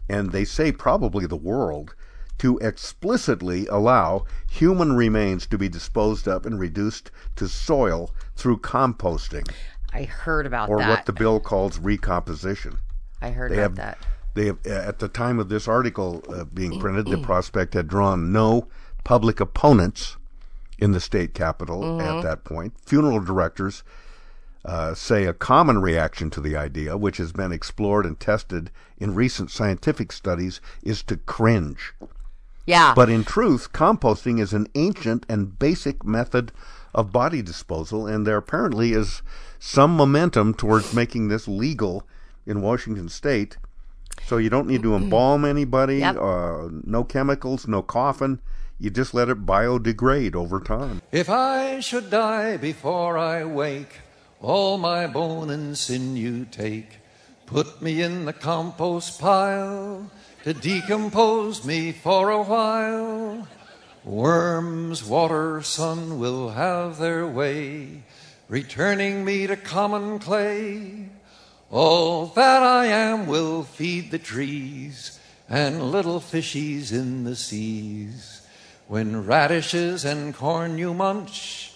and 0.08 0.30
they 0.30 0.44
say 0.44 0.70
probably 0.70 1.26
the 1.26 1.36
world, 1.36 1.94
to 2.38 2.58
explicitly 2.58 3.66
allow 3.66 4.24
human 4.48 4.94
remains 4.94 5.46
to 5.46 5.58
be 5.58 5.68
disposed 5.68 6.28
of 6.28 6.44
and 6.46 6.60
reduced 6.60 7.10
to 7.34 7.48
soil 7.48 8.14
through 8.36 8.58
composting, 8.58 9.48
I 9.92 10.04
heard 10.04 10.46
about 10.46 10.68
or 10.68 10.78
that. 10.78 10.86
Or 10.86 10.90
what 10.90 11.06
the 11.06 11.12
bill 11.12 11.40
calls 11.40 11.78
recomposition. 11.80 12.76
I 13.22 13.30
heard 13.30 13.50
they 13.50 13.56
about 13.56 13.62
have, 13.62 13.76
that. 13.76 13.98
They 14.36 14.46
have, 14.46 14.64
at 14.66 14.98
the 14.98 15.08
time 15.08 15.38
of 15.38 15.48
this 15.48 15.66
article 15.66 16.22
uh, 16.28 16.44
being 16.44 16.78
printed, 16.78 17.06
the 17.06 17.16
prospect 17.16 17.72
had 17.72 17.88
drawn 17.88 18.32
no 18.32 18.68
public 19.02 19.40
opponents 19.40 20.18
in 20.78 20.92
the 20.92 21.00
state 21.00 21.32
capitol 21.32 21.80
Mhm. 21.80 22.02
at 22.18 22.22
that 22.22 22.44
point. 22.44 22.74
Funeral 22.84 23.20
directors 23.20 23.82
uh, 24.66 24.92
say 24.94 25.24
a 25.24 25.32
common 25.32 25.80
reaction 25.80 26.28
to 26.28 26.40
the 26.40 26.56
idea, 26.56 26.96
which 26.98 27.16
has 27.18 27.32
been 27.32 27.52
explored 27.52 28.04
and 28.04 28.18
tested 28.20 28.68
in 28.98 29.14
recent 29.14 29.48
scientific 29.50 30.10
studies, 30.12 30.60
is 30.82 31.02
to 31.04 31.16
cringe. 31.16 31.94
Yeah. 32.66 32.92
But 32.94 33.08
in 33.08 33.22
truth, 33.24 33.72
composting 33.72 34.40
is 34.40 34.52
an 34.52 34.66
ancient 34.74 35.24
and 35.28 35.56
basic 35.58 36.04
method 36.04 36.50
of 36.94 37.12
body 37.12 37.40
disposal, 37.42 38.06
and 38.08 38.26
there 38.26 38.36
apparently 38.36 38.92
is 38.92 39.22
some 39.58 39.96
momentum 39.96 40.52
towards 40.52 40.92
making 40.92 41.28
this 41.28 41.46
legal 41.46 42.06
in 42.44 42.60
Washington 42.60 43.08
state. 43.08 43.56
So 44.24 44.38
you 44.38 44.50
don't 44.50 44.66
need 44.66 44.82
to 44.82 44.94
embalm 44.96 45.44
anybody, 45.44 45.98
Yep. 45.98 46.16
uh, 46.16 46.68
no 46.84 47.04
chemicals, 47.04 47.68
no 47.68 47.82
coffin. 47.82 48.40
You 48.78 48.90
just 48.90 49.14
let 49.14 49.28
it 49.28 49.46
biodegrade 49.46 50.34
over 50.34 50.60
time. 50.60 51.00
If 51.12 51.30
I 51.30 51.80
should 51.80 52.10
die 52.10 52.56
before 52.56 53.16
I 53.16 53.44
wake, 53.44 54.00
all 54.42 54.78
my 54.78 55.06
bone 55.06 55.48
and 55.50 55.78
sinew 55.78 56.44
take, 56.44 56.98
put 57.46 57.80
me 57.80 58.02
in 58.02 58.24
the 58.26 58.32
compost 58.32 59.20
pile 59.20 60.10
to 60.44 60.52
decompose 60.52 61.64
me 61.64 61.92
for 61.92 62.30
a 62.30 62.42
while. 62.42 63.48
Worms, 64.04 65.02
water, 65.04 65.62
sun 65.62 66.18
will 66.18 66.50
have 66.50 66.98
their 66.98 67.26
way, 67.26 68.02
returning 68.48 69.24
me 69.24 69.46
to 69.46 69.56
common 69.56 70.18
clay. 70.18 71.08
All 71.70 72.26
that 72.26 72.62
I 72.62 72.86
am 72.86 73.26
will 73.26 73.64
feed 73.64 74.10
the 74.10 74.18
trees 74.18 75.18
and 75.48 75.90
little 75.90 76.20
fishies 76.20 76.92
in 76.92 77.24
the 77.24 77.34
seas. 77.34 78.42
When 78.86 79.26
radishes 79.26 80.04
and 80.04 80.32
corn 80.32 80.78
you 80.78 80.94
munch, 80.94 81.72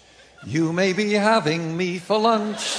you 0.47 0.73
may 0.73 0.93
be 0.93 1.15
having 1.15 1.77
me 1.77 1.99
for 1.99 2.19
lunch. 2.19 2.79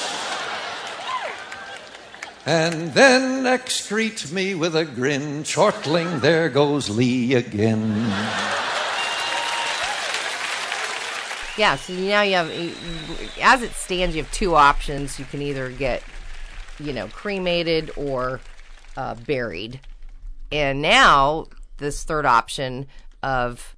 And 2.45 2.93
then 2.93 3.43
excrete 3.43 4.31
me 4.31 4.55
with 4.55 4.75
a 4.75 4.85
grin, 4.85 5.43
chortling, 5.43 6.21
there 6.21 6.49
goes 6.49 6.89
Lee 6.89 7.35
again. 7.35 7.91
Yeah, 11.57 11.75
so 11.75 11.93
now 11.93 12.21
you 12.21 12.35
have, 12.35 12.49
as 13.41 13.61
it 13.61 13.73
stands, 13.73 14.15
you 14.15 14.23
have 14.23 14.31
two 14.31 14.55
options. 14.55 15.19
You 15.19 15.25
can 15.25 15.41
either 15.41 15.69
get, 15.69 16.01
you 16.79 16.93
know, 16.93 17.07
cremated 17.07 17.91
or 17.95 18.39
uh, 18.97 19.15
buried. 19.15 19.79
And 20.51 20.81
now, 20.81 21.47
this 21.77 22.03
third 22.03 22.25
option 22.25 22.87
of 23.23 23.75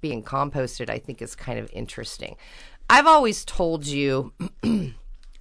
being 0.00 0.22
composted, 0.22 0.90
I 0.90 0.98
think, 0.98 1.20
is 1.22 1.34
kind 1.34 1.58
of 1.58 1.70
interesting. 1.72 2.36
I've 2.88 3.06
always 3.06 3.44
told 3.44 3.86
you 3.86 4.32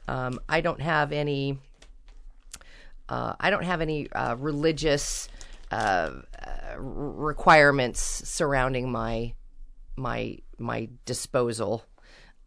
um, 0.08 0.39
I 0.49 0.62
don't 0.62 0.82
have 0.82 1.12
any. 1.12 1.58
Uh, 3.10 3.34
I 3.39 3.49
don't 3.49 3.66
have 3.66 3.82
any 3.82 4.10
uh, 4.12 4.36
religious 4.36 5.28
uh, 5.72 6.12
uh, 6.45 6.78
requirements 6.78 7.99
surrounding 8.01 8.91
my 8.91 9.34
my 9.95 10.38
my 10.58 10.89
disposal. 11.06 11.84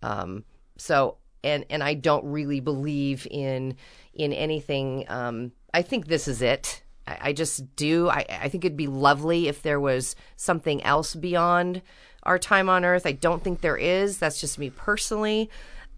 Um, 0.03 0.45
so 0.77 1.19
and 1.47 1.65
and 1.71 1.83
I 1.83 1.95
don't 1.95 2.25
really 2.25 2.61
believe 2.61 3.27
in 3.31 3.77
in 4.15 4.33
anything. 4.33 5.05
Um, 5.09 5.53
I 5.73 5.83
think 5.83 6.07
this 6.07 6.27
is 6.29 6.43
it. 6.43 6.83
I, 7.07 7.19
I 7.29 7.33
just 7.33 7.77
do. 7.77 8.09
I, 8.09 8.25
I 8.29 8.49
think 8.49 8.65
it'd 8.65 8.77
be 8.77 8.87
lovely 8.87 9.49
if 9.49 9.63
there 9.63 9.81
was 9.81 10.17
something 10.37 10.83
else 10.83 11.15
beyond 11.15 11.83
our 12.25 12.39
time 12.39 12.69
on 12.69 12.85
Earth. 12.85 13.07
I 13.07 13.13
don't 13.13 13.43
think 13.45 13.61
there 13.61 13.77
is. 13.77 14.19
That's 14.19 14.41
just 14.41 14.59
me 14.59 14.71
personally. 14.71 15.49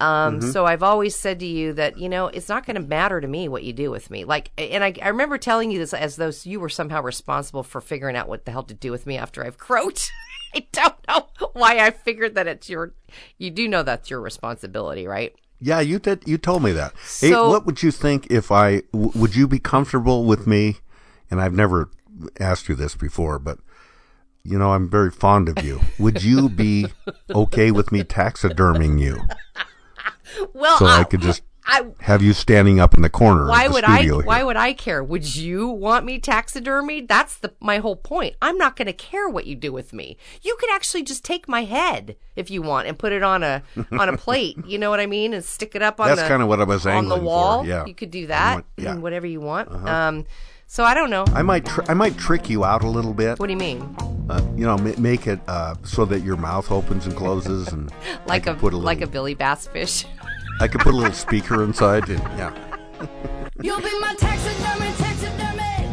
Um, 0.01 0.39
Mhm. 0.41 0.53
So 0.53 0.65
I've 0.67 0.83
always 0.85 1.17
said 1.17 1.41
to 1.41 1.47
you 1.47 1.73
that 1.73 1.99
you 1.99 2.09
know 2.09 2.27
it's 2.29 2.49
not 2.49 2.65
going 2.67 2.81
to 2.81 2.87
matter 2.87 3.21
to 3.21 3.27
me 3.27 3.49
what 3.49 3.65
you 3.65 3.73
do 3.73 3.91
with 3.91 4.11
me. 4.11 4.25
Like, 4.25 4.51
and 4.59 4.85
I, 4.85 4.95
I 5.03 5.09
remember 5.09 5.39
telling 5.39 5.71
you 5.73 5.79
this 5.79 5.93
as 5.95 6.17
though 6.17 6.31
you 6.45 6.61
were 6.61 6.69
somehow 6.69 7.03
responsible 7.03 7.63
for 7.65 7.81
figuring 7.81 8.15
out 8.17 8.29
what 8.29 8.45
the 8.45 8.53
hell 8.53 8.63
to 8.65 8.75
do 8.75 8.93
with 8.93 9.07
me 9.07 9.17
after 9.17 9.45
I've 9.45 9.59
croaked. 9.59 10.13
I 10.55 10.67
don't 10.73 10.95
know 11.09 11.29
why 11.53 11.79
I 11.79 11.91
figured 11.91 12.35
that 12.37 12.47
it's 12.47 12.69
your. 12.71 12.95
You 13.39 13.51
do 13.51 13.69
know 13.69 13.83
that's 13.83 14.11
your 14.11 14.21
responsibility, 14.21 15.07
right? 15.07 15.35
Yeah, 15.61 15.81
you 15.81 15.99
did. 15.99 16.23
You 16.27 16.39
told 16.39 16.63
me 16.63 16.73
that. 16.73 16.93
hey, 17.21 17.31
So- 17.31 17.49
what 17.49 17.67
would 17.67 17.83
you 17.83 17.91
think 17.91 18.27
if 18.31 18.51
I? 18.53 18.83
W- 18.93 19.13
would 19.15 19.35
you 19.35 19.49
be 19.49 19.59
comfortable 19.59 20.25
with 20.25 20.47
me? 20.47 20.77
And 21.31 21.41
I've 21.41 21.53
never 21.55 21.91
asked 22.41 22.69
you 22.69 22.75
this 22.75 22.95
before, 22.95 23.39
but 23.39 23.59
you 24.45 24.59
know 24.59 24.73
I'm 24.73 24.89
very 24.89 25.11
fond 25.11 25.49
of 25.49 25.63
you. 25.65 25.81
Would 25.99 26.23
you 26.23 26.49
be 26.49 26.87
okay 27.35 27.71
with 27.71 27.93
me 27.93 28.03
taxiderming 28.03 28.99
you 28.99 29.21
Well, 30.55 30.79
so 30.79 30.87
I, 30.87 31.01
I- 31.01 31.05
could 31.05 31.21
just 31.21 31.43
I- 31.71 31.85
have 32.01 32.23
you 32.23 32.33
standing 32.33 32.81
up 32.81 32.95
in 32.95 33.03
the 33.03 33.11
corner? 33.11 33.47
Why 33.49 33.69
the 33.69 33.75
would 33.75 33.85
I? 33.85 33.99
studio 33.99 34.23
Why 34.23 34.43
would 34.43 34.57
I 34.57 34.73
care? 34.73 35.05
Would 35.05 35.37
you 35.37 35.69
want 35.69 36.05
me 36.07 36.19
taxidermied? 36.19 37.07
That's 37.09 37.37
the 37.37 37.53
my 37.61 37.79
whole 37.79 37.95
point. 37.97 38.37
I'm 38.41 38.57
not 38.57 38.75
going 38.75 38.87
to 38.87 38.93
care 38.95 39.29
what 39.29 39.47
you 39.47 39.55
do 39.55 39.71
with 39.73 39.93
me. 39.93 40.17
You 40.43 40.57
could 40.59 40.71
actually 40.73 41.03
just 41.03 41.25
take 41.25 41.47
my 41.47 41.65
head 41.65 42.17
if 42.37 42.51
you 42.51 42.63
want 42.63 42.89
and 42.89 42.99
put 42.99 43.13
it 43.13 43.23
on 43.23 43.43
a 43.43 43.63
on 43.93 44.09
a 44.09 44.17
plate. 44.17 44.57
You 44.67 44.79
know 44.79 44.89
what 44.91 44.99
I 45.01 45.07
mean? 45.07 45.35
And 45.35 45.45
stick 45.45 45.75
it 45.75 45.83
up 45.83 46.01
on 46.01 46.09
That's 46.09 46.27
kinda 46.27 46.47
what 46.47 46.61
I 46.61 46.65
was 46.65 46.87
on 46.87 46.93
the 46.93 46.99
angling 46.99 47.21
for, 47.21 47.25
wall. 47.27 47.67
yeah. 47.67 47.85
you 47.85 47.95
could 47.95 48.11
do 48.11 48.27
that. 48.29 48.55
want- 48.55 48.67
yeah. 48.79 48.95
whatever 48.97 49.27
you 49.27 49.41
want. 49.41 49.69
Uh-huh. 49.71 49.87
Um, 49.89 50.25
so 50.71 50.85
I 50.85 50.93
don't 50.93 51.09
know. 51.09 51.25
I 51.35 51.41
might. 51.43 51.65
Tr- 51.65 51.81
I 51.89 51.95
might 51.95 52.19
trick 52.19 52.51
you 52.51 52.63
out 52.63 52.85
a 52.85 52.89
little 52.91 53.15
bit. 53.15 53.39
What 53.39 53.47
do 53.47 53.53
you 53.55 53.59
mean? 53.59 53.97
Uh, 54.29 54.43
you 54.55 54.67
know, 54.67 54.77
ma- 54.77 54.93
make 54.99 55.27
it 55.27 55.41
uh, 55.49 55.75
so 55.83 56.05
that 56.05 56.21
your 56.21 56.37
mouth 56.37 56.71
opens 56.71 57.07
and 57.07 57.17
closes, 57.17 57.69
and 57.69 57.91
Like 58.27 58.47
a, 58.47 58.53
put 58.55 58.75
a 58.75 58.77
like 58.77 59.01
a 59.01 59.07
Billy 59.07 59.33
Bass 59.33 59.67
fish. 59.67 60.05
I 60.61 60.67
could 60.67 60.81
put 60.81 60.93
a 60.93 60.97
little 60.97 61.13
speaker 61.13 61.63
inside, 61.63 62.09
and 62.09 62.21
yeah. 62.37 62.53
You'll 63.63 63.81
be 63.81 63.97
my 64.01 64.15
taxidermy, 64.19 64.93
taxidermy. 64.97 65.89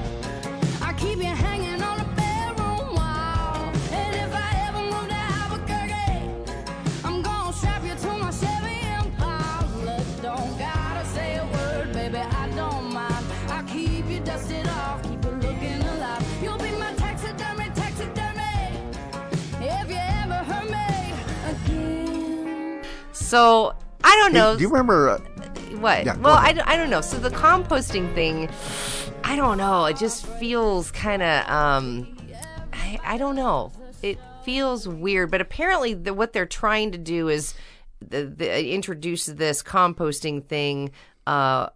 I 0.81 0.93
keep 0.97 1.19
you 1.19 1.25
hanging 1.25 1.83
on 1.83 1.99
a 1.99 2.05
bedroom 2.15 2.95
wall. 2.95 3.71
And 3.91 4.15
if 4.15 4.33
I 4.33 4.65
ever 4.67 4.81
move 4.81 5.07
to 5.07 5.15
Albuquerque, 5.15 6.55
I'm 7.03 7.21
gonna 7.21 7.53
strap 7.53 7.83
you 7.83 7.93
to 7.93 8.17
my 8.17 8.31
Chevy 8.31 8.79
Impala. 8.97 10.03
Don't 10.23 10.57
gotta 10.57 11.05
say 11.09 11.37
a 11.37 11.45
word, 11.45 11.93
baby, 11.93 12.17
I 12.17 12.49
don't 12.55 12.91
mind. 12.91 13.25
I 13.49 13.61
keep 13.67 14.07
you 14.07 14.19
dusted 14.21 14.67
off, 14.67 15.03
keep 15.03 15.23
you 15.23 15.31
looking 15.31 15.81
alive. 15.83 16.25
You'll 16.41 16.57
be 16.57 16.71
my 16.71 16.91
taxidermy, 16.95 17.69
taxidermy. 17.75 18.81
If 19.61 19.89
you 19.89 20.01
ever 20.23 20.43
hurt 20.43 20.69
me 20.71 21.13
again. 21.51 22.83
So 23.11 23.75
I 24.07 24.15
don't 24.17 24.33
know. 24.33 24.55
do 24.55 24.61
you 24.61 24.69
remember? 24.69 25.09
Uh, 25.09 25.17
What? 25.79 26.05
Yeah, 26.05 26.15
well, 26.17 26.35
I, 26.37 26.53
don't- 26.53 26.67
I 26.67 26.77
don't 26.77 26.89
know. 26.89 27.01
So 27.01 27.17
the 27.17 27.29
composting 27.31 28.13
thing, 28.13 28.49
I 29.23 29.35
don't 29.35 29.57
know. 29.57 29.85
It 29.85 29.97
just 29.97 30.25
feels 30.25 30.91
kind 30.91 31.21
of, 31.23 31.49
um, 31.49 32.15
I, 32.71 32.99
I 33.03 33.17
don't 33.17 33.35
know. 33.35 33.71
It 34.03 34.19
feels 34.43 34.87
weird, 34.87 35.31
but 35.31 35.41
apparently 35.41 35.93
the, 35.95 36.13
what 36.13 36.33
they're 36.33 36.45
trying 36.45 36.91
to 36.91 36.97
do 36.99 37.29
is 37.29 37.55
the, 38.07 38.25
the, 38.25 38.69
introduce 38.73 39.25
this 39.25 39.63
composting 39.63 40.45
thing 40.45 40.91
uh, 41.25 41.69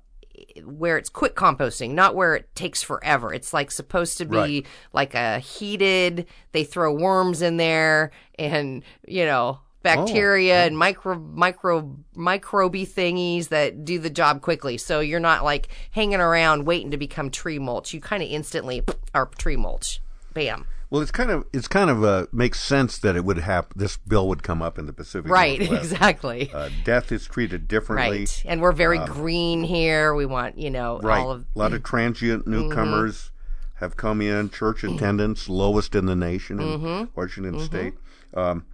where 0.63 0.97
it's 0.97 1.09
quick 1.09 1.35
composting, 1.35 1.91
not 1.91 2.13
where 2.15 2.35
it 2.35 2.53
takes 2.55 2.83
forever. 2.83 3.33
It's 3.33 3.53
like 3.53 3.71
supposed 3.71 4.19
to 4.19 4.25
be 4.25 4.37
Right. 4.37 4.65
like 4.93 5.15
a 5.15 5.39
heated. 5.39 6.27
They 6.51 6.63
throw 6.63 6.93
worms 6.93 7.41
in 7.41 7.57
there 7.57 8.11
and 8.37 8.83
you 9.07 9.25
know 9.25 9.59
bacteria 9.83 10.65
and 10.65 10.77
micro 10.77 11.15
micro 11.17 11.95
microbe 12.15 12.73
thingies 12.75 13.47
that 13.49 13.85
do 13.85 13.99
the 13.99 14.09
job 14.09 14.41
quickly. 14.41 14.77
So 14.77 14.99
you're 14.99 15.19
not 15.19 15.43
like 15.43 15.69
hanging 15.91 16.19
around 16.19 16.65
waiting 16.65 16.91
to 16.91 16.97
become 16.97 17.29
tree 17.29 17.59
mulch. 17.59 17.93
You 17.93 18.01
kind 18.01 18.21
of 18.23 18.29
instantly 18.29 18.83
are 19.13 19.25
tree 19.37 19.55
mulch. 19.55 20.01
Bam. 20.33 20.65
Well, 20.91 21.01
it's 21.03 21.11
kind 21.11 21.29
of 21.29 21.45
it's 21.53 21.67
kind 21.67 21.89
of 21.91 22.03
uh, 22.03 22.25
makes 22.31 22.59
sense 22.59 22.97
that 22.99 23.15
it 23.15 23.23
would 23.23 23.37
have 23.37 23.67
this 23.75 23.97
bill 23.97 24.27
would 24.27 24.41
come 24.41 24.61
up 24.63 24.79
in 24.79 24.87
the 24.87 24.93
Pacific. 24.93 25.29
Right, 25.31 25.59
Northwest. 25.59 25.83
exactly. 25.91 26.51
Uh, 26.51 26.69
death 26.83 27.11
is 27.11 27.27
treated 27.27 27.67
differently. 27.67 28.19
Right. 28.21 28.43
And 28.45 28.59
we're 28.59 28.71
very 28.71 28.97
Um, 28.97 29.05
green 29.07 29.63
here. 29.63 30.15
We 30.15 30.25
want, 30.25 30.57
you 30.57 30.71
know, 30.71 30.99
Right. 31.03 31.19
all 31.19 31.31
of 31.31 31.45
a 31.55 31.59
lot 31.59 31.73
of 31.73 31.83
transient 31.83 32.47
newcomers 32.47 33.29
have 33.75 33.97
come 33.97 34.19
in. 34.19 34.49
Church 34.49 34.83
attendance 34.83 35.47
lowest 35.47 35.93
in 35.93 36.07
the 36.07 36.15
nation 36.15 36.59
in 36.59 36.79
Mhm. 36.79 37.09
Washington 37.15 37.55
Mhm. 37.59 37.65
State, 37.65 37.93
um, 38.33 38.65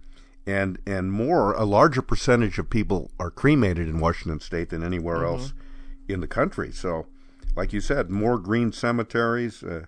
and 0.46 0.78
and 0.86 1.10
more 1.12 1.52
a 1.54 1.64
larger 1.64 2.02
percentage 2.02 2.58
of 2.58 2.70
people 2.70 3.10
are 3.18 3.30
cremated 3.30 3.88
in 3.88 4.00
Washington 4.00 4.40
State 4.40 4.70
than 4.70 4.82
anywhere 4.84 5.16
Mm-hmm. 5.18 5.26
else 5.40 5.52
in 6.08 6.20
the 6.20 6.28
country. 6.28 6.70
So, 6.72 7.06
like 7.56 7.72
you 7.72 7.80
said, 7.80 8.10
more 8.10 8.38
green 8.38 8.72
cemeteries. 8.72 9.62
Uh, 9.62 9.86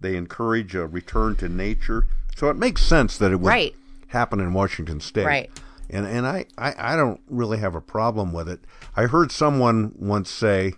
they 0.00 0.16
encourage 0.16 0.74
a 0.74 0.86
return 0.86 1.36
to 1.36 1.48
nature. 1.48 2.06
So 2.34 2.48
it 2.48 2.56
makes 2.56 2.82
sense 2.82 3.18
that 3.18 3.30
it 3.32 3.36
would 3.36 3.48
Right. 3.48 3.74
happen 4.08 4.40
in 4.40 4.52
Washington 4.54 5.00
State. 5.00 5.26
Right. 5.26 5.50
And 5.90 6.06
and 6.06 6.26
I, 6.26 6.46
I, 6.56 6.74
I 6.94 6.96
don't 6.96 7.20
really 7.28 7.58
have 7.58 7.74
a 7.74 7.80
problem 7.80 8.32
with 8.32 8.48
it. 8.48 8.60
I 8.96 9.06
heard 9.06 9.30
someone 9.30 9.92
once 9.98 10.30
say, 10.30 10.72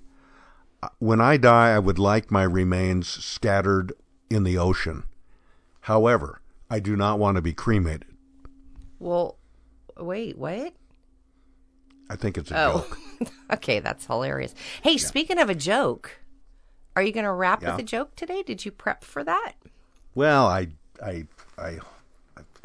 when 0.98 1.20
I 1.20 1.36
die, 1.36 1.70
I 1.74 1.78
would 1.78 1.98
like 1.98 2.30
my 2.30 2.42
remains 2.42 3.06
scattered 3.08 3.92
in 4.28 4.42
the 4.42 4.58
ocean. 4.58 5.04
However, 5.82 6.40
I 6.70 6.80
do 6.80 6.96
not 6.96 7.18
want 7.18 7.36
to 7.36 7.42
be 7.42 7.52
cremated. 7.52 8.06
Well, 9.02 9.36
wait, 9.98 10.38
what? 10.38 10.72
I 12.08 12.14
think 12.14 12.38
it's 12.38 12.52
a 12.52 12.60
Oh, 12.68 12.72
joke. 12.88 12.98
okay, 13.54 13.80
that's 13.80 14.06
hilarious. 14.06 14.54
Hey, 14.82 14.96
speaking 14.96 15.38
of 15.40 15.50
a 15.50 15.56
joke, 15.56 16.20
are 16.94 17.02
you 17.02 17.10
going 17.10 17.24
to 17.24 17.32
wrap 17.32 17.62
Yeah. 17.62 17.72
with 17.72 17.80
a 17.80 17.82
joke 17.86 18.14
today? 18.14 18.44
Did 18.44 18.64
you 18.64 18.70
prep 18.70 19.02
for 19.02 19.24
that? 19.24 19.54
Well, 20.14 20.46
I, 20.46 20.68
I, 21.04 21.24
I, 21.58 21.78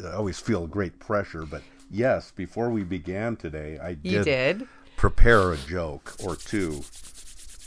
I 0.04 0.10
always 0.14 0.38
feel 0.38 0.68
great 0.68 1.00
pressure, 1.00 1.44
but 1.44 1.62
yes, 1.90 2.30
before 2.30 2.70
we 2.70 2.84
began 2.84 3.34
today, 3.34 3.80
I 3.82 3.94
did, 3.94 4.12
You 4.12 4.22
did? 4.24 4.68
prepare 4.96 5.50
a 5.52 5.56
joke 5.56 6.14
or 6.22 6.36
two. 6.36 6.84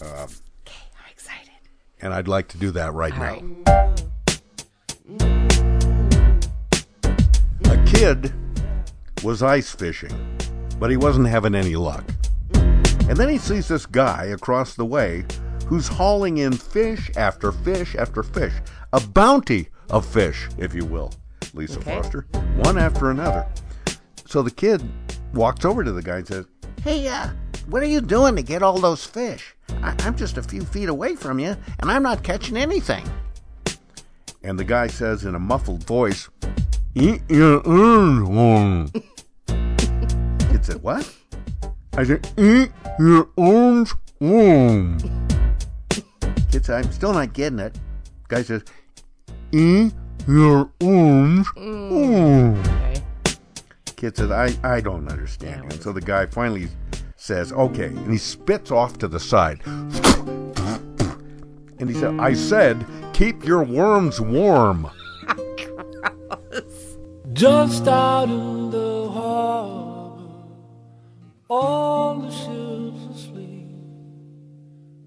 Um, 0.01 0.29
okay, 0.65 0.85
I'm 0.95 1.11
excited. 1.11 1.49
And 2.01 2.13
I'd 2.13 2.29
like 2.29 2.47
to 2.49 2.57
do 2.57 2.71
that 2.71 2.93
right 2.93 3.11
All 3.13 3.19
now. 3.19 3.41
right. 3.41 4.01
A 7.65 7.83
kid 7.85 8.31
was 9.23 9.43
ice 9.43 9.71
fishing, 9.73 10.37
but 10.79 10.89
he 10.89 10.97
wasn't 10.97 11.27
having 11.27 11.55
any 11.55 11.75
luck. 11.75 12.03
And 12.53 13.17
then 13.17 13.29
he 13.29 13.37
sees 13.37 13.67
this 13.67 13.85
guy 13.85 14.25
across 14.25 14.75
the 14.75 14.85
way 14.85 15.25
who's 15.67 15.87
hauling 15.87 16.37
in 16.39 16.53
fish 16.53 17.09
after 17.15 17.51
fish 17.51 17.95
after 17.95 18.23
fish, 18.23 18.53
a 18.93 18.99
bounty 18.99 19.69
of 19.89 20.05
fish, 20.05 20.47
if 20.57 20.73
you 20.73 20.85
will, 20.85 21.11
Lisa 21.53 21.79
Okay. 21.79 21.95
Foster, 21.95 22.25
one 22.57 22.77
after 22.77 23.09
another. 23.11 23.47
So 24.25 24.41
the 24.41 24.51
kid 24.51 24.81
walks 25.33 25.65
over 25.65 25.83
to 25.83 25.91
the 25.91 26.01
guy 26.01 26.17
and 26.17 26.27
says, 26.27 26.45
Hey, 26.83 27.07
uh, 27.07 27.29
what 27.67 27.83
are 27.83 27.87
you 27.87 28.01
doing 28.01 28.35
to 28.37 28.41
get 28.43 28.63
all 28.63 28.79
those 28.79 29.05
fish? 29.05 29.55
I- 29.83 29.95
I'm 29.99 30.15
just 30.15 30.37
a 30.37 30.43
few 30.43 30.61
feet 30.63 30.89
away 30.89 31.15
from 31.15 31.39
you, 31.39 31.55
and 31.79 31.91
I'm 31.91 32.03
not 32.03 32.23
catching 32.23 32.57
anything. 32.57 33.05
and 34.43 34.57
the 34.57 34.63
guy 34.63 34.87
says 34.87 35.23
in 35.25 35.35
a 35.35 35.39
muffled 35.39 35.83
voice, 35.83 36.29
Eat 36.95 37.21
your 37.29 37.65
own 37.67 38.33
one. 38.35 38.91
Kid 40.61 40.73
said, 40.73 40.83
What? 40.83 41.11
I 41.93 42.03
said, 42.03 42.29
Eat 42.37 42.71
your 42.99 43.29
own 43.35 43.87
one. 44.19 44.99
Kid 46.51 46.65
said, 46.65 46.85
I'm 46.85 46.91
still 46.91 47.13
not 47.13 47.33
getting 47.33 47.57
it. 47.57 47.79
Guy 48.27 48.43
says, 48.43 48.63
Eat 49.51 49.91
your 50.27 50.71
own 50.81 51.45
mm. 51.45 52.53
one. 52.53 52.63
Kid 53.95 54.15
says, 54.15 54.29
I, 54.29 54.55
I 54.63 54.81
don't 54.81 55.11
understand. 55.11 55.63
And 55.63 55.81
so 55.81 55.91
the 55.91 55.99
guy 55.99 56.27
finally 56.27 56.67
says, 57.15 57.51
Okay. 57.51 57.87
And 57.87 58.11
he 58.11 58.19
spits 58.19 58.69
off 58.69 58.99
to 58.99 59.07
the 59.07 59.19
side. 59.19 59.61
And 59.65 61.89
he 61.89 61.95
said, 61.95 62.19
I 62.19 62.35
said, 62.35 62.85
keep 63.13 63.43
your 63.43 63.63
worms 63.63 64.21
warm. 64.21 64.91
Just 67.33 67.87
out 67.87 68.29
in 68.29 68.69
the 68.69 69.09
harbor, 69.09 69.80
all 71.51 72.15
the 72.15 72.31
ships 72.31 73.03
asleep. 73.13 73.67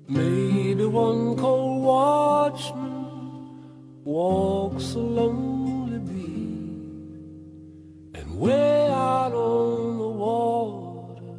Maybe 0.07 0.85
one 0.85 1.39
cold 1.39 1.83
watchman 1.83 4.05
walks 4.05 4.93
a 4.93 4.99
lonely 4.99 5.99
beat, 6.01 8.21
and 8.21 8.39
way 8.39 8.91
out 8.91 9.33
on 9.33 9.97
the 9.97 10.07
water, 10.07 11.33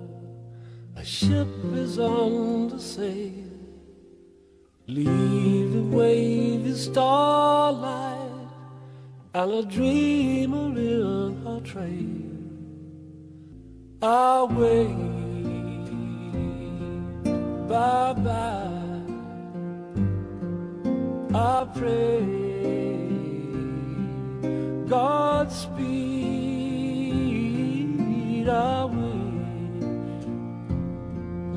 a 0.95 1.05
ship 1.05 1.49
is 1.75 1.99
under 1.99 2.79
sail. 2.79 3.43
Leave 4.87 5.73
the 5.73 5.83
wavy 5.83 6.73
starlight 6.73 8.49
and 9.35 9.51
a 9.51 9.63
dreamer 9.63 10.75
in 10.79 11.43
her 11.45 11.59
train. 11.59 12.34
I 14.07 14.43
wait, 14.43 14.95
bye 17.67 18.13
bye. 18.13 19.01
I 21.33 21.65
pray, 21.75 22.21
Godspeed. 24.87 26.09
I 28.47 28.85
wish 28.85 29.25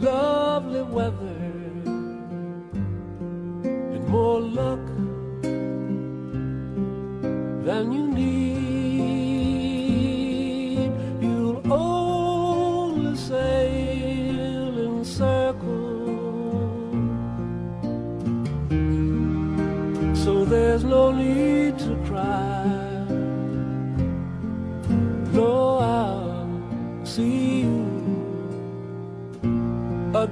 lovely 0.02 0.82
weather 0.84 1.52
and 3.92 4.08
more 4.08 4.40
luck 4.40 4.86
than 7.66 7.92
you 7.92 8.06
need. 8.06 8.17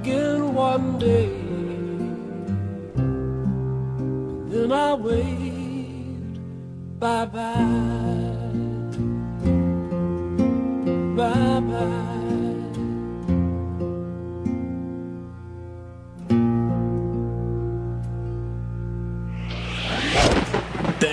Again 0.01 0.53
one 0.53 0.99
day. 0.99 1.29
Then 4.51 4.71
I 4.71 4.93
wait. 4.93 6.99
Bye 6.99 7.25
bye. 7.25 7.86